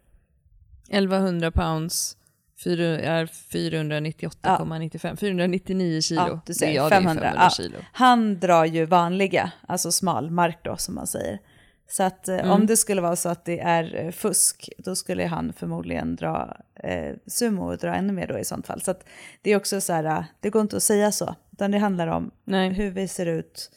1100 0.90 1.52
pounds 1.52 2.18
är 2.66 3.26
498,95, 3.26 5.08
ja. 5.08 5.16
499 5.16 6.02
kilo. 6.02 6.22
Ja, 6.22 6.42
du 6.46 6.54
ser, 6.54 6.72
ja, 6.72 6.90
500. 6.90 7.22
500 7.22 7.44
ja. 7.44 7.50
kilo. 7.50 7.78
Han 7.92 8.40
drar 8.40 8.66
ju 8.66 8.86
vanliga, 8.86 9.52
alltså 9.68 9.92
smal 9.92 10.32
mark 10.32 10.60
då 10.64 10.78
som 10.78 10.96
man 10.96 11.08
säger. 11.08 11.40
Så 11.88 12.04
att 12.04 12.28
eh, 12.28 12.40
mm. 12.40 12.52
om 12.52 12.66
det 12.66 12.78
skulle 12.78 13.02
vara 13.02 13.16
så 13.16 13.30
att 13.30 13.46
det 13.46 13.60
är 13.60 14.06
eh, 14.06 14.12
fusk, 14.12 14.70
då 14.78 14.96
skulle 14.96 15.26
han 15.26 15.54
förmodligen 15.54 16.16
dra 16.16 16.58
eh, 16.76 17.16
sumo 17.28 17.72
och 17.72 17.78
dra 17.78 17.96
ännu 17.96 18.14
mer 18.14 18.28
då 18.28 18.40
i 18.40 18.46
sånt 18.46 18.68
fall. 18.68 18.82
Så 18.82 18.92
att 18.92 19.06
det 19.42 19.52
är 19.52 19.58
också 19.58 19.82
så 19.82 19.94
här, 19.94 20.04
eh, 20.04 20.24
det 20.40 20.50
går 20.50 20.62
inte 20.62 20.78
att 20.78 20.84
säga 20.84 21.12
så, 21.12 21.36
utan 21.52 21.72
det 21.72 21.78
handlar 21.78 22.08
om 22.08 22.32
Nej. 22.44 22.70
hur 22.70 22.92
vi 22.92 23.08
ser 23.08 23.26
ut, 23.26 23.72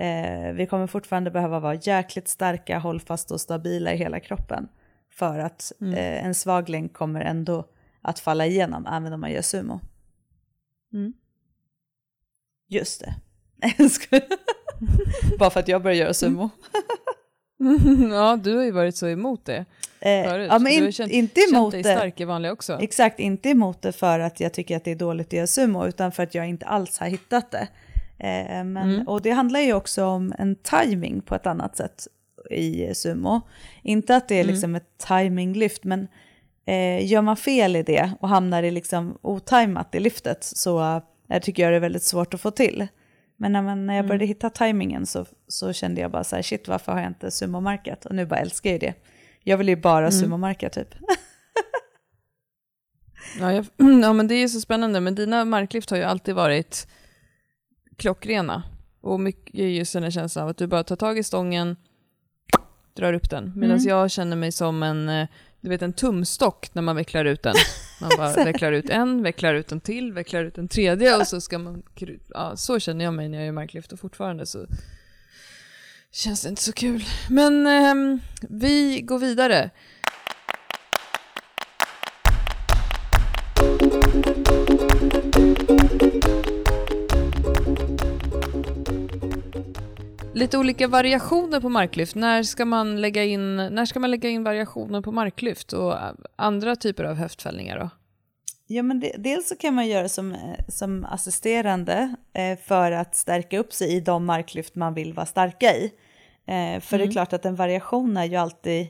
Eh, 0.00 0.52
vi 0.52 0.66
kommer 0.66 0.86
fortfarande 0.86 1.30
behöva 1.30 1.60
vara 1.60 1.74
jäkligt 1.74 2.28
starka, 2.28 2.78
hållfasta 2.78 3.34
och 3.34 3.40
stabila 3.40 3.92
i 3.92 3.96
hela 3.96 4.20
kroppen. 4.20 4.68
För 5.10 5.38
att 5.38 5.72
mm. 5.80 5.94
eh, 5.94 6.24
en 6.24 6.34
svag 6.34 6.68
länk 6.68 6.92
kommer 6.92 7.20
ändå 7.20 7.68
att 8.02 8.18
falla 8.18 8.46
igenom 8.46 8.86
även 8.86 9.12
om 9.12 9.20
man 9.20 9.32
gör 9.32 9.42
sumo. 9.42 9.80
Mm. 10.92 11.12
Just 12.68 13.00
det. 13.00 13.14
Bara 15.38 15.50
för 15.50 15.60
att 15.60 15.68
jag 15.68 15.82
börjar 15.82 15.96
göra 15.96 16.14
sumo. 16.14 16.50
ja, 18.10 18.38
du 18.42 18.56
har 18.56 18.64
ju 18.64 18.70
varit 18.70 18.96
så 18.96 19.08
emot 19.08 19.44
det 19.44 19.64
eh, 20.00 20.30
förut. 20.30 20.48
Ja, 20.50 20.58
men 20.58 20.72
in, 20.72 20.78
du 20.78 20.84
har 20.84 20.90
känt, 20.90 21.12
inte 21.12 21.40
emot 21.40 21.72
känt 21.72 21.84
dig 21.84 21.96
stark 21.96 22.20
i 22.20 22.24
vanliga 22.24 22.52
också. 22.52 22.78
Exakt, 22.80 23.20
inte 23.20 23.48
emot 23.48 23.82
det 23.82 23.92
för 23.92 24.20
att 24.20 24.40
jag 24.40 24.52
tycker 24.52 24.76
att 24.76 24.84
det 24.84 24.90
är 24.90 24.96
dåligt 24.96 25.26
att 25.26 25.32
göra 25.32 25.46
sumo, 25.46 25.86
utan 25.86 26.12
för 26.12 26.22
att 26.22 26.34
jag 26.34 26.48
inte 26.48 26.66
alls 26.66 26.98
har 26.98 27.06
hittat 27.06 27.50
det. 27.50 27.68
Eh, 28.18 28.64
men, 28.64 28.76
mm. 28.76 29.08
Och 29.08 29.22
det 29.22 29.30
handlar 29.30 29.60
ju 29.60 29.72
också 29.72 30.04
om 30.04 30.34
en 30.38 30.56
timing 30.56 31.22
på 31.22 31.34
ett 31.34 31.46
annat 31.46 31.76
sätt 31.76 32.06
i 32.50 32.94
sumo. 32.94 33.40
Inte 33.82 34.16
att 34.16 34.28
det 34.28 34.34
är 34.34 34.40
mm. 34.40 34.52
liksom 34.52 34.74
ett 34.74 34.98
timinglyft, 35.08 35.84
men 35.84 36.08
eh, 36.66 37.06
gör 37.06 37.22
man 37.22 37.36
fel 37.36 37.76
i 37.76 37.82
det 37.82 38.10
och 38.20 38.28
hamnar 38.28 38.62
i 38.62 38.70
liksom 38.70 39.18
otajmat 39.22 39.94
i 39.94 40.00
lyftet 40.00 40.44
så 40.44 41.02
eh, 41.30 41.40
tycker 41.42 41.62
jag 41.62 41.72
det 41.72 41.76
är 41.76 41.80
väldigt 41.80 42.02
svårt 42.02 42.34
att 42.34 42.40
få 42.40 42.50
till. 42.50 42.88
Men 43.40 43.52
när, 43.52 43.62
man, 43.62 43.86
när 43.86 43.94
jag 43.94 44.04
började 44.04 44.24
mm. 44.24 44.28
hitta 44.28 44.50
tajmingen 44.50 45.06
så, 45.06 45.26
så 45.48 45.72
kände 45.72 46.00
jag 46.00 46.10
bara 46.10 46.24
så 46.24 46.36
här, 46.36 46.42
shit 46.42 46.68
varför 46.68 46.92
har 46.92 47.00
jag 47.00 47.08
inte 47.08 47.30
sumomarkat? 47.30 48.06
Och 48.06 48.14
nu 48.14 48.26
bara 48.26 48.40
älskar 48.40 48.70
jag 48.70 48.80
det. 48.80 48.94
Jag 49.42 49.56
vill 49.58 49.68
ju 49.68 49.76
bara 49.76 50.06
mm. 50.06 50.12
sumomarka 50.12 50.70
typ. 50.70 50.88
ja, 53.40 53.52
jag, 53.52 53.66
ja, 54.02 54.12
men 54.12 54.28
det 54.28 54.34
är 54.34 54.40
ju 54.40 54.48
så 54.48 54.60
spännande, 54.60 55.00
men 55.00 55.14
dina 55.14 55.44
marklyft 55.44 55.90
har 55.90 55.96
ju 55.96 56.02
alltid 56.02 56.34
varit 56.34 56.88
klockrena. 57.96 58.62
Och 59.00 59.20
mycket 59.20 59.54
är 59.54 59.66
just 59.66 59.92
den 59.92 60.02
här 60.02 60.10
känslan 60.10 60.42
av 60.42 60.48
att 60.48 60.56
du 60.56 60.66
bara 60.66 60.84
tar 60.84 60.96
tag 60.96 61.18
i 61.18 61.22
stången, 61.22 61.76
drar 62.94 63.12
upp 63.12 63.30
den. 63.30 63.52
Medan 63.56 63.76
mm. 63.76 63.88
jag 63.88 64.10
känner 64.10 64.36
mig 64.36 64.52
som 64.52 64.82
en, 64.82 65.08
eh, 65.08 65.28
du 65.60 65.68
vet 65.68 65.82
en 65.82 65.92
tumstock 65.92 66.70
när 66.72 66.82
man 66.82 66.96
vecklar 66.96 67.24
ut 67.24 67.42
den. 67.42 67.54
Man 68.00 68.10
bara 68.16 68.32
vecklar 68.44 68.72
ut 68.72 68.90
en, 68.90 69.22
vecklar 69.22 69.54
ut 69.54 69.72
en 69.72 69.80
till, 69.80 70.12
vecklar 70.12 70.44
ut 70.44 70.58
en 70.58 70.68
tredje 70.68 71.16
och 71.16 71.26
så 71.26 71.40
ska 71.40 71.58
man... 71.58 71.82
Ja, 72.28 72.56
så 72.56 72.78
känner 72.78 73.04
jag 73.04 73.14
mig 73.14 73.28
när 73.28 73.38
jag 73.38 73.46
gör 73.46 73.52
marklyft 73.52 73.92
och 73.92 74.00
fortfarande 74.00 74.46
så 74.46 74.66
känns 76.12 76.42
det 76.42 76.48
inte 76.48 76.62
så 76.62 76.72
kul. 76.72 77.04
Men 77.28 77.66
eh, 77.66 78.20
vi 78.40 79.00
går 79.00 79.18
vidare. 79.18 79.70
Lite 90.40 90.58
olika 90.58 90.88
variationer 90.88 91.60
på 91.60 91.68
marklyft. 91.68 92.14
När 92.14 92.42
ska 92.42 92.64
man 92.64 93.00
lägga 93.00 93.24
in, 93.24 93.56
när 93.56 93.84
ska 93.84 94.00
man 94.00 94.10
lägga 94.10 94.28
in 94.28 94.44
variationer 94.44 95.00
på 95.00 95.12
marklyft 95.12 95.72
och 95.72 95.94
andra 96.36 96.76
typer 96.76 97.04
av 97.04 97.16
höftfällningar 97.16 97.78
då? 97.78 97.90
Ja, 98.66 98.82
men 98.82 99.00
det, 99.00 99.14
dels 99.18 99.48
så 99.48 99.56
kan 99.56 99.74
man 99.74 99.88
göra 99.88 100.08
som, 100.08 100.32
eh, 100.32 100.38
som 100.68 101.04
assisterande 101.04 102.14
eh, 102.32 102.58
för 102.58 102.92
att 102.92 103.16
stärka 103.16 103.58
upp 103.58 103.72
sig 103.72 103.96
i 103.96 104.00
de 104.00 104.24
marklyft 104.24 104.74
man 104.74 104.94
vill 104.94 105.12
vara 105.12 105.26
starka 105.26 105.76
i. 105.76 105.84
Eh, 105.84 105.90
för 106.46 106.54
mm. 106.56 106.80
det 106.90 106.94
är 106.94 106.98
mm. 106.98 107.10
klart 107.10 107.32
att 107.32 107.44
en 107.44 107.56
variation 107.56 108.16
är 108.16 108.24
ju 108.24 108.36
alltid, 108.36 108.86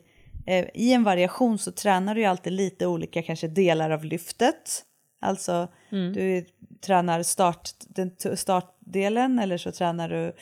eh, 0.47 0.67
i 0.75 0.93
en 0.93 1.05
variation 1.05 1.59
så 1.59 1.73
tränar 1.73 2.15
du 2.15 2.21
ju 2.21 2.27
alltid 2.27 2.53
lite 2.53 2.87
olika 2.87 3.23
kanske 3.23 3.49
delar 3.49 3.91
av 3.91 4.05
lyftet. 4.05 4.85
Alltså 5.21 5.69
mm. 5.93 6.13
du 6.13 6.45
tränar 6.87 7.23
start, 7.23 7.71
den 7.89 8.37
startdelen 8.37 9.39
eller 9.39 9.59
så 9.59 9.73
tränar 9.73 10.09
du 10.09 10.33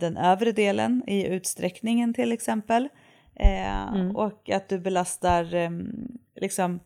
den 0.00 0.16
övre 0.16 0.52
delen 0.52 1.02
i 1.06 1.26
utsträckningen 1.26 2.14
till 2.14 2.32
exempel. 2.32 2.88
Eh, 3.34 3.94
mm. 3.94 4.16
Och 4.16 4.50
att 4.50 4.68
du 4.68 4.78
belastar, 4.78 5.54
ehm, 5.54 6.18
liksom 6.36 6.80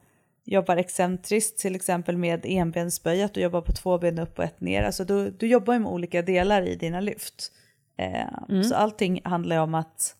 jobbar 0.45 0.76
excentriskt 0.76 1.59
till 1.59 1.74
exempel 1.74 2.16
med 2.16 2.41
enbensböj, 2.45 3.22
att 3.22 3.35
du 3.35 3.41
jobbar 3.41 3.61
på 3.61 3.72
två 3.72 3.99
ben 3.99 4.18
upp 4.18 4.39
och 4.39 4.45
ett 4.45 4.61
ner. 4.61 4.82
Alltså 4.82 5.05
du, 5.05 5.30
du 5.30 5.47
jobbar 5.47 5.78
med 5.78 5.93
olika 5.93 6.22
delar 6.22 6.62
i 6.62 6.76
dina 6.76 7.01
lyft. 7.01 7.53
Eh, 7.99 8.49
mm. 8.49 8.64
Så 8.64 8.74
allting 8.74 9.20
handlar 9.24 9.59
om 9.59 9.74
att, 9.74 10.16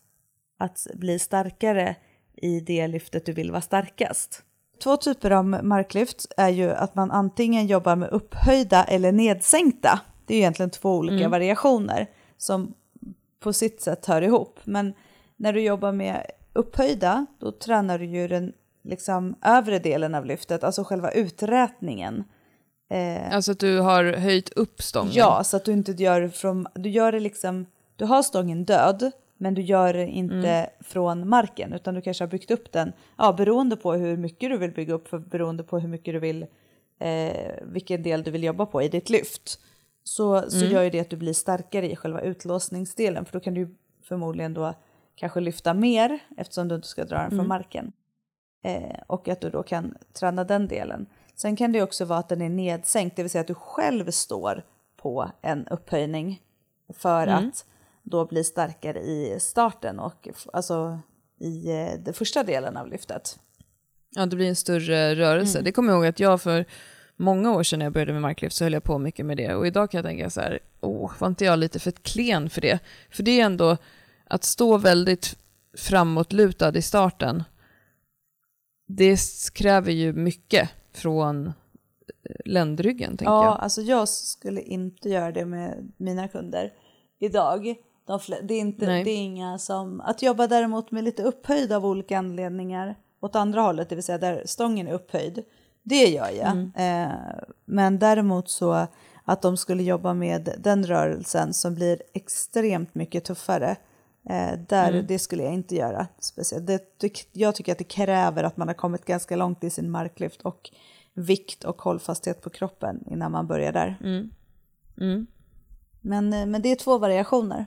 att 0.57 0.87
bli 0.93 1.19
starkare 1.19 1.95
i 2.35 2.59
det 2.59 2.87
lyftet 2.87 3.25
du 3.25 3.33
vill 3.33 3.51
vara 3.51 3.61
starkast. 3.61 4.43
Två 4.83 4.97
typer 4.97 5.31
av 5.31 5.45
marklyft 5.45 6.25
är 6.37 6.49
ju 6.49 6.71
att 6.71 6.95
man 6.95 7.11
antingen 7.11 7.67
jobbar 7.67 7.95
med 7.95 8.09
upphöjda 8.09 8.83
eller 8.83 9.11
nedsänkta. 9.11 9.99
Det 10.25 10.33
är 10.33 10.37
egentligen 10.37 10.69
två 10.69 10.97
olika 10.97 11.15
mm. 11.15 11.31
variationer 11.31 12.07
som 12.37 12.73
på 13.39 13.53
sitt 13.53 13.81
sätt 13.81 14.05
hör 14.05 14.21
ihop. 14.21 14.59
Men 14.63 14.93
när 15.37 15.53
du 15.53 15.61
jobbar 15.61 15.91
med 15.91 16.25
upphöjda, 16.53 17.25
då 17.39 17.51
tränar 17.51 17.99
du 17.99 18.05
ju 18.05 18.27
den 18.27 18.53
liksom, 18.83 19.35
övre 19.41 19.79
delen 19.79 20.15
av 20.15 20.25
lyftet, 20.25 20.63
alltså 20.63 20.83
själva 20.83 21.11
uträtningen. 21.11 22.23
Eh, 22.89 23.35
alltså 23.35 23.51
att 23.51 23.59
du 23.59 23.79
har 23.79 24.03
höjt 24.03 24.49
upp 24.49 24.81
stången? 24.81 25.13
Ja, 25.13 25.43
så 25.43 25.57
att 25.57 25.65
du 25.65 25.71
inte 25.71 25.91
gör 25.91 26.27
från, 26.27 26.67
du 26.73 26.89
gör 26.89 27.11
det 27.11 27.19
liksom, 27.19 27.65
du 27.95 28.05
har 28.05 28.23
stången 28.23 28.65
död, 28.65 29.11
men 29.37 29.53
du 29.53 29.61
gör 29.61 29.93
det 29.93 30.07
inte 30.07 30.49
mm. 30.49 30.69
från 30.79 31.29
marken, 31.29 31.73
utan 31.73 31.93
du 31.93 32.01
kanske 32.01 32.23
har 32.23 32.29
byggt 32.29 32.51
upp 32.51 32.71
den, 32.71 32.93
ja, 33.17 33.33
beroende 33.33 33.75
på 33.75 33.93
hur 33.93 34.17
mycket 34.17 34.49
du 34.49 34.57
vill 34.57 34.71
bygga 34.71 34.93
upp, 34.93 35.07
för 35.07 35.17
beroende 35.17 35.63
på 35.63 35.79
hur 35.79 35.87
mycket 35.87 36.13
du 36.13 36.19
vill, 36.19 36.45
eh, 36.99 37.53
vilken 37.61 38.03
del 38.03 38.23
du 38.23 38.31
vill 38.31 38.43
jobba 38.43 38.65
på 38.65 38.81
i 38.81 38.89
ditt 38.89 39.09
lyft. 39.09 39.59
Så, 40.07 40.49
så 40.49 40.57
mm. 40.57 40.71
gör 40.71 40.83
ju 40.83 40.89
det 40.89 40.99
att 40.99 41.09
du 41.09 41.15
blir 41.15 41.33
starkare 41.33 41.91
i 41.91 41.95
själva 41.95 42.21
utlåsningsdelen, 42.21 43.25
för 43.25 43.33
då 43.33 43.39
kan 43.39 43.53
du 43.53 43.75
förmodligen 44.03 44.53
då 44.53 44.73
kanske 45.15 45.39
lyfta 45.39 45.73
mer 45.73 46.19
eftersom 46.37 46.67
du 46.67 46.75
inte 46.75 46.87
ska 46.87 47.05
dra 47.05 47.17
den 47.17 47.29
från 47.29 47.39
mm. 47.39 47.47
marken. 47.47 47.91
Eh, 48.63 48.99
och 49.07 49.27
att 49.27 49.41
du 49.41 49.49
då 49.49 49.63
kan 49.63 49.97
träna 50.13 50.43
den 50.43 50.67
delen. 50.67 51.05
Sen 51.35 51.55
kan 51.55 51.71
det 51.71 51.81
också 51.81 52.05
vara 52.05 52.19
att 52.19 52.29
den 52.29 52.41
är 52.41 52.49
nedsänkt, 52.49 53.15
det 53.15 53.23
vill 53.23 53.29
säga 53.29 53.41
att 53.41 53.47
du 53.47 53.53
själv 53.53 54.11
står 54.11 54.63
på 54.97 55.31
en 55.41 55.67
upphöjning 55.67 56.41
för 56.93 57.27
mm. 57.27 57.47
att 57.47 57.65
då 58.03 58.25
bli 58.25 58.43
starkare 58.43 58.99
i 58.99 59.37
starten 59.39 59.99
och 59.99 60.29
alltså 60.53 60.99
i 61.39 61.71
eh, 61.71 61.99
den 61.99 62.13
första 62.13 62.43
delen 62.43 62.77
av 62.77 62.87
lyftet. 62.87 63.39
Ja, 64.09 64.25
det 64.25 64.35
blir 64.35 64.49
en 64.49 64.55
större 64.55 65.15
rörelse. 65.15 65.57
Mm. 65.57 65.63
Det 65.63 65.71
kommer 65.71 65.93
jag 65.93 65.97
ihåg 65.97 66.05
att 66.05 66.19
jag 66.19 66.41
för 66.41 66.65
många 67.15 67.51
år 67.51 67.63
sedan 67.63 67.81
jag 67.81 67.93
började 67.93 68.13
med 68.13 68.21
marklyft 68.21 68.55
så 68.55 68.63
höll 68.63 68.73
jag 68.73 68.83
på 68.83 68.97
mycket 68.97 69.25
med 69.25 69.37
det 69.37 69.55
och 69.55 69.67
idag 69.67 69.91
kan 69.91 69.97
jag 69.97 70.05
tänka 70.05 70.29
så 70.29 70.41
här, 70.41 70.59
åh, 70.81 71.11
var 71.19 71.27
inte 71.27 71.45
jag 71.45 71.59
lite 71.59 71.79
för 71.79 71.91
klen 71.91 72.49
för 72.49 72.61
det? 72.61 72.79
För 73.11 73.23
det 73.23 73.39
är 73.39 73.45
ändå 73.45 73.77
att 74.27 74.43
stå 74.43 74.77
väldigt 74.77 75.37
framåtlutad 75.77 76.77
i 76.77 76.81
starten, 76.81 77.43
det 78.87 79.19
kräver 79.53 79.91
ju 79.91 80.13
mycket 80.13 80.69
från 80.93 81.47
eh, 81.47 81.53
ländryggen, 82.45 83.17
tänker 83.17 83.25
ja, 83.25 83.43
jag. 83.43 83.51
Ja, 83.51 83.57
alltså 83.57 83.81
jag 83.81 84.09
skulle 84.09 84.61
inte 84.61 85.09
göra 85.09 85.31
det 85.31 85.45
med 85.45 85.91
mina 85.97 86.27
kunder 86.27 86.73
idag. 87.19 87.75
De 88.07 88.19
det, 88.43 88.53
är 88.53 88.59
inte, 88.59 88.85
det 88.85 89.11
är 89.11 89.17
inga 89.17 89.57
som... 89.57 90.01
Att 90.01 90.21
jobba 90.21 90.47
däremot 90.47 90.91
med 90.91 91.03
lite 91.03 91.23
upphöjd 91.23 91.71
av 91.71 91.85
olika 91.85 92.17
anledningar 92.17 92.95
åt 93.19 93.35
andra 93.35 93.61
hållet, 93.61 93.89
det 93.89 93.95
vill 93.95 94.03
säga 94.03 94.17
där 94.17 94.43
stången 94.45 94.87
är 94.87 94.93
upphöjd, 94.93 95.43
det 95.85 96.05
gör 96.05 96.29
jag. 96.29 96.51
Mm. 96.51 96.71
Eh, 96.75 97.17
men 97.65 97.99
däremot 97.99 98.49
så 98.49 98.87
att 99.23 99.41
de 99.41 99.57
skulle 99.57 99.83
jobba 99.83 100.13
med 100.13 100.49
den 100.59 100.85
rörelsen 100.85 101.53
som 101.53 101.75
blir 101.75 102.01
extremt 102.13 102.95
mycket 102.95 103.25
tuffare 103.25 103.77
Eh, 104.29 104.59
där, 104.67 104.91
mm. 104.91 105.05
Det 105.07 105.19
skulle 105.19 105.43
jag 105.43 105.53
inte 105.53 105.75
göra. 105.75 106.07
Speciellt. 106.19 106.67
Det, 106.67 106.99
det, 106.99 107.27
jag 107.31 107.55
tycker 107.55 107.71
att 107.71 107.77
det 107.77 107.83
kräver 107.83 108.43
att 108.43 108.57
man 108.57 108.67
har 108.67 108.75
kommit 108.75 109.05
ganska 109.05 109.35
långt 109.35 109.63
i 109.63 109.69
sin 109.69 109.91
marklyft 109.91 110.41
och 110.41 110.71
vikt 111.13 111.63
och 111.63 111.81
hållfasthet 111.81 112.41
på 112.41 112.49
kroppen 112.49 113.03
innan 113.07 113.31
man 113.31 113.47
börjar 113.47 113.71
där. 113.71 113.97
Mm. 114.03 114.29
Mm. 114.97 115.27
Men, 116.01 116.33
eh, 116.33 116.45
men 116.45 116.61
det 116.61 116.71
är 116.71 116.75
två 116.75 116.97
variationer. 116.97 117.65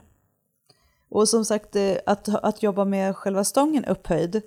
Och 1.09 1.29
som 1.29 1.45
sagt, 1.45 1.75
eh, 1.75 1.95
att, 2.05 2.29
att 2.29 2.63
jobba 2.63 2.85
med 2.85 3.15
själva 3.15 3.43
stången 3.43 3.85
upphöjd 3.85 4.41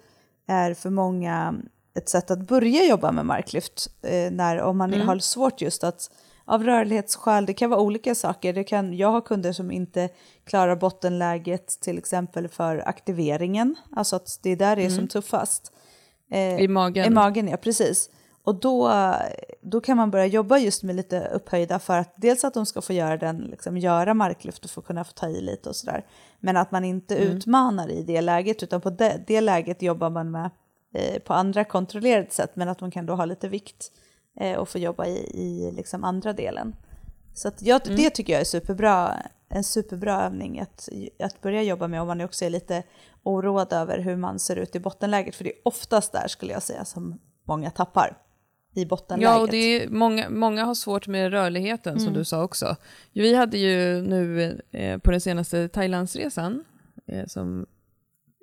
är 0.47 0.75
för 0.75 0.91
många 0.91 1.55
ett 1.95 2.09
sätt 2.09 2.31
att 2.31 2.39
börja 2.39 2.85
jobba 2.85 3.13
med 3.13 3.27
marklyft. 3.27 3.89
När, 4.31 4.61
om 4.61 4.79
man 4.79 4.95
mm. 4.95 5.09
har 5.09 5.19
svårt 5.19 5.61
just 5.61 5.85
att 5.85 6.11
av 6.45 6.65
rörlighetsskäl. 6.65 7.47
Det 7.47 7.55
kan 7.55 7.71
vara 7.71 7.81
olika 7.81 8.15
saker. 8.15 8.53
Det 8.53 8.65
kan, 8.65 8.97
jag 8.97 9.11
har 9.11 9.21
kunder 9.21 9.53
som 9.53 9.71
inte 9.71 10.09
klarar 10.45 10.77
bottenläget 10.77 11.81
till 11.81 11.99
exempel 11.99 12.49
för 12.49 12.89
aktiveringen. 12.89 13.77
Alltså 13.97 14.17
att 14.17 14.39
det 14.43 14.51
är 14.51 14.57
där 14.57 14.77
det 14.77 14.83
är 14.83 14.87
mm. 14.87 14.97
som 14.97 15.09
tuffast. 15.09 15.73
Eh, 16.31 16.61
I 16.61 16.69
magen? 16.69 17.07
I 17.07 17.11
magen, 17.11 17.49
ja 17.49 17.57
precis. 17.57 18.11
Och 18.45 18.55
då, 18.55 18.93
då 19.61 19.81
kan 19.81 19.97
man 19.97 20.11
börja 20.11 20.27
jobba 20.27 20.59
just 20.59 20.83
med 20.83 20.97
lite 20.97 21.29
upphöjda 21.35 21.79
för 21.79 21.99
att 21.99 22.15
dels 22.17 22.45
att 22.45 22.55
de 22.55 22.67
ska 22.67 22.83
få 22.83 22.93
göra 22.93 23.17
den, 23.17 23.39
liksom, 23.39 23.79
göra 23.79 24.15
marklyft 24.15 24.65
och 24.65 24.71
få 24.71 24.81
kunna 24.81 25.05
få 25.05 25.13
ta 25.13 25.29
i 25.29 25.41
lite 25.41 25.69
och 25.69 25.77
sådär. 25.77 26.05
Men 26.41 26.57
att 26.57 26.71
man 26.71 26.85
inte 26.85 27.17
mm. 27.17 27.37
utmanar 27.37 27.91
i 27.91 28.03
det 28.03 28.21
läget 28.21 28.63
utan 28.63 28.81
på 28.81 28.91
det, 28.91 29.25
det 29.27 29.41
läget 29.41 29.83
jobbar 29.83 30.11
man 30.11 30.31
med 30.31 30.45
eh, 30.45 30.51
på 31.25 31.35
andra 31.35 31.65
kontrollerade 31.65 32.31
sätt 32.31 32.51
men 32.55 32.69
att 32.69 32.81
man 32.81 32.91
kan 32.91 33.07
då 33.07 33.15
ha 33.15 33.25
lite 33.25 33.49
vikt 33.49 33.93
eh, 34.41 34.59
och 34.59 34.69
få 34.69 34.79
jobba 34.79 35.07
i, 35.07 35.17
i 35.35 35.73
liksom 35.77 36.05
andra 36.05 36.33
delen. 36.33 36.77
Så 37.35 37.51
jag, 37.59 37.87
mm. 37.87 37.97
det 37.97 38.11
tycker 38.11 38.33
jag 38.33 38.41
är 38.41 38.45
superbra, 38.45 39.17
en 39.49 39.65
superbra 39.65 40.23
övning 40.23 40.61
att, 40.61 40.89
att 41.19 41.41
börja 41.41 41.63
jobba 41.63 41.89
med 41.89 42.01
om 42.01 42.07
man 42.07 42.21
också 42.21 42.45
är 42.45 42.51
lite 42.51 42.83
oroad 43.23 43.73
över 43.73 43.99
hur 43.99 44.17
man 44.17 44.39
ser 44.39 44.57
ut 44.57 44.77
i 44.77 44.81
bottenläget. 44.81 45.37
För 45.37 45.45
det 45.45 45.51
är 45.51 45.61
oftast 45.65 46.13
där 46.13 46.29
skulle 46.29 46.53
jag 46.53 46.63
säga 46.63 46.85
som 46.85 47.19
många 47.45 47.71
tappar 47.71 48.19
i 48.75 48.87
bottenläget. 48.87 49.35
Ja, 49.35 49.41
och 49.41 49.49
det 49.49 49.57
är 49.57 49.89
många, 49.89 50.31
många 50.31 50.65
har 50.65 50.75
svårt 50.75 51.07
med 51.07 51.31
rörligheten 51.31 51.93
mm. 51.93 52.05
som 52.05 52.15
du 52.15 52.25
sa 52.25 52.43
också. 52.43 52.77
Vi 53.13 53.35
hade 53.35 53.59
ju 53.59 54.03
nu 54.03 54.61
eh, 54.71 54.99
på 54.99 55.11
den 55.11 55.21
senaste 55.21 55.69
Thailandsresan 55.69 56.65
eh, 57.07 57.27
som 57.27 57.67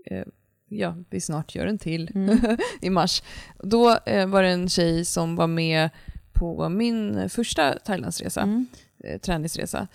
eh, 0.06 0.28
ja, 0.70 0.96
vi 1.10 1.22
snart 1.22 1.56
gör 1.56 1.68
en 1.68 1.78
till 1.78 2.12
mm. 2.16 2.40
i 2.82 2.90
mars. 2.90 3.24
Då 3.64 3.98
eh, 4.06 4.28
var 4.28 4.44
det 4.44 4.50
en 4.50 4.70
tjej 4.70 5.06
som 5.06 5.36
var 5.36 5.48
med 5.48 5.90
på 6.34 6.70
min 6.70 7.30
första 7.30 7.74
Thailandsresa, 7.80 8.42
mm. 8.42 8.68
eh, 9.04 9.20
träningsresa. 9.20 9.88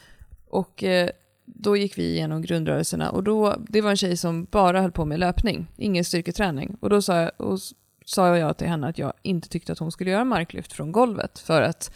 Och 0.47 0.85
eh, 0.85 1.11
då 1.45 1.77
gick 1.77 1.99
vi 1.99 2.05
igenom 2.05 2.43
grundrörelserna 2.43 3.11
och 3.11 3.23
då, 3.23 3.57
det 3.69 3.81
var 3.81 3.91
en 3.91 3.97
tjej 3.97 4.17
som 4.17 4.45
bara 4.45 4.81
höll 4.81 4.93
på 4.93 5.05
med 5.05 5.21
löpning, 5.21 5.67
ingen 5.77 6.05
styrketräning. 6.05 6.77
Och 6.81 6.91
då 6.91 7.03
sa 7.03 7.21
jag, 7.21 7.31
och 7.37 7.59
sa 8.05 8.39
jag 8.39 8.57
till 8.57 8.69
henne 8.69 8.89
att 8.89 8.99
jag 8.99 9.13
inte 9.23 9.49
tyckte 9.49 9.73
att 9.73 9.79
hon 9.79 9.93
skulle 9.93 10.11
göra 10.11 10.25
marklyft 10.25 10.73
från 10.73 10.93
golvet 10.93 11.39
för 11.39 11.63
att 11.63 11.95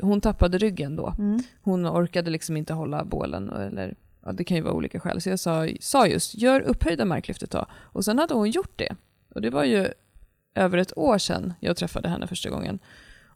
hon 0.00 0.20
tappade 0.20 0.58
ryggen 0.58 0.96
då. 0.96 1.14
Mm. 1.18 1.42
Hon 1.62 1.86
orkade 1.86 2.30
liksom 2.30 2.56
inte 2.56 2.74
hålla 2.74 3.04
bålen 3.04 3.50
eller 3.50 3.94
ja, 4.26 4.32
det 4.32 4.44
kan 4.44 4.56
ju 4.56 4.62
vara 4.62 4.74
olika 4.74 5.00
skäl. 5.00 5.20
Så 5.20 5.28
jag 5.28 5.38
sa, 5.38 5.68
sa 5.80 6.06
just, 6.06 6.34
gör 6.34 6.60
upphöjda 6.60 7.04
marklyft 7.04 7.42
ett 7.42 7.50
tag. 7.50 7.66
Och 7.72 8.04
sen 8.04 8.18
hade 8.18 8.34
hon 8.34 8.50
gjort 8.50 8.78
det. 8.78 8.96
Och 9.28 9.40
det 9.42 9.50
var 9.50 9.64
ju 9.64 9.88
över 10.54 10.78
ett 10.78 10.98
år 10.98 11.18
sedan 11.18 11.54
jag 11.60 11.76
träffade 11.76 12.08
henne 12.08 12.26
första 12.26 12.50
gången. 12.50 12.78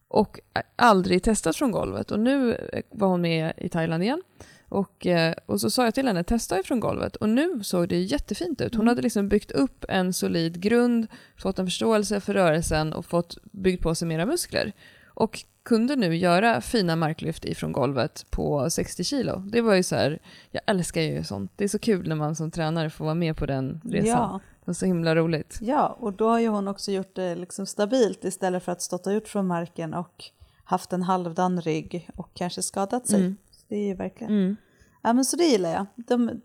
Och 0.07 0.39
aldrig 0.75 1.23
testat 1.23 1.55
från 1.55 1.71
golvet. 1.71 2.11
Och 2.11 2.19
nu 2.19 2.57
var 2.89 3.07
hon 3.07 3.21
med 3.21 3.53
i 3.57 3.69
Thailand 3.69 4.03
igen. 4.03 4.21
Och, 4.69 5.07
eh, 5.07 5.35
och 5.45 5.61
så 5.61 5.69
sa 5.69 5.83
jag 5.83 5.93
till 5.93 6.07
henne, 6.07 6.23
testa 6.23 6.59
ifrån 6.59 6.79
golvet. 6.79 7.15
Och 7.15 7.29
nu 7.29 7.63
såg 7.63 7.89
det 7.89 7.99
jättefint 7.99 8.61
ut. 8.61 8.75
Hon 8.75 8.81
mm. 8.81 8.87
hade 8.87 9.01
liksom 9.01 9.29
byggt 9.29 9.51
upp 9.51 9.85
en 9.89 10.13
solid 10.13 10.61
grund, 10.61 11.07
fått 11.37 11.59
en 11.59 11.65
förståelse 11.65 12.19
för 12.19 12.33
rörelsen 12.33 12.93
och 12.93 13.05
fått 13.05 13.37
byggt 13.43 13.83
på 13.83 13.95
sig 13.95 14.07
mera 14.07 14.25
muskler. 14.25 14.73
Och 15.13 15.45
kunde 15.63 15.95
nu 15.95 16.15
göra 16.15 16.61
fina 16.61 16.95
marklyft 16.95 17.45
ifrån 17.45 17.71
golvet 17.71 18.25
på 18.29 18.69
60 18.69 19.03
kilo. 19.03 19.37
Det 19.37 19.61
var 19.61 19.75
ju 19.75 19.83
så 19.83 19.95
här, 19.95 20.19
jag 20.51 20.61
älskar 20.67 21.01
ju 21.01 21.23
sånt. 21.23 21.51
Det 21.55 21.63
är 21.63 21.67
så 21.67 21.79
kul 21.79 22.07
när 22.07 22.15
man 22.15 22.35
som 22.35 22.51
tränare 22.51 22.89
får 22.89 23.05
vara 23.05 23.15
med 23.15 23.37
på 23.37 23.45
den 23.45 23.81
resan. 23.83 24.09
Ja. 24.09 24.39
Det 24.65 24.71
är 24.71 24.73
så 24.73 24.85
himla 24.85 25.15
roligt. 25.15 25.57
Ja, 25.61 25.97
och 25.99 26.13
då 26.13 26.29
har 26.29 26.39
ju 26.39 26.47
hon 26.47 26.67
också 26.67 26.91
gjort 26.91 27.15
det 27.15 27.35
liksom 27.35 27.65
stabilt 27.65 28.23
istället 28.23 28.63
för 28.63 28.71
att 28.71 28.81
stått 28.81 29.07
ut 29.07 29.27
från 29.27 29.47
marken 29.47 29.93
och 29.93 30.23
haft 30.63 30.93
en 30.93 31.01
halvdan 31.01 31.61
rygg 31.61 32.09
och 32.15 32.29
kanske 32.33 32.61
skadat 32.61 33.07
sig. 33.07 33.19
Mm. 33.19 33.37
Det 33.67 33.75
är 33.75 33.87
ju 33.87 33.95
verkligen... 33.95 34.33
Mm. 34.33 34.55
Ja, 35.03 35.13
men 35.13 35.25
så 35.25 35.37
det 35.37 35.43
gillar 35.43 35.69
jag. 35.69 35.85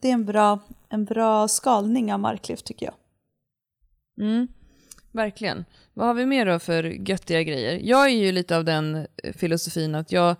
det 0.01 0.09
är 0.09 0.13
en 0.13 0.25
bra, 0.25 0.59
en 0.89 1.05
bra 1.05 1.49
skalning 1.49 2.13
av 2.13 2.21
marklyft 2.21 2.67
tycker 2.67 2.87
jag. 2.87 2.95
Mm. 4.27 4.49
Verkligen. 5.17 5.65
Vad 5.95 6.07
har 6.07 6.15
vi 6.15 6.27
mer 6.27 6.47
då 6.47 6.59
för 6.59 6.85
göttiga 6.85 7.43
grejer? 7.43 7.81
Jag 7.83 8.05
är 8.05 8.15
ju 8.15 8.33
lite 8.33 8.57
av 8.57 8.65
den 8.65 8.95
eh, 8.95 9.33
filosofin 9.33 9.95
att 9.95 10.13
jag 10.13 10.37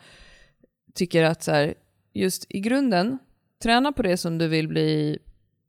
tycker 0.95 1.23
att 1.23 1.43
så 1.43 1.51
här, 1.53 1.75
just 2.13 2.47
i 2.49 2.61
grunden, 2.61 3.19
träna 3.63 3.93
på 3.93 4.03
det 4.03 4.17
som 4.17 4.39
du 4.39 4.49
vill 4.49 4.69
bli 4.69 5.19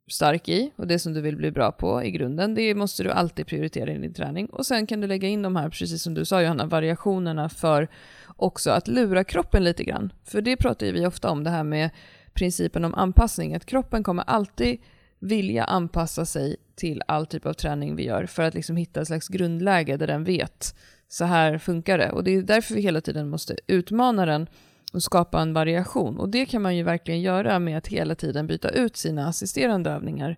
stark 0.10 0.50
i 0.50 0.72
och 0.76 0.88
det 0.88 1.00
som 1.00 1.14
du 1.14 1.22
vill 1.22 1.36
bli 1.36 1.52
bra 1.52 1.72
på 1.72 2.04
i 2.04 2.12
grunden. 2.12 2.56
Det 2.56 2.76
måste 2.76 3.04
du 3.04 3.12
alltid 3.12 3.48
prioritera 3.48 3.92
i 3.92 3.98
din 3.98 4.14
träning. 4.14 4.46
Och 4.46 4.66
sen 4.66 4.88
kan 4.88 5.02
du 5.02 5.08
lägga 5.08 5.28
in 5.28 5.42
de 5.42 5.56
här, 5.56 5.70
precis 5.70 6.04
som 6.04 6.14
du 6.14 6.26
sa 6.26 6.42
Johanna, 6.42 6.66
variationerna 6.66 7.50
för 7.50 7.88
också 8.36 8.72
att 8.72 8.88
lura 8.88 9.24
kroppen 9.24 9.64
lite 9.64 9.84
grann. 9.84 10.14
För 10.24 10.42
det 10.42 10.58
pratar 10.58 10.86
ju 10.86 10.92
vi 10.92 11.06
ofta 11.06 11.30
om, 11.30 11.44
det 11.44 11.50
här 11.50 11.64
med 11.64 11.90
principen 12.34 12.86
om 12.86 12.94
anpassning, 12.94 13.56
att 13.56 13.66
kroppen 13.66 14.04
kommer 14.04 14.24
alltid 14.28 14.80
vilja 15.20 15.64
anpassa 15.64 16.26
sig 16.26 16.56
till 16.76 17.02
all 17.08 17.26
typ 17.26 17.46
av 17.46 17.54
träning 17.54 17.96
vi 17.96 18.06
gör 18.06 18.26
för 18.26 18.44
att 18.44 18.54
liksom 18.54 18.78
hitta 18.78 19.02
ett 19.02 19.08
slags 19.08 19.28
grundläge 19.28 19.98
där 19.98 20.08
den 20.08 20.24
vet 20.24 20.76
så 21.08 21.26
här 21.26 21.58
funkar 21.58 21.98
det. 21.98 22.12
Och 22.12 22.24
det 22.24 22.36
är 22.36 22.42
därför 22.42 22.76
vi 22.76 22.82
hela 22.82 23.02
tiden 23.02 23.30
måste 23.30 23.56
utmana 23.68 24.26
den 24.26 24.48
och 24.94 25.04
skapa 25.04 25.42
en 25.42 25.54
variation. 25.54 26.18
Och 26.18 26.30
det 26.30 26.46
kan 26.46 26.62
man 26.62 26.76
ju 26.76 26.84
verkligen 26.84 27.22
göra 27.22 27.60
med 27.60 27.78
att 27.78 27.88
hela 27.88 28.16
tiden 28.16 28.48
byta 28.48 28.70
ut 28.70 28.98
sina 28.98 29.28
assisterande 29.28 29.90
övningar 29.90 30.38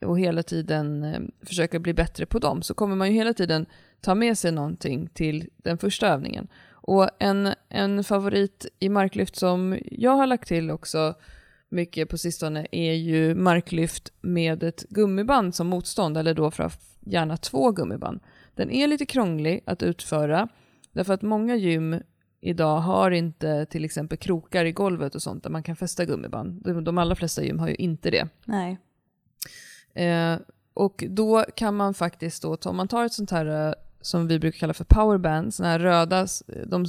och 0.00 0.18
hela 0.18 0.42
tiden 0.42 1.04
eh, 1.04 1.20
försöka 1.46 1.78
bli 1.78 1.94
bättre 1.94 2.26
på 2.26 2.38
dem. 2.38 2.62
Så 2.62 2.74
kommer 2.74 2.96
man 2.96 3.08
ju 3.08 3.14
hela 3.14 3.34
tiden 3.34 3.66
ta 4.00 4.14
med 4.14 4.38
sig 4.38 4.52
någonting 4.52 5.08
till 5.14 5.48
den 5.56 5.78
första 5.78 6.08
övningen. 6.08 6.48
Och 6.70 7.10
en, 7.18 7.54
en 7.68 8.04
favorit 8.04 8.66
i 8.78 8.88
marklyft 8.88 9.36
som 9.36 9.78
jag 9.84 10.16
har 10.16 10.26
lagt 10.26 10.48
till 10.48 10.70
också 10.70 11.14
mycket 11.68 12.08
på 12.08 12.18
sistone 12.18 12.66
är 12.72 12.92
ju 12.92 13.34
marklyft 13.34 14.12
med 14.20 14.62
ett 14.62 14.84
gummiband 14.88 15.54
som 15.54 15.66
motstånd, 15.66 16.16
eller 16.16 16.34
då 16.34 16.50
för 16.50 16.72
gärna 17.00 17.36
två 17.36 17.72
gummiband. 17.72 18.20
Den 18.54 18.70
är 18.70 18.86
lite 18.86 19.06
krånglig 19.06 19.62
att 19.66 19.82
utföra, 19.82 20.48
därför 20.92 21.14
att 21.14 21.22
många 21.22 21.56
gym 21.56 22.02
idag 22.40 22.80
har 22.80 23.10
inte 23.10 23.66
till 23.66 23.84
exempel 23.84 24.18
krokar 24.18 24.64
i 24.64 24.72
golvet 24.72 25.14
och 25.14 25.22
sånt 25.22 25.42
där 25.42 25.50
man 25.50 25.62
kan 25.62 25.76
fästa 25.76 26.04
gummiband. 26.04 26.62
De, 26.64 26.84
de 26.84 26.98
allra 26.98 27.14
flesta 27.14 27.42
gym 27.42 27.58
har 27.58 27.68
ju 27.68 27.74
inte 27.74 28.10
det. 28.10 28.28
Nej. 28.44 28.78
Eh, 29.94 30.38
och 30.74 31.04
då 31.08 31.44
kan 31.54 31.76
man 31.76 31.94
faktiskt 31.94 32.42
då, 32.42 32.56
om 32.64 32.76
man 32.76 32.88
tar 32.88 33.04
ett 33.04 33.12
sånt 33.12 33.30
här 33.30 33.68
eh, 33.68 33.74
som 34.00 34.28
vi 34.28 34.38
brukar 34.38 34.58
kalla 34.58 34.74
för 34.74 34.84
powerband, 34.84 35.54
såna 35.54 35.68
här 35.68 35.78
röda, 35.78 36.26
de 36.66 36.86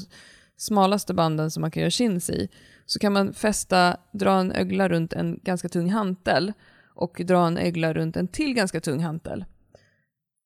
smalaste 0.58 1.14
banden 1.14 1.52
som 1.52 1.62
man 1.62 1.72
kan 1.72 1.82
göra 1.82 1.90
chins 1.90 2.30
i, 2.30 2.50
så 2.92 3.00
kan 3.00 3.14
man 3.14 3.34
fästa, 3.34 3.98
dra 4.12 4.40
en 4.40 4.52
ögla 4.52 4.90
runt 4.90 5.14
en 5.14 5.40
ganska 5.44 5.70
tung 5.70 5.90
hantel 5.90 6.54
och 6.96 7.22
dra 7.26 7.48
en 7.48 7.58
ögla 7.58 7.94
runt 7.94 8.18
en 8.18 8.28
till 8.28 8.54
ganska 8.54 8.82
tung 8.82 9.00
hantel. 9.04 9.46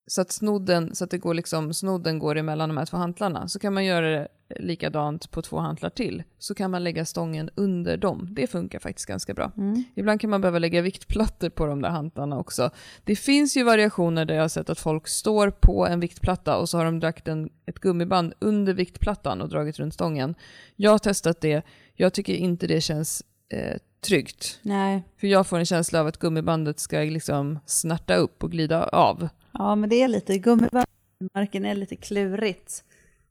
Så 0.08 0.22
att, 0.22 0.32
snodden, 0.32 0.96
så 0.96 1.04
att 1.04 1.12
det 1.12 1.18
går 1.18 1.34
liksom, 1.34 1.74
snodden 1.74 2.20
går 2.20 2.38
emellan 2.38 2.70
de 2.70 2.78
här 2.78 2.86
två 2.86 2.98
hantlarna. 2.98 3.48
Så 3.48 3.60
kan 3.60 3.74
man 3.74 3.86
göra 3.86 4.10
det 4.10 4.28
likadant 4.60 5.32
på 5.32 5.42
två 5.42 5.60
hantlar 5.60 5.90
till. 5.90 6.24
Så 6.40 6.56
kan 6.56 6.72
man 6.72 6.84
lägga 6.84 7.06
stången 7.06 7.50
under 7.56 7.98
dem. 7.98 8.28
Det 8.32 8.48
funkar 8.48 8.80
faktiskt 8.80 9.08
ganska 9.08 9.34
bra. 9.34 9.52
Mm. 9.58 9.84
Ibland 9.96 10.22
kan 10.22 10.30
man 10.30 10.42
behöva 10.42 10.60
lägga 10.60 10.82
viktplattor 10.82 11.50
på 11.50 11.66
de 11.66 11.82
där 11.82 11.90
hantlarna 11.90 12.40
också. 12.40 12.70
Det 13.04 13.16
finns 13.16 13.58
ju 13.58 13.64
variationer 13.64 14.26
där 14.26 14.36
jag 14.36 14.42
har 14.42 14.50
sett 14.50 14.70
att 14.70 14.80
folk 14.80 15.08
står 15.08 15.50
på 15.50 15.88
en 15.88 16.00
viktplatta 16.00 16.58
och 16.58 16.70
så 16.70 16.78
har 16.78 16.86
de 16.86 17.00
dragit 17.00 17.28
en, 17.28 17.50
ett 17.66 17.80
gummiband 17.80 18.34
under 18.40 18.74
viktplattan 18.74 19.42
och 19.42 19.50
dragit 19.50 19.80
runt 19.80 19.94
stången. 19.94 20.36
Jag 20.76 20.92
har 20.92 21.00
testat 21.00 21.42
det. 21.42 21.64
Jag 21.96 22.14
tycker 22.14 22.34
inte 22.34 22.68
det 22.68 22.82
känns 22.82 23.24
eh, 23.50 23.78
tryggt. 24.04 24.60
Nej. 24.62 25.04
För 25.18 25.28
jag 25.28 25.48
får 25.48 25.60
en 25.60 25.66
känsla 25.66 26.00
av 26.00 26.08
att 26.08 26.20
gummibandet 26.20 26.80
ska 26.80 27.00
liksom 27.00 27.60
snärta 27.66 28.16
upp 28.16 28.44
och 28.44 28.52
glida 28.52 28.84
av. 28.84 29.30
Ja, 29.52 29.76
men 29.76 29.90
det 29.90 30.02
är 30.02 30.08
lite, 30.08 30.38
gummibandmarken 30.38 31.66
är 31.66 31.76
lite 31.76 31.96
klurigt. 31.96 32.84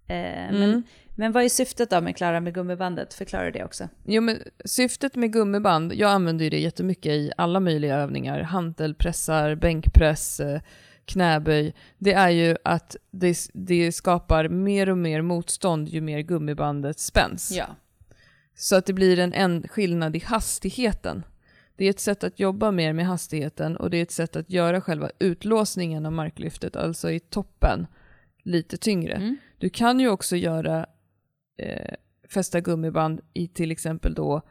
Eh, 0.06 0.48
mm. 0.48 0.60
men, 0.60 0.82
men 1.14 1.32
vad 1.32 1.44
är 1.44 1.48
syftet 1.48 1.90
då 1.90 2.00
med 2.00 2.16
Klara 2.16 2.40
med 2.40 2.54
gummibandet? 2.54 3.14
Förklara 3.14 3.50
det 3.50 3.64
också. 3.64 3.88
Jo, 4.04 4.22
men 4.22 4.38
syftet 4.64 5.16
med 5.16 5.32
gummiband, 5.32 5.94
jag 5.94 6.10
använder 6.10 6.44
ju 6.44 6.50
det 6.50 6.60
jättemycket 6.60 7.12
i 7.12 7.32
alla 7.36 7.60
möjliga 7.60 7.96
övningar, 7.96 8.42
hantelpressar, 8.42 9.54
bänkpress, 9.54 10.40
eh, 10.40 10.60
knäböj, 11.04 11.74
det 11.98 12.12
är 12.12 12.30
ju 12.30 12.56
att 12.64 12.96
det, 13.10 13.38
det 13.52 13.92
skapar 13.92 14.48
mer 14.48 14.88
och 14.88 14.98
mer 14.98 15.22
motstånd 15.22 15.88
ju 15.88 16.00
mer 16.00 16.20
gummibandet 16.20 16.98
spänns. 16.98 17.50
Ja. 17.50 17.66
Så 18.54 18.76
att 18.76 18.86
det 18.86 18.92
blir 18.92 19.18
en, 19.18 19.32
en 19.32 19.68
skillnad 19.68 20.16
i 20.16 20.18
hastigheten. 20.18 21.22
Det 21.76 21.84
är 21.84 21.90
ett 21.90 22.00
sätt 22.00 22.24
att 22.24 22.40
jobba 22.40 22.70
mer 22.70 22.92
med 22.92 23.06
hastigheten 23.06 23.76
och 23.76 23.90
det 23.90 23.96
är 23.96 24.02
ett 24.02 24.10
sätt 24.10 24.36
att 24.36 24.50
göra 24.50 24.80
själva 24.80 25.10
utlåsningen 25.18 26.06
av 26.06 26.12
marklyftet, 26.12 26.76
alltså 26.76 27.10
i 27.10 27.20
toppen, 27.20 27.86
lite 28.42 28.76
tyngre. 28.76 29.14
Mm. 29.14 29.36
Du 29.58 29.70
kan 29.70 30.00
ju 30.00 30.08
också 30.08 30.36
göra 30.36 30.86
eh, 31.58 31.94
fästa 32.28 32.60
gummiband 32.60 33.20
i 33.32 33.48
till 33.48 33.70
exempel 33.70 34.14
då 34.14 34.42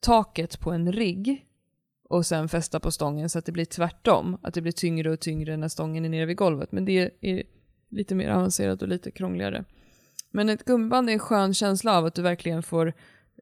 taket 0.00 0.60
på 0.60 0.70
en 0.70 0.92
rigg 0.92 1.46
och 2.08 2.26
sen 2.26 2.48
fästa 2.48 2.80
på 2.80 2.90
stången 2.90 3.28
så 3.28 3.38
att 3.38 3.44
det 3.44 3.52
blir 3.52 3.64
tvärtom, 3.64 4.38
att 4.42 4.54
det 4.54 4.60
blir 4.60 4.72
tyngre 4.72 5.10
och 5.10 5.20
tyngre 5.20 5.56
när 5.56 5.68
stången 5.68 6.04
är 6.04 6.08
nere 6.08 6.26
vid 6.26 6.36
golvet. 6.36 6.72
Men 6.72 6.84
det 6.84 7.10
är 7.20 7.42
lite 7.88 8.14
mer 8.14 8.28
avancerat 8.28 8.82
och 8.82 8.88
lite 8.88 9.10
krångligare. 9.10 9.64
Men 10.30 10.48
ett 10.48 10.64
gummiband 10.64 11.08
är 11.08 11.12
en 11.12 11.18
skön 11.18 11.54
känsla 11.54 11.98
av 11.98 12.06
att 12.06 12.14
du 12.14 12.22
verkligen 12.22 12.62
får 12.62 12.92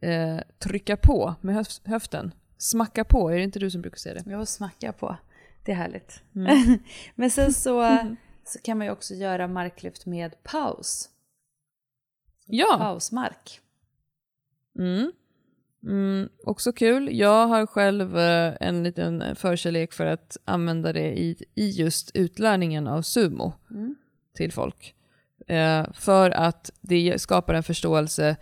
eh, 0.02 0.38
trycka 0.58 0.96
på 0.96 1.34
med 1.40 1.54
höf 1.54 1.68
höften. 1.84 2.34
Smacka 2.58 3.04
på, 3.04 3.30
är 3.30 3.36
det 3.36 3.42
inte 3.42 3.58
du 3.58 3.70
som 3.70 3.82
brukar 3.82 3.98
säga 3.98 4.14
det? 4.14 4.22
Jo, 4.26 4.46
smacka 4.46 4.92
på. 4.92 5.16
Det 5.64 5.72
är 5.72 5.76
härligt. 5.76 6.22
Mm. 6.34 6.78
Men 7.14 7.30
sen 7.30 7.52
så, 7.52 7.98
så 8.44 8.58
kan 8.58 8.78
man 8.78 8.86
ju 8.86 8.92
också 8.92 9.14
göra 9.14 9.48
marklyft 9.48 10.06
med 10.06 10.42
paus. 10.42 11.08
Ja. 12.46 12.76
Pausmark. 12.78 13.60
Mm. 14.78 15.12
Mm, 15.82 16.28
också 16.44 16.72
kul. 16.72 17.18
Jag 17.18 17.46
har 17.46 17.66
själv 17.66 18.18
eh, 18.18 18.54
en 18.60 18.82
liten 18.82 19.36
förkärlek 19.36 19.92
för 19.92 20.06
att 20.06 20.36
använda 20.44 20.92
det 20.92 21.18
i, 21.18 21.44
i 21.54 21.70
just 21.70 22.10
utlärningen 22.16 22.86
av 22.86 23.02
sumo 23.02 23.52
mm. 23.70 23.96
till 24.34 24.52
folk. 24.52 24.94
Eh, 25.46 25.92
för 25.92 26.30
att 26.30 26.70
det 26.80 27.20
skapar 27.20 27.54
en 27.54 27.62
förståelse 27.62 28.36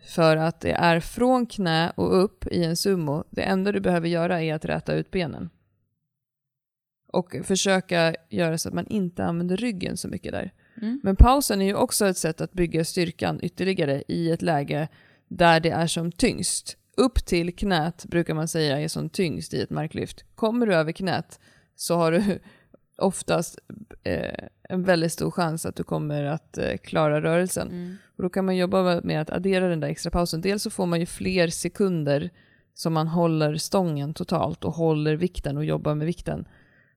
för 0.00 0.36
att 0.36 0.60
det 0.60 0.72
är 0.72 1.00
från 1.00 1.46
knä 1.46 1.92
och 1.96 2.24
upp 2.24 2.46
i 2.46 2.64
en 2.64 2.76
sumo. 2.76 3.24
Det 3.30 3.42
enda 3.42 3.72
du 3.72 3.80
behöver 3.80 4.08
göra 4.08 4.42
är 4.42 4.54
att 4.54 4.64
räta 4.64 4.94
ut 4.94 5.10
benen. 5.10 5.50
Och 7.12 7.36
försöka 7.44 8.14
göra 8.28 8.58
så 8.58 8.68
att 8.68 8.74
man 8.74 8.86
inte 8.86 9.24
använder 9.24 9.56
ryggen 9.56 9.96
så 9.96 10.08
mycket 10.08 10.32
där. 10.32 10.52
Mm. 10.82 11.00
Men 11.02 11.16
pausen 11.16 11.60
är 11.60 11.66
ju 11.66 11.74
också 11.74 12.06
ett 12.06 12.16
sätt 12.16 12.40
att 12.40 12.52
bygga 12.52 12.84
styrkan 12.84 13.40
ytterligare 13.42 14.02
i 14.08 14.30
ett 14.30 14.42
läge 14.42 14.88
där 15.28 15.60
det 15.60 15.70
är 15.70 15.86
som 15.86 16.12
tyngst. 16.12 16.76
Upp 16.96 17.26
till 17.26 17.56
knät 17.56 18.04
brukar 18.04 18.34
man 18.34 18.48
säga 18.48 18.80
är 18.80 18.88
som 18.88 19.08
tyngst 19.08 19.54
i 19.54 19.60
ett 19.60 19.70
marklyft. 19.70 20.24
Kommer 20.34 20.66
du 20.66 20.74
över 20.74 20.92
knät 20.92 21.40
så 21.76 21.96
har 21.96 22.12
du 22.12 22.38
oftast 22.96 23.58
eh, 24.02 24.48
en 24.68 24.82
väldigt 24.82 25.12
stor 25.12 25.30
chans 25.30 25.66
att 25.66 25.76
du 25.76 25.84
kommer 25.84 26.24
att 26.24 26.58
eh, 26.58 26.76
klara 26.76 27.22
rörelsen. 27.22 27.68
Mm. 27.68 27.96
Och 28.16 28.22
då 28.22 28.28
kan 28.28 28.44
man 28.44 28.56
jobba 28.56 29.00
med 29.04 29.20
att 29.20 29.30
addera 29.30 29.68
den 29.68 29.80
där 29.80 29.88
extra 29.88 30.10
pausen. 30.10 30.40
Dels 30.40 30.62
så 30.62 30.70
får 30.70 30.86
man 30.86 31.00
ju 31.00 31.06
fler 31.06 31.48
sekunder 31.48 32.30
som 32.74 32.92
man 32.92 33.08
håller 33.08 33.56
stången 33.56 34.14
totalt 34.14 34.64
och 34.64 34.72
håller 34.72 35.16
vikten 35.16 35.56
och 35.56 35.64
jobbar 35.64 35.94
med 35.94 36.06
vikten. 36.06 36.48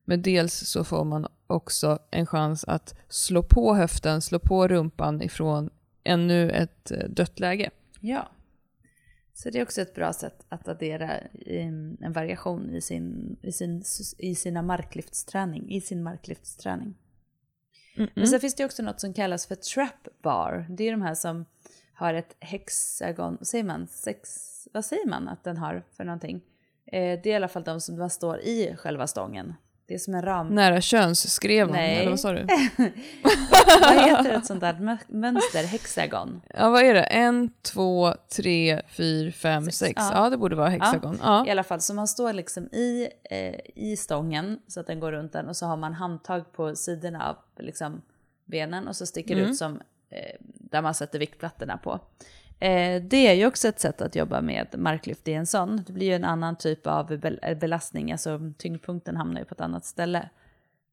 Men 0.04 0.22
dels 0.22 0.54
så 0.54 0.84
får 0.84 1.04
man 1.04 1.26
också 1.46 1.98
en 2.10 2.26
chans 2.26 2.64
att 2.64 2.94
slå 3.08 3.42
på 3.42 3.74
höften, 3.74 4.22
slå 4.22 4.38
på 4.38 4.68
rumpan 4.68 5.22
ifrån 5.22 5.70
ännu 6.04 6.50
ett 6.50 6.90
eh, 6.90 7.08
dött 7.08 7.40
läge. 7.40 7.70
Ja. 8.00 8.28
Så 9.34 9.50
det 9.50 9.58
är 9.58 9.62
också 9.62 9.80
ett 9.80 9.94
bra 9.94 10.12
sätt 10.12 10.46
att 10.48 10.68
addera 10.68 11.10
en 12.00 12.12
variation 12.12 12.74
i 12.74 12.80
sin, 12.80 13.36
i 13.42 13.52
sin, 13.52 13.82
i 14.18 14.34
sina 14.34 14.62
marklyftsträning, 14.62 15.70
i 15.70 15.80
sin 15.80 16.02
marklyftsträning. 16.02 16.94
Mm 17.96 18.08
-mm. 18.08 18.12
Men 18.14 18.26
sen 18.26 18.40
finns 18.40 18.54
det 18.54 18.64
också 18.64 18.82
något 18.82 19.00
som 19.00 19.14
kallas 19.14 19.46
för 19.46 19.54
trap 19.54 20.08
bar. 20.22 20.66
Det 20.68 20.84
är 20.84 20.90
de 20.90 21.02
här 21.02 21.14
som 21.14 21.44
har 21.92 22.14
ett 22.14 22.36
hexagon, 22.40 23.38
säger 23.42 23.64
man, 23.64 23.86
sex, 23.86 24.50
vad 24.72 24.84
säger 24.84 25.06
man 25.06 25.28
att 25.28 25.44
den 25.44 25.56
har 25.56 25.82
för 25.96 26.04
någonting? 26.04 26.40
Eh, 26.86 27.20
det 27.22 27.26
är 27.26 27.26
i 27.26 27.34
alla 27.34 27.48
fall 27.48 27.64
de 27.64 27.80
som 27.80 27.98
man 27.98 28.10
står 28.10 28.38
i 28.38 28.76
själva 28.78 29.06
stången. 29.06 29.54
Det 29.90 29.94
är 29.94 29.98
som 29.98 30.14
en 30.14 30.22
ram. 30.22 30.48
Nära 30.48 30.80
könsskrev 30.80 31.70
Nej. 31.70 31.98
eller 31.98 32.10
vad 32.10 32.20
sa 32.20 32.32
du? 32.32 32.46
vad 33.80 34.04
heter 34.04 34.30
ett 34.30 34.46
sånt 34.46 34.60
där 34.60 34.98
mönster? 35.08 35.64
Hexagon? 35.64 36.40
Ja, 36.54 36.70
vad 36.70 36.82
är 36.82 36.94
det? 36.94 37.02
En, 37.02 37.50
två, 37.62 38.14
tre, 38.36 38.82
fyra, 38.88 39.32
fem, 39.32 39.64
sex. 39.64 39.76
sex. 39.76 39.92
Ja. 39.96 40.10
ja. 40.14 40.30
det 40.30 40.36
borde 40.36 40.56
vara 40.56 40.68
hexagon. 40.68 41.18
Ja. 41.22 41.38
ja. 41.38 41.46
I 41.46 41.50
alla 41.50 41.64
fall, 41.64 41.80
så 41.80 41.94
man 41.94 42.08
står 42.08 42.32
liksom 42.32 42.64
i, 42.64 43.08
eh, 43.30 43.54
i 43.74 43.96
stången 43.96 44.58
så 44.66 44.80
att 44.80 44.86
den 44.86 45.00
går 45.00 45.12
runt 45.12 45.32
den 45.32 45.48
och 45.48 45.56
så 45.56 45.66
har 45.66 45.76
man 45.76 45.94
handtag 45.94 46.52
på 46.52 46.76
sidorna 46.76 47.28
av 47.28 47.36
liksom, 47.64 48.02
benen 48.44 48.88
och 48.88 48.96
så 48.96 49.06
sticker 49.06 49.36
mm. 49.36 49.50
ut 49.50 49.56
som 49.56 49.80
eh, 50.10 50.36
där 50.42 50.82
man 50.82 50.94
sätter 50.94 51.18
viktplattorna 51.18 51.78
på. 51.78 52.00
Eh, 52.60 53.02
det 53.02 53.26
är 53.28 53.32
ju 53.34 53.46
också 53.46 53.68
ett 53.68 53.80
sätt 53.80 54.00
att 54.02 54.16
jobba 54.16 54.40
med 54.40 54.66
marklyft 54.78 55.28
i 55.28 55.32
en 55.32 55.46
sån. 55.46 55.82
Det 55.86 55.92
blir 55.92 56.06
ju 56.06 56.14
en 56.14 56.24
annan 56.24 56.56
typ 56.56 56.86
av 56.86 57.18
belastning, 57.60 58.12
alltså 58.12 58.40
tyngdpunkten 58.58 59.16
hamnar 59.16 59.40
ju 59.40 59.44
på 59.44 59.54
ett 59.54 59.60
annat 59.60 59.84
ställe. 59.84 60.28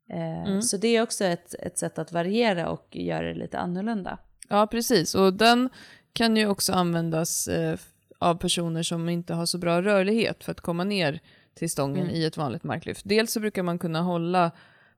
Eh, 0.09 0.43
Mm. 0.47 0.61
Så 0.61 0.77
det 0.77 0.87
är 0.87 1.01
också 1.01 1.25
ett, 1.25 1.53
ett 1.59 1.77
sätt 1.77 1.99
att 1.99 2.11
variera 2.11 2.69
och 2.69 2.87
göra 2.91 3.27
det 3.27 3.33
lite 3.33 3.59
annorlunda. 3.59 4.17
Ja, 4.49 4.67
precis. 4.67 5.15
Och 5.15 5.33
den 5.33 5.69
kan 6.13 6.37
ju 6.37 6.47
också 6.47 6.73
användas 6.73 7.47
eh, 7.47 7.79
av 8.19 8.35
personer 8.35 8.83
som 8.83 9.09
inte 9.09 9.33
har 9.33 9.45
så 9.45 9.57
bra 9.57 9.81
rörlighet 9.81 10.43
för 10.43 10.51
att 10.51 10.61
komma 10.61 10.83
ner 10.83 11.19
till 11.53 11.69
stången 11.69 12.03
Mm. 12.03 12.15
i 12.15 12.25
ett 12.25 12.37
vanligt 12.37 12.63
marklyft. 12.63 13.01
Dels 13.05 13.31
så 13.31 13.39
brukar 13.39 13.63
man 13.63 13.79
kunna 13.79 14.01
hålla 14.01 14.51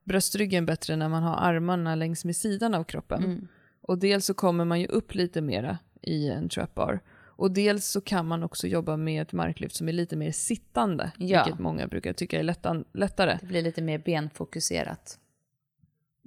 bröstryggen 0.03 0.65
bättre 0.65 0.95
när 0.95 1.09
man 1.09 1.23
har 1.23 1.35
armarna 1.37 1.95
längs 1.95 2.25
med 2.25 2.35
sidan 2.35 2.73
av 2.73 2.83
kroppen. 2.83 3.23
Mm. 3.23 3.47
Och 3.81 3.97
dels 3.97 4.25
så 4.25 4.33
kommer 4.33 4.65
man 4.65 4.79
ju 4.79 4.87
upp 4.87 5.15
lite 5.15 5.41
mera 5.41 5.77
i 6.01 6.29
en 6.29 6.49
trap 6.49 6.75
bar. 6.75 6.99
Och 7.19 7.51
dels 7.51 7.85
så 7.85 8.01
kan 8.01 8.25
man 8.27 8.43
också 8.43 8.67
jobba 8.67 8.97
med 8.97 9.21
ett 9.21 9.33
marklyft 9.33 9.75
som 9.75 9.89
är 9.89 9.93
lite 9.93 10.15
mer 10.15 10.31
sittande, 10.31 11.11
Ja. 11.17 11.43
vilket 11.43 11.59
många 11.59 11.87
brukar 11.87 12.13
tycka 12.13 12.39
är 12.39 12.43
lättan, 12.43 12.85
lättare. 12.93 13.37
Det 13.41 13.45
blir 13.47 13.61
lite 13.61 13.81
mer 13.81 13.97
benfokuserat. 13.97 15.19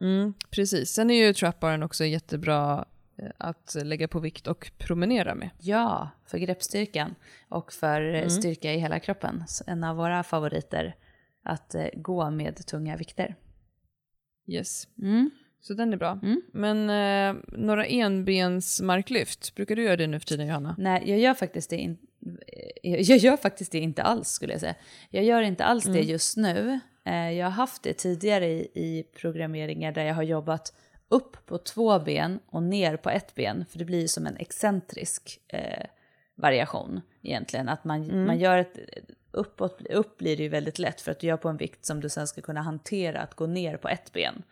Mm, 0.00 0.34
precis. 0.50 0.90
Sen 0.90 1.10
är 1.10 1.26
ju 1.26 1.32
trapbaren 1.34 1.82
också 1.82 2.04
jättebra 2.04 2.84
eh, 3.16 3.30
att 3.38 3.76
lägga 3.84 4.08
på 4.08 4.20
vikt 4.20 4.46
och 4.46 4.72
promenera 4.78 5.34
med. 5.34 5.50
Ja, 5.60 6.10
för 6.26 6.38
greppstyrkan 6.38 7.14
och 7.48 7.72
för 7.72 8.00
eh, 8.02 8.16
Mm. 8.18 8.30
styrka 8.30 8.72
i 8.72 8.78
hela 8.78 9.00
kroppen. 9.00 9.44
En 9.66 9.84
av 9.84 9.96
våra 9.96 10.22
favoriter 10.22 10.94
att 11.42 11.74
eh, 11.74 11.86
gå 11.94 12.30
med 12.30 12.66
tunga 12.66 12.96
vikter. 12.96 13.34
Yes. 14.46 14.88
Mm. 15.02 15.30
Så 15.64 15.74
den 15.74 15.92
är 15.92 15.96
bra. 15.96 16.18
Mm. 16.22 16.42
Men 16.52 16.90
eh, 16.90 17.42
några 17.48 17.86
enbensmarklyft, 17.86 19.54
brukar 19.54 19.76
du 19.76 19.82
göra 19.82 19.96
det 19.96 20.06
nu 20.06 20.18
för 20.20 20.26
tiden 20.26 20.46
Johanna? 20.46 20.74
Nej, 20.78 21.02
jag 21.10 21.18
gör 21.18 21.34
faktiskt 21.34 21.70
det 21.70 21.76
in... 21.76 21.98
eh, 22.82 23.00
Jag 23.10 23.18
gör 23.18 23.36
faktiskt 23.36 23.72
det 23.72 23.78
inte 23.78 24.02
alls 24.02 24.28
skulle 24.28 24.52
jag 24.52 24.60
säga. 24.60 24.74
Jag 25.10 25.24
gör 25.24 25.42
inte 25.42 25.64
alls 25.64 25.84
det 25.84 26.00
just 26.00 26.36
nu. 26.36 26.80
Eh, 27.04 27.30
Jag 27.32 27.46
har 27.46 27.50
haft 27.50 27.82
det 27.82 27.92
tidigare 27.92 28.46
i, 28.46 28.60
i 28.74 29.04
programmeringar 29.20 29.92
där 29.92 30.04
jag 30.04 30.14
har 30.14 30.22
jobbat 30.22 30.74
upp 31.08 31.46
på 31.46 31.58
två 31.58 31.98
ben 31.98 32.38
och 32.46 32.62
ner 32.62 32.96
på 32.96 33.10
ett 33.10 33.34
ben. 33.34 33.64
För 33.70 33.78
det 33.78 33.84
blir 33.84 34.06
som 34.06 34.26
en 34.26 34.36
excentrisk 34.36 35.40
eh, 35.48 35.86
variation 36.34 37.00
egentligen. 37.22 37.68
Att 37.68 37.84
man, 37.84 38.24
man 38.26 38.38
gör 38.38 38.58
ett... 38.58 38.78
Uppåt, 39.34 39.86
upp 39.86 40.18
blir 40.18 40.36
det 40.36 40.42
ju 40.42 40.48
väldigt 40.48 40.78
lätt 40.78 41.00
för 41.00 41.10
att 41.12 41.20
du 41.20 41.26
gör 41.26 41.36
på 41.36 41.48
en 41.48 41.56
vikt 41.56 41.84
som 41.86 42.00
du 42.00 42.08
sen 42.08 42.26
ska 42.26 42.40
kunna 42.40 42.62
hantera 42.62 43.20
att 43.20 43.34
gå 43.34 43.46
ner 43.46 43.76
på 43.76 43.88
ett 43.88 44.12
ben. 44.12 44.42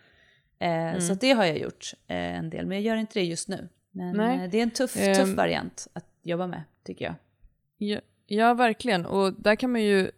Eh, 0.61 0.99
Så 0.99 1.13
att 1.13 1.21
det 1.21 1.31
har 1.33 1.45
jag 1.45 1.59
gjort 1.59 1.93
eh, 2.07 2.17
en 2.17 2.51
del, 2.51 2.67
men 2.67 2.77
jag 2.77 2.85
gör 2.85 2.97
inte 2.97 3.19
det 3.19 3.25
just 3.25 3.49
nu. 3.49 3.69
Men 3.91 4.17
Nej. 4.17 4.45
eh, 4.45 4.51
det 4.51 4.59
är 4.59 4.63
en 4.63 4.71
tuff, 4.71 4.95
tuff 4.95 5.37
variant 5.37 5.89
att 5.93 6.07
jobba 6.23 6.47
med, 6.47 6.63
tycker 6.85 7.05
jag. 7.05 7.15
Ja, 7.79 8.01
ja, 8.27 8.55
verkligen. 8.55 9.07
Och 9.07 9.33
där 9.33 9.57
kan 9.57 9.73
man 9.73 9.83
ju 9.83 10.11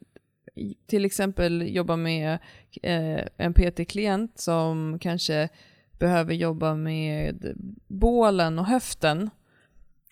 till 0.86 1.05
exempel 1.05 1.74
jobba 1.74 1.97
med 1.97 2.38
eh, 2.82 3.20
en 3.36 3.55
PT-klient 3.55 4.38
som 4.38 4.99
kanske 5.01 5.49
behöver 5.99 6.34
jobba 6.34 6.74
med 6.74 7.53
bålen 7.86 8.59
och 8.59 8.66
höften. 8.66 9.30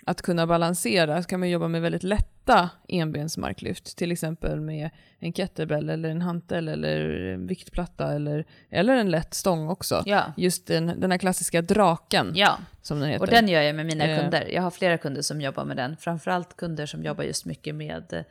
Att 0.07 0.23
kunna 0.23 0.47
balansera 0.47 1.23
så 1.23 1.29
kan 1.29 1.41
man 1.41 1.51
jobba 1.51 1.69
med 1.69 1.83
väldigt 1.83 2.03
lätta 2.03 2.71
enbensmarklyft, 2.89 3.97
till 3.97 4.13
exempel 4.13 4.61
med 4.61 4.91
en 5.19 5.33
kettlebell 5.33 5.91
eller 5.91 6.09
en 6.09 6.23
hantel 6.23 6.69
eller 6.69 7.01
en 7.11 7.47
viktplatta 7.47 8.13
eller, 8.13 8.47
eller 8.71 8.97
en 8.97 9.11
lätt 9.11 9.35
stång 9.35 9.69
också. 9.69 10.03
Ja, 10.07 10.33
Just 10.37 10.67
den, 10.67 11.01
den 11.01 11.11
här 11.11 11.19
klassiska 11.19 11.63
draken 11.63 12.33
ja. 12.35 12.59
som 12.83 13.01
den 13.01 13.09
heter. 13.09 13.21
och 13.21 13.27
den 13.31 13.49
gör 13.49 13.63
jag 13.63 13.77
med 13.77 13.87
mina 13.87 14.05
Eh. 14.05 14.21
kunder. 14.21 14.49
Jag 14.53 14.63
har 14.63 14.71
flera 14.71 14.99
kunder 14.99 15.23
som 15.23 15.41
jobbar 15.41 15.65
med 15.65 15.77
den. 15.77 15.97
Framförallt 15.97 16.57
kunder 16.57 16.87
som 16.87 17.05
jobbar 17.05 17.25
just 17.25 17.45
mycket 17.45 17.75
med 17.75 18.13
eh, 18.13 18.23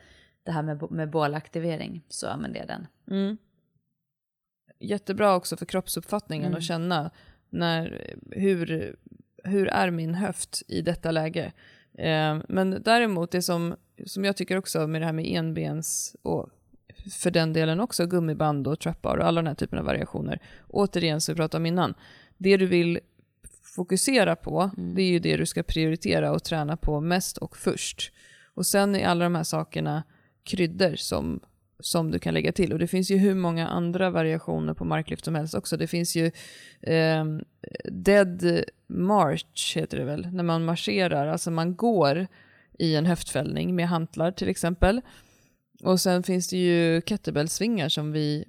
det 0.44 0.52
här 0.52 0.62
med, 0.62 0.92
med 0.92 1.10
bålaktivering. 1.10 2.02
Så 2.10 2.28
använder 2.28 2.60
jag 2.60 2.68
den. 2.68 2.88
Mm. 3.12 3.38
Jättebra 4.80 5.36
också 5.36 5.58
för 5.58 5.66
kroppsuppfattningen 5.66 6.46
Mm. 6.48 6.58
att 6.58 6.64
känna 6.64 7.12
när, 7.50 8.14
hur, 8.32 8.96
hur 9.44 9.68
är 9.68 9.92
min 9.92 10.16
höft 10.16 10.64
i 10.68 10.82
detta 10.82 11.12
läge. 11.12 11.52
Eh, 11.98 12.38
men 12.48 12.82
däremot 12.84 13.32
det 13.32 13.42
som, 13.42 13.76
som 14.06 14.26
jag 14.26 14.38
tycker 14.38 14.58
också 14.58 14.88
med 14.88 15.02
det 15.02 15.06
här 15.06 15.14
med 15.14 15.26
enbens 15.28 16.16
och 16.22 16.50
för 17.12 17.32
den 17.32 17.54
delen 17.54 17.80
också 17.80 18.06
gummiband 18.06 18.68
och 18.68 18.80
trappar 18.80 19.18
och 19.18 19.26
alla 19.26 19.42
den 19.42 19.48
här 19.48 19.56
typen 19.56 19.80
av 19.80 19.86
variationer. 19.86 20.42
Återigen 20.68 21.22
så 21.22 21.32
vi 21.32 21.36
pratade 21.36 21.62
om 21.62 21.66
innan. 21.66 21.94
Det 22.38 22.58
du 22.58 22.66
vill 22.66 23.00
fokusera 23.76 24.36
på, 24.36 24.72
det 24.78 25.02
är 25.02 25.10
ju 25.10 25.20
det 25.20 25.38
du 25.38 25.46
ska 25.46 25.64
prioritera 25.64 26.32
och 26.32 26.44
träna 26.44 26.78
på 26.78 27.02
mest 27.02 27.38
och 27.38 27.58
först. 27.58 28.12
Och 28.54 28.66
sen 28.66 28.96
är 28.96 29.08
alla 29.08 29.24
de 29.24 29.36
här 29.36 29.44
sakerna 29.44 30.04
kryddor 30.44 30.96
som, 30.96 31.40
som 31.80 32.12
du 32.12 32.20
kan 32.20 32.34
lägga 32.34 32.52
till. 32.52 32.74
Och 32.74 32.80
det 32.80 32.88
finns 32.88 33.12
ju 33.12 33.18
hur 33.18 33.36
många 33.36 33.68
andra 33.68 34.10
variationer 34.10 34.74
på 34.74 34.86
marklyft 34.86 35.26
som 35.26 35.36
helst 35.36 35.54
också. 35.54 35.78
Det 35.78 35.88
finns 35.88 36.16
ju 36.16 36.32
eh, 36.82 37.26
dead 37.92 38.64
march 38.88 39.78
heter 39.78 39.98
det 39.98 40.06
väl, 40.06 40.28
när 40.32 40.44
man 40.44 40.66
marscherar, 40.66 41.28
alltså 41.28 41.52
man 41.52 41.76
går 41.76 42.28
i 42.80 42.96
en 42.96 43.06
höftfällning 43.06 43.76
med 43.76 43.88
hantlar 43.88 44.32
till 44.32 44.50
exempel. 44.50 45.02
Och 45.84 46.02
sen 46.02 46.24
finns 46.24 46.48
det 46.48 46.58
ju 46.58 47.02
kettlebellsvingar 47.02 47.90
som 47.90 48.12
vi 48.12 48.46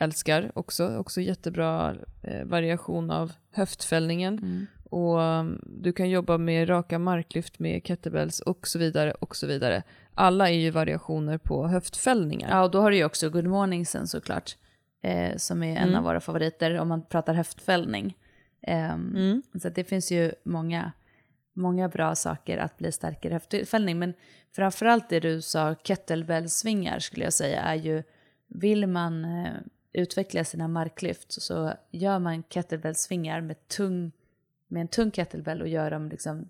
älskar 0.00 0.52
också, 0.54 0.96
också 0.96 1.20
jättebra 1.20 1.96
eh, 2.22 2.44
variation 2.44 3.10
av 3.10 3.32
höftfällningen. 3.50 4.38
Mm. 4.38 4.66
Och 4.90 5.18
um, 5.18 5.60
du 5.66 5.92
kan 5.92 6.10
jobba 6.10 6.38
med 6.38 6.68
raka 6.70 6.98
marklyft 6.98 7.58
med 7.58 7.82
kettlebells 7.86 8.40
och 8.40 8.68
så 8.68 8.78
vidare 8.78 9.10
och 9.12 9.36
så 9.36 9.46
vidare. 9.46 9.82
Alla 10.14 10.48
är 10.50 10.54
ju 10.54 10.70
variationer 10.70 11.38
på 11.38 11.66
höftfällningar. 11.68 12.50
Ja, 12.50 12.62
och 12.62 12.70
då 12.70 12.80
har 12.80 12.90
du 12.90 12.96
ju 12.96 13.04
också 13.04 13.30
Good 13.30 13.46
Morning 13.46 13.86
sen 13.86 14.06
såklart. 14.06 14.56
Eh, 15.02 15.36
som 15.36 15.62
är 15.62 15.76
en 15.76 15.82
Mm. 15.88 15.94
av 15.94 16.04
våra 16.04 16.20
favoriter 16.20 16.78
om 16.80 16.88
man 16.88 17.02
pratar 17.06 17.34
höftfällning. 17.34 18.16
Ehm, 18.62 19.16
Mm. 19.16 19.42
Så 19.62 19.68
det 19.68 19.84
finns 19.84 20.12
ju 20.12 20.32
många, 20.44 20.92
många 21.52 21.88
bra 21.88 22.14
saker 22.14 22.58
att 22.58 22.78
bli 22.78 22.92
starkare 22.92 23.30
i 23.30 23.34
höftfällning. 23.34 23.98
Men 23.98 24.14
framförallt 24.56 25.08
det 25.08 25.20
du 25.20 25.42
sa, 25.42 25.74
kettlebellsvingar 25.74 26.98
skulle 26.98 27.24
jag 27.24 27.32
säga, 27.32 27.60
är 27.62 27.74
ju, 27.74 28.02
vill 28.48 28.86
man 28.86 29.24
eh, 29.24 29.52
utveckla 29.92 30.44
sina 30.44 30.68
marklyft 30.68 31.42
så 31.42 31.72
gör 31.90 32.18
man 32.18 32.42
kettlebellsvingar 32.42 33.40
med, 33.40 33.68
tung, 33.68 34.12
med 34.70 34.80
en 34.80 34.88
tung 34.88 35.10
kettlebell 35.10 35.62
och 35.62 35.68
gör 35.68 35.90
dem 35.90 36.08
liksom 36.08 36.48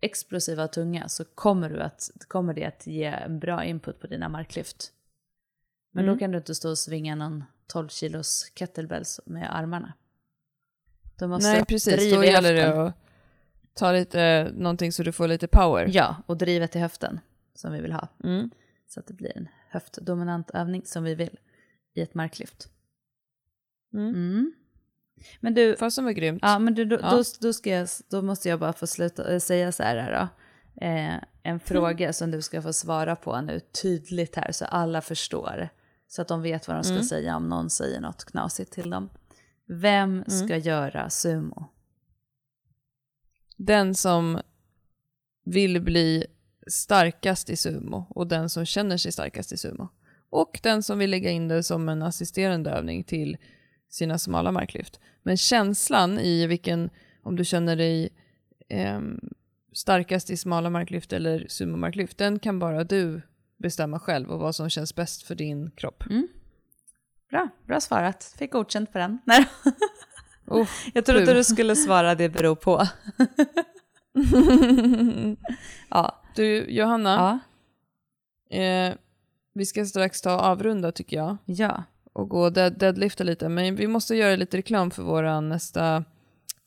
explosiva 0.00 0.64
och 0.64 0.72
tunga 0.72 1.08
så 1.08 1.24
kommer, 1.24 1.70
du 1.70 1.80
att, 1.80 2.10
kommer 2.28 2.54
det 2.54 2.64
att 2.64 2.86
ge 2.86 3.04
en 3.04 3.38
bra 3.38 3.64
input 3.64 4.00
på 4.00 4.06
dina 4.06 4.28
marklyft. 4.28 4.92
Men 5.92 6.04
Mm. 6.04 6.14
då 6.14 6.18
kan 6.18 6.30
du 6.30 6.38
inte 6.38 6.54
stå 6.54 6.70
och 6.70 6.78
svinga 6.78 7.14
någon 7.14 7.44
12 7.66 7.88
kilos 7.88 8.52
kettlebells 8.54 9.20
med 9.26 9.56
armarna. 9.56 9.92
Nej, 11.42 11.64
precis. 11.64 12.14
Då 12.14 12.24
gäller 12.24 12.54
det 12.54 12.82
att 12.86 12.94
ta 13.74 13.92
lite, 13.92 14.50
någonting 14.54 14.92
så 14.92 15.02
du 15.02 15.12
får 15.12 15.28
lite 15.28 15.46
power. 15.48 15.88
Ja, 15.92 16.16
och 16.26 16.36
drivet 16.36 16.76
i 16.76 16.78
höften 16.78 17.20
som 17.54 17.72
vi 17.72 17.80
vill 17.80 17.92
ha. 17.92 18.08
Mm. 18.24 18.50
Så 18.86 19.00
att 19.00 19.06
det 19.06 19.14
blir 19.14 19.36
en 19.38 19.48
höftdominant 19.68 20.50
övning 20.50 20.82
som 20.84 21.04
vi 21.04 21.14
vill 21.14 21.38
i 21.94 22.00
ett 22.00 22.14
marklyft. 22.14 22.68
Mm. 23.94 24.52
Mm. 25.18 25.24
Men 25.40 25.54
du, 25.54 25.76
Fasen 25.76 26.04
var 26.04 26.12
grymt. 26.12 26.38
ja, 26.42 26.58
men 26.58 26.74
du 26.74 26.84
då, 26.84 26.98
Ja. 27.02 27.10
då, 27.10 27.22
då, 27.40 27.52
ska 27.52 27.70
jag, 27.70 27.88
då 28.10 28.22
måste 28.22 28.48
jag 28.48 28.60
bara 28.60 28.72
få 28.72 28.86
sluta 28.86 29.32
äh, 29.34 29.38
säga 29.38 29.72
så 29.72 29.82
här 29.82 30.12
då. 30.12 30.28
Eh, 30.86 31.08
Mm. 31.08 31.20
en 31.42 31.60
fråga 31.60 32.12
som 32.12 32.30
du 32.30 32.42
ska 32.42 32.62
få 32.62 32.72
svara 32.72 33.16
på 33.16 33.40
nu 33.40 33.60
tydligt 33.82 34.36
här 34.36 34.52
så 34.52 34.64
alla 34.64 35.00
förstår. 35.00 35.68
Så 36.08 36.22
att 36.22 36.28
de 36.28 36.42
vet 36.42 36.68
vad 36.68 36.76
de 36.76 36.84
ska 36.84 36.92
Mm. 36.94 37.04
säga 37.04 37.36
om 37.36 37.48
någon 37.48 37.70
säger 37.70 38.00
något 38.00 38.24
knasigt 38.24 38.72
till 38.72 38.90
dem. 38.90 39.10
Vem 39.68 40.10
Mm. 40.10 40.24
ska 40.30 40.56
göra 40.56 41.10
sumo? 41.10 41.68
Den 43.56 43.94
som 43.94 44.40
vill 45.44 45.80
bli 45.82 46.26
starkast 46.66 47.50
i 47.50 47.56
sumo 47.56 48.06
och 48.10 48.26
den 48.26 48.50
som 48.50 48.64
känner 48.66 48.96
sig 48.96 49.12
starkast 49.12 49.52
i 49.52 49.56
sumo. 49.56 49.88
Och 50.30 50.60
den 50.62 50.82
som 50.82 50.98
vill 50.98 51.10
lägga 51.10 51.30
in 51.30 51.48
det 51.48 51.62
som 51.62 51.88
en 51.88 52.02
assisterande 52.02 52.70
övning 52.70 53.04
till 53.04 53.36
sina 53.88 54.18
smala 54.18 54.52
marklyft. 54.52 55.00
Men 55.22 55.36
känslan 55.36 56.18
i 56.18 56.46
vilken, 56.46 56.90
om 57.22 57.36
du 57.36 57.44
känner 57.44 57.76
dig 57.76 58.08
ehm, 58.68 59.20
starkast 59.72 60.30
i 60.30 60.36
smala 60.36 60.70
marklyft 60.70 61.12
eller 61.12 61.46
sumomarklyft, 61.48 62.18
den 62.18 62.38
kan 62.38 62.58
bara 62.58 62.84
du 62.84 63.22
bestämma 63.56 64.00
själv 64.00 64.30
och 64.30 64.40
vad 64.40 64.54
som 64.54 64.70
känns 64.70 64.94
bäst 64.94 65.22
för 65.22 65.34
din 65.34 65.70
kropp. 65.70 66.04
Bra, 67.30 67.48
bra 67.66 67.80
svarat. 67.80 68.34
Fick 68.38 68.52
godkänt 68.52 68.92
på 68.92 68.98
den. 68.98 69.18
Nej, 69.24 69.46
Oh, 70.50 70.68
jag 70.94 71.04
trodde 71.04 71.26
Puh. 71.26 71.34
du 71.34 71.44
skulle 71.44 71.76
svara 71.76 72.14
det 72.14 72.28
beror 72.28 72.54
på. 72.54 72.86
ja. 75.90 76.22
du, 76.34 76.70
Johanna, 76.70 77.40
ja. 78.48 78.58
eh, 78.58 78.94
vi 79.54 79.66
ska 79.66 79.84
strax 79.84 80.22
ta 80.22 80.34
och 80.34 80.44
avrunda 80.44 80.92
tycker 80.92 81.16
jag. 81.16 81.36
Ja. 81.44 81.84
Och 82.18 82.28
gå 82.28 82.40
och 82.40 82.52
dead, 82.52 82.78
deadlifta 82.78 83.24
lite. 83.24 83.48
Men 83.48 83.74
vi 83.74 83.86
måste 83.86 84.14
göra 84.14 84.36
lite 84.36 84.56
reklam 84.56 84.90
för 84.90 85.02
vår 85.02 85.40
nästa 85.40 86.04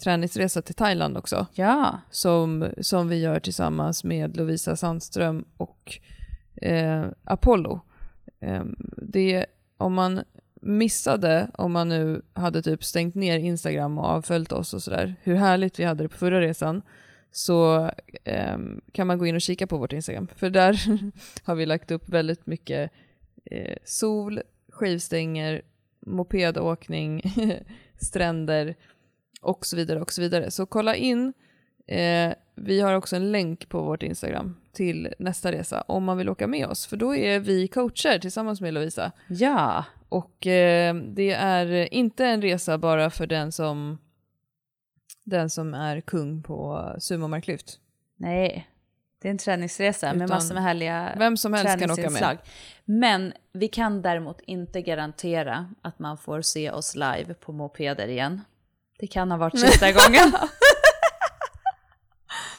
träningsresa 0.03 0.61
till 0.61 0.75
Thailand 0.75 1.17
också. 1.17 1.47
Ja. 1.53 1.99
Som, 2.11 2.69
som 2.81 3.07
vi 3.07 3.19
gör 3.19 3.39
tillsammans 3.39 4.03
med 4.03 4.37
Lovisa 4.37 4.75
Sandström 4.75 5.45
och 5.57 5.99
eh, 6.55 7.05
Apollo. 7.23 7.81
Eh, 8.39 8.63
det, 8.97 9.45
om 9.77 9.93
man 9.93 10.23
missade, 10.61 11.51
om 11.53 11.71
man 11.71 11.89
nu 11.89 12.21
hade 12.33 12.61
typ 12.61 12.83
stängt 12.83 13.15
ner 13.15 13.39
Instagram 13.39 13.97
och 13.97 14.05
avföljt 14.05 14.51
oss 14.51 14.73
och 14.73 14.83
sådär, 14.83 15.15
hur 15.23 15.35
härligt 15.35 15.79
vi 15.79 15.83
hade 15.83 16.03
det 16.03 16.09
på 16.09 16.17
förra 16.17 16.41
resan, 16.41 16.81
så 17.31 17.89
eh, 18.23 18.57
kan 18.91 19.07
man 19.07 19.17
gå 19.17 19.25
in 19.25 19.35
och 19.35 19.41
kika 19.41 19.67
på 19.67 19.77
vårt 19.77 19.93
Instagram. 19.93 20.27
För 20.35 20.49
där 20.49 20.81
har 21.43 21.55
vi 21.55 21.65
lagt 21.65 21.91
upp 21.91 22.09
väldigt 22.09 22.45
mycket 22.45 22.91
eh, 23.45 23.75
sol, 23.85 24.41
skivstänger, 24.71 25.61
mopedåkning, 26.05 27.21
stränder 28.01 28.75
och 29.41 29.65
så 29.65 29.75
vidare 29.75 30.01
och 30.01 30.11
så 30.11 30.21
vidare. 30.21 30.51
Så 30.51 30.65
kolla 30.65 30.95
in. 30.95 31.33
Eh, 31.87 32.33
vi 32.55 32.81
har 32.81 32.93
också 32.93 33.15
en 33.15 33.31
länk 33.31 33.69
på 33.69 33.81
vårt 33.81 34.03
Instagram 34.03 34.55
till 34.71 35.13
nästa 35.19 35.51
resa 35.51 35.81
om 35.81 36.03
man 36.03 36.17
vill 36.17 36.29
åka 36.29 36.47
med 36.47 36.67
oss. 36.67 36.85
För 36.85 36.97
då 36.97 37.15
är 37.15 37.39
vi 37.39 37.67
coacher 37.67 38.19
tillsammans 38.19 38.61
med 38.61 38.73
Lovisa. 38.73 39.11
Ja. 39.27 39.85
Och 40.09 40.47
eh, 40.47 40.95
det 40.95 41.31
är 41.31 41.93
inte 41.93 42.25
en 42.25 42.41
resa 42.41 42.77
bara 42.77 43.09
för 43.09 43.27
den 43.27 43.51
som, 43.51 43.97
den 45.23 45.49
som 45.49 45.73
är 45.73 46.01
kung 46.01 46.43
på 46.43 46.91
sumomarklyft. 46.99 47.79
Nej, 48.17 48.70
det 49.21 49.27
är 49.27 49.31
en 49.31 49.37
träningsresa 49.37 50.07
Utan 50.07 50.17
med 50.17 50.29
massor 50.29 50.53
med 50.53 50.63
härliga 50.63 51.13
Vem 51.17 51.37
som 51.37 51.53
helst 51.53 51.79
kan 51.79 51.91
åka 51.91 52.09
med. 52.09 52.37
Men 52.85 53.33
vi 53.53 53.67
kan 53.67 54.01
däremot 54.01 54.41
inte 54.41 54.81
garantera 54.81 55.69
att 55.81 55.99
man 55.99 56.17
får 56.17 56.41
se 56.41 56.71
oss 56.71 56.95
live 56.95 57.33
på 57.33 57.51
mopeder 57.51 58.07
igen. 58.07 58.41
Det 58.99 59.07
kan 59.07 59.31
ha 59.31 59.37
varit 59.37 59.59
sista 59.59 59.91
gången. 59.91 60.31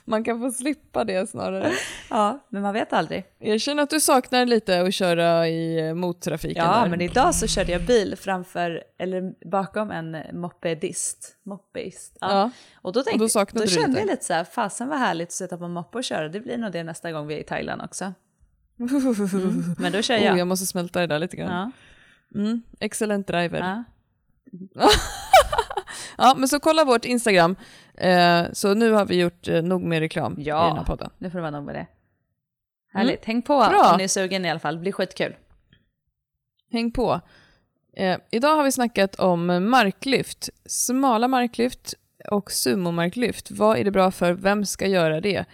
Man 0.05 0.25
kan 0.25 0.41
få 0.41 0.51
slippa 0.51 1.05
det 1.05 1.31
snarare. 1.31 1.73
Ja, 2.11 2.39
men 2.49 2.63
man 2.63 2.75
vet 2.75 2.93
aldrig. 2.93 3.25
Erkänn 3.41 3.79
att 3.79 3.91
du 3.91 4.01
saknar 4.01 4.47
lite 4.47 4.81
att 4.81 4.95
köra 4.95 5.49
i 5.49 5.89
eh, 5.89 5.95
mottrafiken 5.95 6.65
Ja, 6.65 6.81
där. 6.81 6.89
men 6.89 7.01
idag 7.01 7.35
så 7.35 7.47
körde 7.47 7.73
jag 7.73 7.83
bil 7.87 8.17
framför, 8.17 8.83
eller 8.99 9.49
bakom 9.51 9.91
en 9.91 10.17
mopedist. 10.33 11.37
Moppeist. 11.43 12.17
Ja. 12.21 12.31
Ja. 12.31 12.51
Och 12.75 12.93
då, 12.93 13.03
tänkte, 13.03 13.15
Och 13.15 13.19
då 13.19 13.29
saknade 13.29 13.65
då 13.67 13.69
du 13.69 13.75
kände 13.75 13.89
lite. 13.89 14.01
jag 14.01 14.07
lite 14.07 14.25
så 14.25 14.33
här, 14.33 14.45
fasen 14.45 14.89
vad 14.89 14.99
härligt 14.99 15.29
att 15.29 15.33
sätta 15.33 15.57
på 15.59 15.69
moppe 15.69 15.99
och 15.99 16.05
köra. 16.05 16.29
Det 16.29 16.41
blir 16.41 16.59
nog 16.59 16.73
det 16.73 16.83
nästa 16.85 17.13
gång 17.13 17.27
vi 17.27 17.35
är 17.35 17.39
i 17.39 17.45
Thailand 17.45 17.83
också. 17.83 18.05
Mm. 18.81 19.75
Men 19.79 19.93
då 19.93 20.03
kör 20.03 20.17
Oh, 20.19 20.25
jag. 20.25 20.39
jag 20.39 20.47
måste 20.49 20.67
smälta 20.67 21.01
det 21.01 21.07
där 21.07 21.19
lite 21.19 21.37
grann. 21.37 21.51
Ja, 21.51 21.71
Mm, 22.41 22.63
excellent 22.81 23.27
driver. 23.27 23.59
Ja. 23.61 23.85
ja. 26.19 26.35
men 26.37 26.49
så 26.49 26.61
kolla 26.61 26.85
vårt 26.85 27.05
Instagram. 27.05 27.57
Eh, 27.99 28.45
så 28.53 28.75
nu 28.75 28.93
har 28.93 29.05
vi 29.07 29.21
gjort 29.21 29.49
eh, 29.49 29.63
nog 29.63 29.83
med 29.83 29.99
reklam 30.01 30.35
Ja. 30.39 30.67
i 30.67 30.69
den 30.69 30.77
här 30.79 30.85
podden. 30.85 31.11
Nu 31.19 31.31
får 31.31 31.39
det 31.39 31.43
vara 31.43 31.51
nog 31.51 31.65
med 31.65 31.75
det. 31.75 31.87
Härligt, 32.93 33.25
häng 33.25 33.43
på 33.43 33.53
Mm. 33.55 33.69
Bra. 33.71 33.91
om 33.93 33.97
ni 33.99 34.05
är 34.05 34.09
sugen 34.09 34.45
i 34.45 34.51
alla 34.51 34.61
fall. 34.61 34.75
Det 34.75 34.81
blir 34.81 34.93
skitkul. 34.93 35.37
Häng 36.73 36.91
på. 36.93 37.21
Eh, 37.97 38.19
idag 38.31 38.57
har 38.57 38.65
vi 38.65 38.73
snackat 38.73 39.15
om 39.15 39.47
marklyft, 39.71 40.49
smala 40.67 41.29
marklyft 41.29 41.95
och 42.31 42.53
sumomarklyft. 42.53 43.51
Vad 43.51 43.79
är 43.79 43.85
det 43.85 43.91
bra 43.91 44.11
för? 44.11 44.33
Vem 44.33 44.65
ska 44.67 44.87
göra 44.87 45.21
det? 45.21 45.45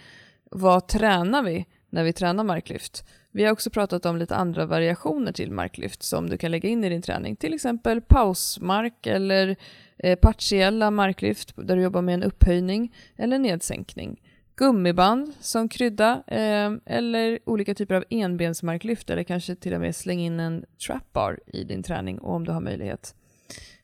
Vad 0.51 0.87
tränar 0.87 1.43
vi 1.43 1.65
när 1.89 2.03
vi 2.03 2.13
tränar 2.13 2.43
marklyft? 2.43 3.03
Vi 3.31 3.43
har 3.45 3.51
också 3.51 3.69
pratat 3.69 4.05
om 4.05 4.17
lite 4.17 4.35
andra 4.35 4.65
variationer 4.65 5.31
till 5.31 5.51
marklyft 5.51 6.03
som 6.03 6.29
du 6.29 6.37
kan 6.37 6.51
lägga 6.51 6.69
in 6.69 6.83
i 6.83 6.89
din 6.89 7.01
träning. 7.01 7.35
Till 7.35 7.53
exempel 7.53 8.01
pausmark 8.01 9.07
eller 9.07 9.55
Eh, 10.03 10.15
partiella 10.15 10.91
marklyft 10.91 11.53
där 11.55 11.75
du 11.75 11.81
jobbar 11.81 12.01
med 12.01 12.13
en 12.13 12.23
upphöjning 12.23 12.95
eller 13.17 13.39
nedsänkning. 13.39 14.21
Gummiband 14.55 15.33
som 15.39 15.69
krydda 15.69 16.23
eh, 16.27 16.71
eller 16.85 17.39
olika 17.45 17.75
typer 17.75 17.95
av 17.95 18.03
enbensmarklyft 18.09 19.09
eller 19.09 19.23
kanske 19.23 19.55
till 19.55 19.73
och 19.73 19.81
med 19.81 19.95
släng 19.95 20.19
in 20.19 20.39
en 20.39 20.65
trapbar 20.87 21.39
i 21.47 21.63
din 21.63 21.83
träning 21.83 22.19
om 22.19 22.45
du 22.45 22.51
har 22.51 22.61
möjlighet. 22.61 23.15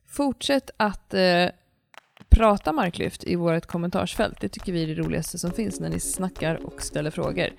Fortsätt 0.07 0.71
att 0.77 1.13
eh, 1.13 1.49
prata 2.29 2.71
marklyft 2.71 3.23
i 3.23 3.35
vårt 3.35 3.65
kommentarsfält. 3.65 4.37
Det 4.41 4.49
tycker 4.49 4.73
vi 4.73 4.83
är 4.83 4.87
det 4.87 5.01
roligaste 5.01 5.37
som 5.37 5.51
finns 5.51 5.79
när 5.79 5.89
ni 5.89 5.99
snackar 5.99 6.65
och 6.65 6.81
ställer 6.81 7.11
frågor. 7.11 7.49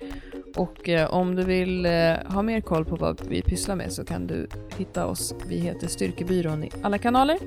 Och 0.55 0.89
eh, 0.89 1.13
om 1.13 1.35
du 1.35 1.43
vill 1.43 1.85
eh, 1.85 1.91
ha 2.25 2.41
mer 2.41 2.61
koll 2.61 2.85
på 2.85 2.95
vad 2.95 3.21
vi 3.27 3.41
pysslar 3.41 3.75
med 3.75 3.91
så 3.93 4.05
kan 4.05 4.27
du 4.27 4.49
hitta 4.77 5.05
oss. 5.05 5.35
Vi 5.47 5.59
heter 5.59 5.87
Styrkebyrån 5.87 6.63
i 6.63 6.71
alla 6.81 6.97
kanaler. 6.97 7.37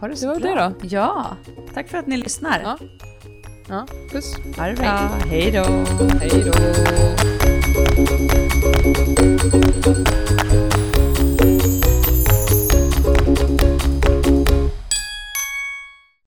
Ha 0.00 0.08
det 0.08 0.20
Det 0.20 0.26
var 0.26 0.40
det 0.40 0.54
då. 0.54 0.86
Ja, 0.86 1.36
tack 1.74 1.88
för 1.88 1.98
att 1.98 2.06
ni 2.06 2.16
lyssnar. 2.16 2.60
Ja. 2.62 2.78
Ja, 3.68 3.86
puss. 4.12 4.36
Ha 4.56 4.66
det 4.66 4.74
bra. 4.74 5.10
Hej 5.30 5.50
då. 5.50 5.64
Hej 6.20 6.44
då. 6.44 6.52